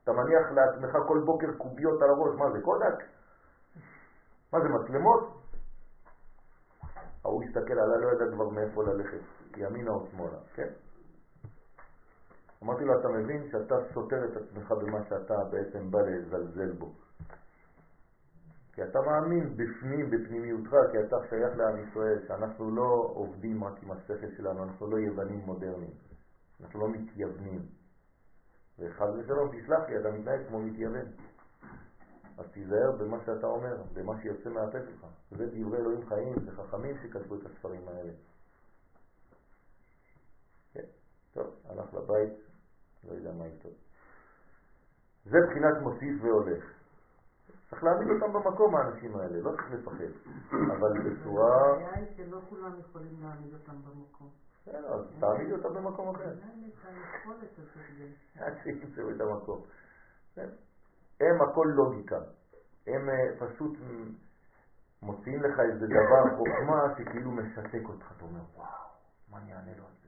אתה 0.03 0.11
מניח 0.11 0.51
לעצמך 0.51 0.97
כל 1.07 1.19
בוקר 1.25 1.47
קוביות 1.57 2.01
על 2.01 2.09
הראש, 2.09 2.35
מה 2.39 2.51
זה, 2.51 2.61
קודק? 2.61 3.03
מה 4.53 4.59
זה, 4.61 4.69
מצלמות? 4.69 5.41
ההוא 7.25 7.43
הסתכל 7.43 7.79
עליי, 7.79 8.01
לא 8.01 8.11
ידע 8.11 8.35
כבר 8.35 8.49
מאיפה 8.49 8.83
ללכת, 8.83 9.19
ימינה 9.57 9.91
או 9.91 10.05
שמאלה, 10.11 10.37
כן? 10.53 10.67
אמרתי 12.63 12.83
לו, 12.85 12.99
אתה 12.99 13.07
מבין 13.09 13.49
שאתה 13.51 13.75
סותר 13.93 14.25
את 14.25 14.37
עצמך 14.37 14.71
במה 14.71 15.03
שאתה 15.09 15.33
בעצם 15.51 15.91
בא 15.91 15.99
לזלזל 16.01 16.71
בו. 16.71 16.91
כי 18.73 18.83
אתה 18.83 18.99
מאמין 19.01 19.57
בפנים, 19.57 20.09
בפנימיותך, 20.09 20.71
כי 20.91 20.99
אתה 20.99 21.15
שייך 21.29 21.57
לעם 21.57 21.87
ישראל, 21.87 22.27
שאנחנו 22.27 22.75
לא 22.75 23.11
עובדים 23.13 23.63
רק 23.63 23.83
עם 23.83 23.91
השכל 23.91 24.31
שלנו, 24.37 24.63
אנחנו 24.63 24.91
לא 24.91 24.97
יוונים 24.97 25.39
מודרניים, 25.39 25.93
אנחנו 26.61 26.79
לא 26.79 26.87
מתייוונים. 26.89 27.80
וחד 28.79 29.07
ושלום, 29.09 29.49
תסלח 29.49 29.89
לי, 29.89 29.99
אתה 29.99 30.11
מתנהג 30.11 30.47
כמו 30.47 30.59
מתייוון. 30.59 31.05
אז 32.37 32.45
תיזהר 32.51 32.91
במה 32.99 33.17
שאתה 33.25 33.47
אומר, 33.47 33.83
במה 33.93 34.21
שיוצא 34.21 34.49
מהפה 34.49 34.77
שלך. 34.79 35.05
זה 35.31 35.45
דברי 35.45 35.77
אלוהים 35.77 36.07
חיים, 36.07 36.35
זה 36.45 36.51
חכמים 36.51 36.95
שכתבו 37.03 37.35
את 37.35 37.45
הספרים 37.45 37.87
האלה. 37.87 38.11
כן, 40.73 40.85
טוב, 41.33 41.55
הלך 41.69 41.93
לבית, 41.93 42.33
לא 43.03 43.13
יודע 43.13 43.31
מה 43.31 43.45
איתו. 43.45 43.69
זה 45.25 45.37
בחינת 45.47 45.81
מוסיף 45.81 46.23
והולך. 46.23 46.63
צריך 47.69 47.83
להעמיד 47.83 48.07
אותם 48.09 48.33
במקום 48.33 48.75
האנשים 48.75 49.15
האלה, 49.15 49.41
לא 49.41 49.51
צריך 49.51 49.71
לפחד, 49.71 50.13
אבל 50.51 50.91
בצורה... 50.99 51.71
הבעיה 51.71 51.95
היא 51.95 52.07
שלא 52.17 52.39
כולם 52.49 52.79
יכולים 52.79 53.21
להעמיד 53.21 53.53
אותם 53.53 53.75
במקום. 53.81 54.29
כן, 54.65 54.83
אז 54.85 55.01
תעמידי 55.19 55.51
אותם 55.51 55.73
במקום 55.73 56.15
אחר. 56.15 56.33
עד 58.35 58.53
שימצאו 58.63 59.09
את 59.09 59.21
המקום. 59.21 59.61
הם 61.19 61.41
הכל 61.41 61.67
לוגיקה. 61.75 62.19
הם 62.87 63.09
אה, 63.09 63.47
פשוט 63.47 63.77
מוציאים 65.01 65.43
לך 65.43 65.59
איזה 65.59 65.85
דבר, 65.85 66.37
חוכמה, 66.37 66.95
שכאילו 66.97 67.31
משתק 67.31 67.89
אותך. 67.89 68.13
אתה 68.17 68.25
אומר, 68.25 68.41
וואו, 68.55 68.67
מה 69.31 69.37
אני 69.37 69.53
אענה 69.53 69.77
לו 69.77 69.83
על 69.83 69.93
זה? 70.01 70.07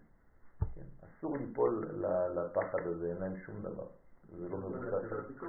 כן, 0.75 1.07
אסור 1.07 1.37
ליפול 1.37 1.85
לפחד 2.35 2.87
הזה, 2.87 3.05
אין 3.05 3.17
להם 3.17 3.37
שום 3.45 3.61
דבר. 3.61 3.87
זה 4.29 4.49
לא 4.49 4.57
מבוסס. 4.57 5.43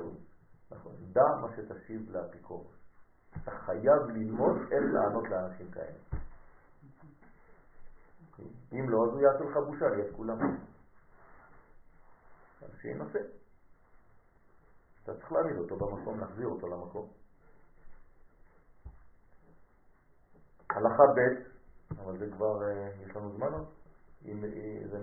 נכון. 0.70 0.92
דע 1.12 1.22
מה 1.40 1.48
שתשיב 1.57 2.11
לאפיקורוס. 2.11 2.76
אתה 3.42 3.50
חייב 3.50 4.02
ללמוד 4.09 4.57
איך 4.57 4.84
לענות 4.92 5.24
לאנשים 5.30 5.70
כאלה. 5.70 6.23
אם 8.72 8.91
לא, 8.91 9.05
אז 9.05 9.11
הוא 9.12 9.20
יעשה 9.20 9.45
לך 9.45 9.57
בושה 9.57 9.89
ליד 9.89 10.16
כולם. 10.16 10.39
אז 12.62 12.70
שינסה. 12.82 13.18
אתה 15.03 15.14
צריך 15.14 15.32
להעמיד 15.32 15.57
אותו 15.57 15.76
במקום, 15.76 16.20
להחזיר 16.20 16.47
אותו 16.47 16.66
למקום. 16.66 17.09
הלכה 20.70 21.03
ב', 21.16 22.01
אבל 22.01 22.18
זה 22.18 22.26
כבר, 22.37 22.62
אה, 22.62 22.89
יש 23.07 23.16
לנו 23.16 23.32
זמן 23.37 23.53
עוד? 23.53 23.66
אם 24.24 24.45
אה, 24.45 24.89
זה... 24.89 24.99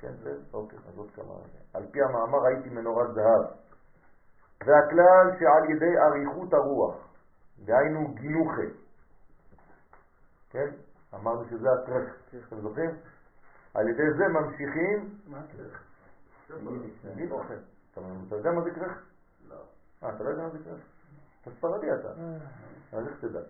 כן, 0.00 0.14
כן, 0.24 0.36
אוקיי, 0.52 0.78
אז 0.78 0.98
עוד 0.98 1.10
כמה... 1.10 1.34
על 1.74 1.86
פי 1.92 1.98
המאמר 2.02 2.38
ראיתי 2.38 2.68
מנורת 2.68 3.14
זהב. 3.14 3.56
והכלל 4.60 5.38
שעל 5.38 5.70
ידי 5.70 5.98
אריכות 5.98 6.52
הרוח, 6.52 6.94
דהיינו 7.64 8.14
גינוחה, 8.14 8.62
כן? 10.50 10.68
אמרנו 11.20 11.44
שזה 11.50 11.72
הכרך, 11.72 12.14
אתם 12.48 12.60
זוכרים? 12.60 12.90
על 13.74 13.88
ידי 13.88 14.10
זה 14.18 14.28
ממשיכים... 14.28 15.18
מה? 15.26 15.40
גינוחה. 17.16 17.54
אתה 17.92 18.36
יודע 18.36 18.50
מה 18.50 18.60
זה 18.62 18.70
כרך? 18.70 19.02
לא. 19.48 19.56
אה, 20.02 20.14
אתה 20.14 20.24
לא 20.24 20.28
יודע 20.28 20.42
מה 20.42 20.50
זה 20.50 20.58
כרך? 20.58 20.80
אתה 21.42 21.50
ספרדי 21.50 21.86
אתה. 21.94 22.08
אז 22.92 23.06
איך 23.08 23.20
תדע? 23.20 23.40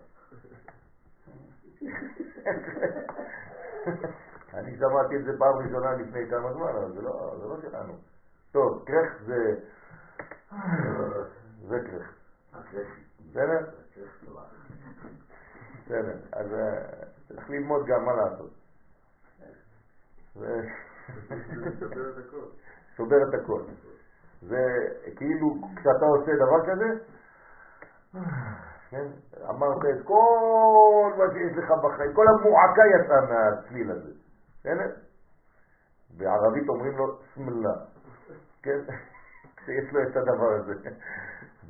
אני 4.53 4.77
שמעתי 4.77 5.15
את 5.15 5.23
זה 5.25 5.31
פעם 5.39 5.55
ראשונה 5.55 5.91
לפני 5.93 6.29
כמה 6.29 6.53
זמן, 6.53 6.69
אבל 6.69 6.93
זה 6.93 7.01
לא, 7.01 7.35
לא 7.39 7.61
שלנו. 7.61 7.93
טוב, 8.51 8.85
כרך 8.85 9.21
זה... 9.25 9.55
זה 11.67 11.79
כרך. 11.91 12.13
בסדר? 13.29 13.69
בסדר. 15.87 16.17
אז 16.33 16.53
אה, 16.53 17.03
צריך 17.27 17.49
ללמוד 17.49 17.85
גם 17.87 18.05
מה 18.05 18.11
לעשות. 18.13 18.51
שובר 22.97 23.17
את 23.29 23.33
הכל. 23.33 23.61
זה 24.41 24.63
כאילו 25.15 25.55
כשאתה 25.75 26.05
עושה 26.05 26.31
דבר 26.35 26.65
כזה, 26.71 26.89
כן, 28.89 29.07
אמרת 29.49 29.77
את 29.77 30.05
כל 30.05 31.13
מה 31.17 31.23
שיש 31.33 31.57
לך 31.57 31.71
בחיים, 31.83 32.13
כל 32.13 32.25
המועקה 32.27 32.81
יצאה 32.95 33.21
מהצליל 33.21 33.91
הזה, 33.91 34.11
בסדר? 34.59 34.95
בערבית 36.17 36.69
אומרים 36.69 36.97
לו 36.97 37.17
סמלה, 37.35 37.73
כן? 38.63 38.79
כשיש 39.57 39.93
לו 39.93 40.01
את 40.03 40.15
הדבר 40.17 40.53
הזה, 40.53 40.73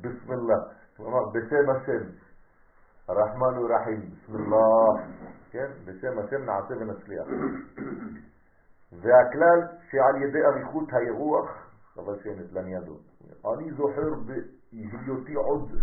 בסמלה, 0.00 0.58
כלומר 0.96 1.28
בשם 1.32 1.70
השם, 1.70 2.04
הרחמן 3.08 3.54
הוא 3.56 3.70
רחים, 3.70 4.00
בסמלה, 4.00 5.04
כן? 5.50 5.70
בשם 5.84 6.18
השם 6.18 6.44
נעשה 6.44 6.74
ונצליח. 6.80 7.26
והכלל 8.92 9.60
שעל 9.90 10.22
ידי 10.22 10.44
אריכות 10.44 10.92
האירוח, 10.92 11.50
חבל 11.94 12.22
שאין 12.22 12.40
את 12.40 12.52
לניאדו, 12.52 12.98
אני 13.54 13.72
זוכר 13.72 14.14
בהיותי 14.26 15.34
עוד, 15.34 15.70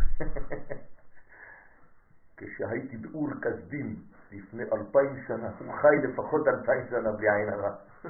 כשהייתי 2.38 2.98
באור 2.98 3.30
כסדים 3.42 3.96
לפני 4.32 4.64
אלפיים 4.64 5.16
שנה, 5.28 5.50
הוא 5.60 5.74
חי 5.74 6.08
לפחות 6.08 6.48
אלפיים 6.48 6.88
שנה 6.90 7.12
בלי 7.12 7.30
עין 7.30 7.50
הרע. 7.50 7.76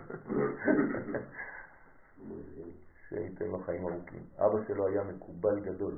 שייתן 3.10 3.46
לו 3.46 3.60
חיים 3.60 3.88
ארוכים. 3.88 4.24
אבא 4.38 4.64
שלו 4.68 4.88
היה 4.88 5.04
מקובל 5.04 5.60
גדול, 5.60 5.98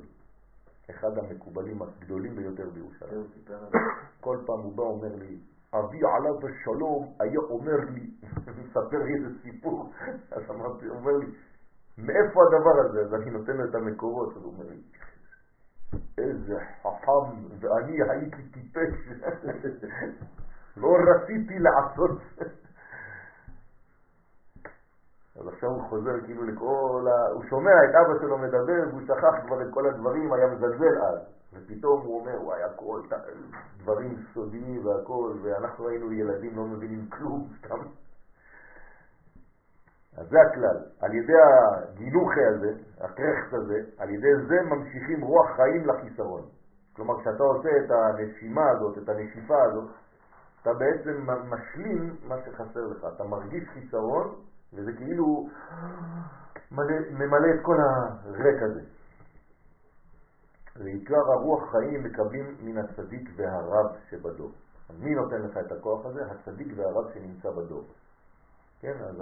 אחד 0.90 1.18
המקובלים 1.18 1.82
הגדולים 1.82 2.36
ביותר 2.36 2.70
בירושלים. 2.70 3.26
כל 4.20 4.38
פעם 4.46 4.60
הוא 4.60 4.76
בא 4.76 4.82
אומר 4.82 5.14
לי, 5.14 5.38
אבי 5.74 5.98
עליו 5.98 6.48
השלום 6.48 7.14
היה 7.20 7.40
אומר 7.40 7.76
לי, 7.94 8.10
מספר 8.60 8.98
לי 8.98 9.14
איזה 9.14 9.38
סיפור, 9.42 9.92
אז 10.36 10.42
אמרתי, 10.50 10.86
הוא 10.86 10.96
אומר 10.96 11.12
לי, 11.12 11.26
מאיפה 11.98 12.40
הדבר 12.46 12.80
הזה? 12.84 13.00
אז 13.00 13.14
אני 13.14 13.30
נותן 13.30 13.56
לו 13.56 13.64
את 13.70 13.74
המקורות, 13.74 14.36
אז 14.36 14.42
הוא 14.42 14.52
אומר 14.52 14.64
לי, 14.70 14.82
איזה 16.18 16.54
חכם, 16.82 17.56
ואני 17.60 17.96
הייתי 18.10 18.42
טיפש, 18.52 19.08
לא 20.80 20.88
רציתי 21.08 21.58
לעשות. 21.58 22.20
אז 25.40 25.48
עכשיו 25.48 25.70
הוא 25.70 25.82
חוזר 25.82 26.20
כאילו 26.24 26.44
לכל 26.44 27.06
ה... 27.08 27.32
הוא 27.32 27.44
שומע 27.50 27.84
את 27.84 27.94
אבא 27.94 28.18
שלו 28.20 28.38
מדבר 28.38 28.88
והוא 28.88 29.02
שכח 29.02 29.46
כבר 29.46 29.62
את 29.62 29.66
כל 29.74 29.86
הדברים, 29.86 30.32
היה 30.32 30.46
מזלזל 30.46 31.02
אז. 31.02 31.18
ופתאום 31.52 32.00
הוא 32.00 32.20
אומר, 32.20 32.42
וואי, 32.42 32.62
הכל 32.62 33.02
דברים 33.78 34.16
סודיים 34.34 34.86
והכל, 34.86 35.32
ואנחנו 35.42 35.88
היינו 35.88 36.12
ילדים 36.12 36.56
לא 36.56 36.64
מבינים 36.64 37.06
כלום, 37.10 37.48
סתם. 37.58 37.78
אז 40.16 40.28
זה 40.28 40.40
הכלל. 40.40 40.76
על 41.00 41.14
ידי 41.14 41.32
הגילוחי 41.32 42.44
הזה, 42.44 42.72
הקרחט 43.00 43.52
הזה, 43.52 43.78
על 43.98 44.10
ידי 44.10 44.36
זה 44.48 44.62
ממשיכים 44.62 45.20
רוח 45.20 45.56
חיים 45.56 45.86
לחיסרון. 45.86 46.42
כלומר, 46.96 47.20
כשאתה 47.20 47.42
עושה 47.42 47.68
את 47.68 47.90
הנשימה 47.90 48.70
הזאת, 48.70 48.98
את 48.98 49.08
הנשיפה 49.08 49.62
הזאת, 49.62 49.90
אתה 50.62 50.70
בעצם 50.74 51.26
משלים 51.48 52.16
מה 52.28 52.34
שחסר 52.44 52.86
לך. 52.86 53.06
אתה 53.14 53.24
מרגיש 53.24 53.68
חיסרון, 53.68 54.34
וזה 54.72 54.92
כאילו 54.92 55.48
מלא, 56.70 56.94
ממלא 57.10 57.54
את 57.54 57.60
כל 57.62 57.76
הריק 57.80 58.62
הזה. 58.62 58.80
ועיקר 60.76 61.32
הרוח 61.32 61.70
חיים 61.70 62.04
מקבלים 62.04 62.56
מן 62.60 62.78
הצדיק 62.78 63.30
והרב 63.36 63.96
שבדור. 64.10 64.52
מי 64.98 65.14
נותן 65.14 65.42
לך 65.42 65.56
את 65.56 65.72
הכוח 65.72 66.06
הזה? 66.06 66.20
הצדיק 66.30 66.68
והרב 66.76 67.04
שנמצא 67.14 67.50
בדור. 67.50 67.84
כן, 68.80 68.94
אז 69.08 69.20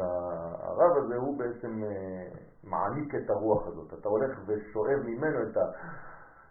הרב 0.60 1.04
הזה 1.04 1.16
הוא 1.16 1.38
בעצם 1.38 1.84
אה, 1.84 2.28
מעניק 2.64 3.14
את 3.14 3.30
הרוח 3.30 3.66
הזאת. 3.66 3.94
אתה 4.00 4.08
הולך 4.08 4.38
ושואב 4.46 4.98
ממנו 5.04 5.42
את 5.42 5.56
ה... 5.56 5.60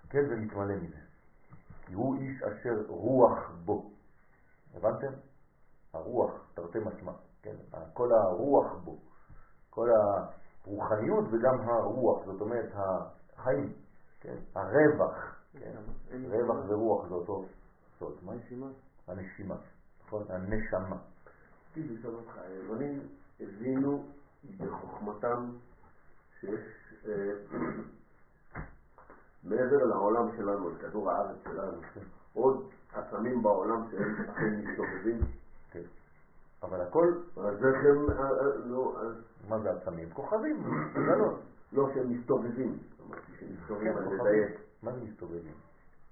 כן, 0.10 0.24
ומתמלא 0.30 0.76
מזה. 0.76 0.98
כי 1.86 1.94
הוא 1.94 2.16
איש 2.16 2.44
אשר 2.44 2.84
רוח 2.88 3.52
בו. 3.66 3.92
הבנתם? 4.76 5.14
הרוח, 5.94 6.32
תרתי 6.54 6.80
משמע. 6.80 7.12
כן, 7.46 7.78
כל 7.94 8.12
הרוח 8.12 8.74
בו. 8.84 8.98
כל 9.70 9.90
הרוחניות 10.66 11.26
וגם 11.32 11.70
הרוח, 11.70 12.26
זאת 12.26 12.42
אומרת 12.42 12.72
החיים, 12.74 13.74
כן, 14.20 14.36
הרווח, 14.56 15.36
כן, 15.54 15.82
רווח 16.30 16.58
ורוח 16.68 17.08
זה 17.08 17.14
אותו 17.14 17.46
סוד. 18.00 18.18
מה? 18.24 18.34
נשימה. 18.36 18.68
הנשימה, 19.08 19.56
נכון? 20.06 20.24
הנשמה. 20.30 20.98
רציתי 21.72 21.94
לשאול 21.94 22.16
אותך, 22.16 22.38
היוונים 22.38 23.08
הבינו 23.40 24.04
בחוכמתם 24.58 25.52
שיש 26.40 26.60
אה, 27.06 27.32
מעבר 29.50 29.86
לעולם 29.86 30.38
שלנו, 30.38 30.70
לכדור 30.70 31.12
הארץ 31.12 31.38
שלנו, 31.44 31.82
עוד 32.34 32.70
עצמים 32.94 33.44
בעולם 33.44 33.84
שהם 33.92 34.30
אכן 34.30 34.56
מסתובבים. 34.56 35.45
אבל 36.66 36.82
הכל, 36.82 37.14
אז 37.38 37.66
איך 37.66 37.76
הם, 37.86 38.10
אה, 38.10 38.24
אה, 38.24 38.56
לא, 38.66 38.94
אז- 39.02 39.50
מה 39.50 39.60
זה 39.60 39.72
עצמים? 39.72 40.10
כוכבים, 40.10 40.64
גלות. 40.94 41.40
לא 41.74 41.90
שהם 41.94 42.10
מסתובבים. 42.10 42.80
אמרתי 43.08 43.32
כן, 43.32 43.46
אני 43.46 43.58
כוכבים. 43.68 44.20
מדייק. 44.20 44.60
מה 44.84 44.92
זה 44.92 45.02
מסתובבים? 45.02 45.54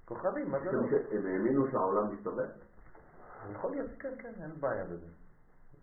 כוכבים, 0.04 0.50
מה 0.50 0.58
זה 0.58 0.72
לא? 0.72 0.82
שהם 0.90 1.26
האמינו 1.26 1.66
שהעולם 1.70 2.14
מסתובב. 2.14 2.48
יכול 3.52 3.70
להיות, 3.70 3.90
כן, 4.00 4.14
כן, 4.18 4.32
אין 4.42 4.60
בעיה 4.60 4.84
בזה. 4.84 5.06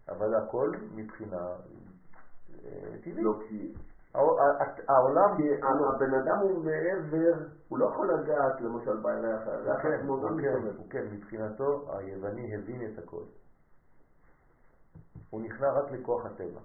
אבל 0.09 0.35
הכל 0.35 0.71
מבחינה 0.95 1.41
אה, 2.65 2.97
טבעית. 3.03 3.25
לא 3.25 3.39
כי... 3.49 3.73
העולם, 4.87 5.37
כי 5.37 5.43
הבן 5.95 6.13
אדם 6.13 6.37
הוא 6.41 6.65
מעבר, 6.65 7.33
הוא 7.69 7.79
לא 7.79 7.85
יכול 7.85 8.13
לגעת 8.13 8.61
למשל 8.61 8.97
בירח, 9.01 9.47
הירח 9.47 9.81
כן, 9.81 9.89
כן. 10.01 10.07
הוא 10.77 10.89
כן, 10.89 11.05
מבחינתו 11.11 11.97
היווני 11.97 12.55
הבין 12.55 12.93
את 12.93 12.99
הכל. 13.03 13.23
הוא 15.31 15.41
נכנע 15.41 15.71
רק 15.71 15.91
לכוח 15.91 16.25
הטבע. 16.25 16.59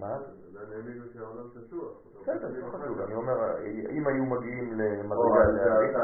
מה? 0.00 0.14
עדיין 0.14 0.72
האמינו 0.72 1.04
שהעולם 1.12 1.48
שטוח. 1.54 1.92
בסדר, 2.22 2.48
לא 2.48 2.66
חשוב, 2.66 3.00
אני 3.00 3.14
אומר, 3.14 3.58
אם 3.90 4.06
היו 4.06 4.24
מגיעים 4.24 4.72
למדרגה 4.72 5.44
להבין. 5.44 5.96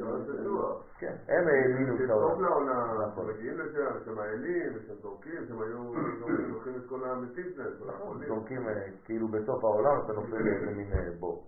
העולם 0.00 0.24
שטוח. 0.24 0.82
כן, 0.98 1.16
הם 1.28 1.48
האמינו 1.48 1.98
זה 1.98 2.06
שהעולם. 2.06 2.30
טוב 2.30 2.40
לעולם, 2.40 3.02
נכון. 3.02 3.26
שמגיעים 3.26 3.58
לשם, 3.58 4.04
שהם 4.04 4.18
האלים, 4.18 4.72
ושהם 4.74 4.96
זורקים, 5.02 5.46
שהם 5.48 5.62
היו 5.62 5.92
זורקים 6.50 6.76
את 6.76 6.88
כל 6.88 7.04
המתים 7.04 7.46
שלהם, 7.54 7.72
נכון. 7.86 8.26
זורקים 8.26 8.68
אה, 8.68 8.86
כאילו 9.04 9.28
בסוף 9.28 9.64
העולם 9.64 10.00
אתה 10.04 10.12
נופל 10.12 10.38
לאיזה 10.38 10.70
מין 10.76 10.92
אה, 10.92 11.10
בור. 11.18 11.46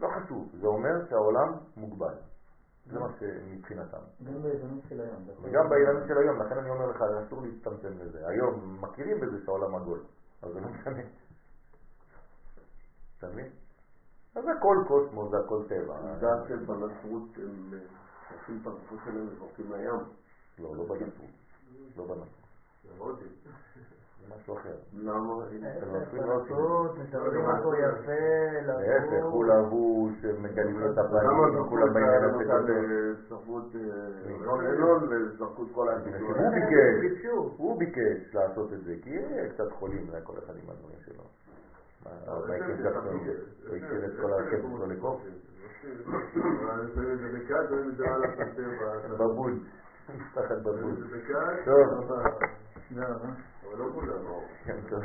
לא 0.00 0.08
חשוב, 0.08 0.48
זה 0.60 0.66
אומר 0.66 1.06
שהעולם 1.08 1.52
מוגבל. 1.76 2.14
זה 2.86 2.98
מה 2.98 3.06
שמבחינתם. 3.18 3.98
גם 4.24 4.42
ביזמות 4.42 4.80
של 4.88 5.00
היום. 5.00 5.22
אתה 5.24 5.32
יכול- 5.32 5.50
וגם 5.50 5.68
בעידן 5.68 6.06
של 6.08 6.18
היום, 6.18 6.42
לכן 6.42 6.58
אני 6.58 6.70
אומר 6.70 6.86
לך, 6.86 7.02
אסור 7.26 7.42
להצטמצם 7.42 7.98
לזה. 7.98 8.28
היום 8.28 8.78
מכירים 8.80 9.20
בזה 9.20 9.44
שהעולם 9.44 9.74
עגול, 9.74 10.00
אז 10.42 10.52
זה 10.52 10.60
לא 10.60 10.68
משנה. 10.68 11.02
אתה 13.18 13.26
מבין? 13.26 13.46
אז 14.36 14.44
הכל 14.58 14.76
קוסמוס, 14.88 15.30
זה 15.30 15.36
הכל 15.44 15.62
טבע. 15.68 15.98
עובדה 15.98 16.48
שבנצרות 16.48 17.28
הם 17.36 17.74
אה, 17.74 17.78
עושים 18.40 18.60
פרצוף 18.64 19.04
שלהם 19.04 19.28
וזורקים 19.28 19.72
לים. 19.72 20.00
לא, 20.58 20.76
לא 20.76 20.84
בנצרות. 20.84 21.30
לא 21.96 22.04
בנצרות. 22.04 23.18
זה 24.28 24.34
משהו 24.34 24.54
אחר. 24.54 24.74
למה? 24.94 25.34
להפך, 25.60 26.14
לא. 26.14 26.22
פרסות, 26.24 26.98
מסדרים 26.98 27.44
אותו 27.46 27.74
יפה, 27.74 28.60
להפך, 28.66 29.12
לבוש. 29.12 29.32
הוא 29.32 29.44
לבוש, 29.44 30.24
מגלים 30.38 30.86
את 30.86 30.98
למה 30.98 30.98
הפנים, 30.98 31.68
כולם 31.68 31.88
את 31.88 31.92
בעניין 31.94 32.24
הזה 32.24 32.44
את 32.44 32.60
אה, 32.60 33.14
את. 33.28 33.76
הוא 37.56 37.78
ביקש, 37.78 38.34
לעשות 38.34 38.72
את 38.72 38.84
זה, 38.84 38.94
כי 39.02 39.10
קצת 39.54 39.72
חולים, 39.72 40.06
זה 40.10 40.20
כל 40.24 40.32
אחד 40.44 40.54
עם 40.56 40.70
הדברים 40.70 40.98
שלו. 41.04 41.24
מה, 42.04 42.10
מייקל 42.48 42.72
ג'קסון, 42.72 43.06
הוא 43.68 43.76
הכיר 43.76 44.04
את 44.04 44.12
כל 44.20 44.32
הכסף 44.32 44.64
שלו 44.64 44.86
לקוף? 44.86 45.20
את 47.70 47.96
זה 47.96 48.04
את 48.42 48.56
זה. 48.56 49.16
בבון, 49.18 49.60
משפחת 50.08 50.52
את 50.52 50.62
זה 50.62 50.70
בקאט, 51.12 51.64
טוב, 51.64 52.10
תודה 52.94 53.06
רבה. 53.06 53.28
אבל 53.68 53.78
לא 53.78 53.84
כולם 53.94 54.08
כן, 54.64 54.76
באו. 54.90 55.00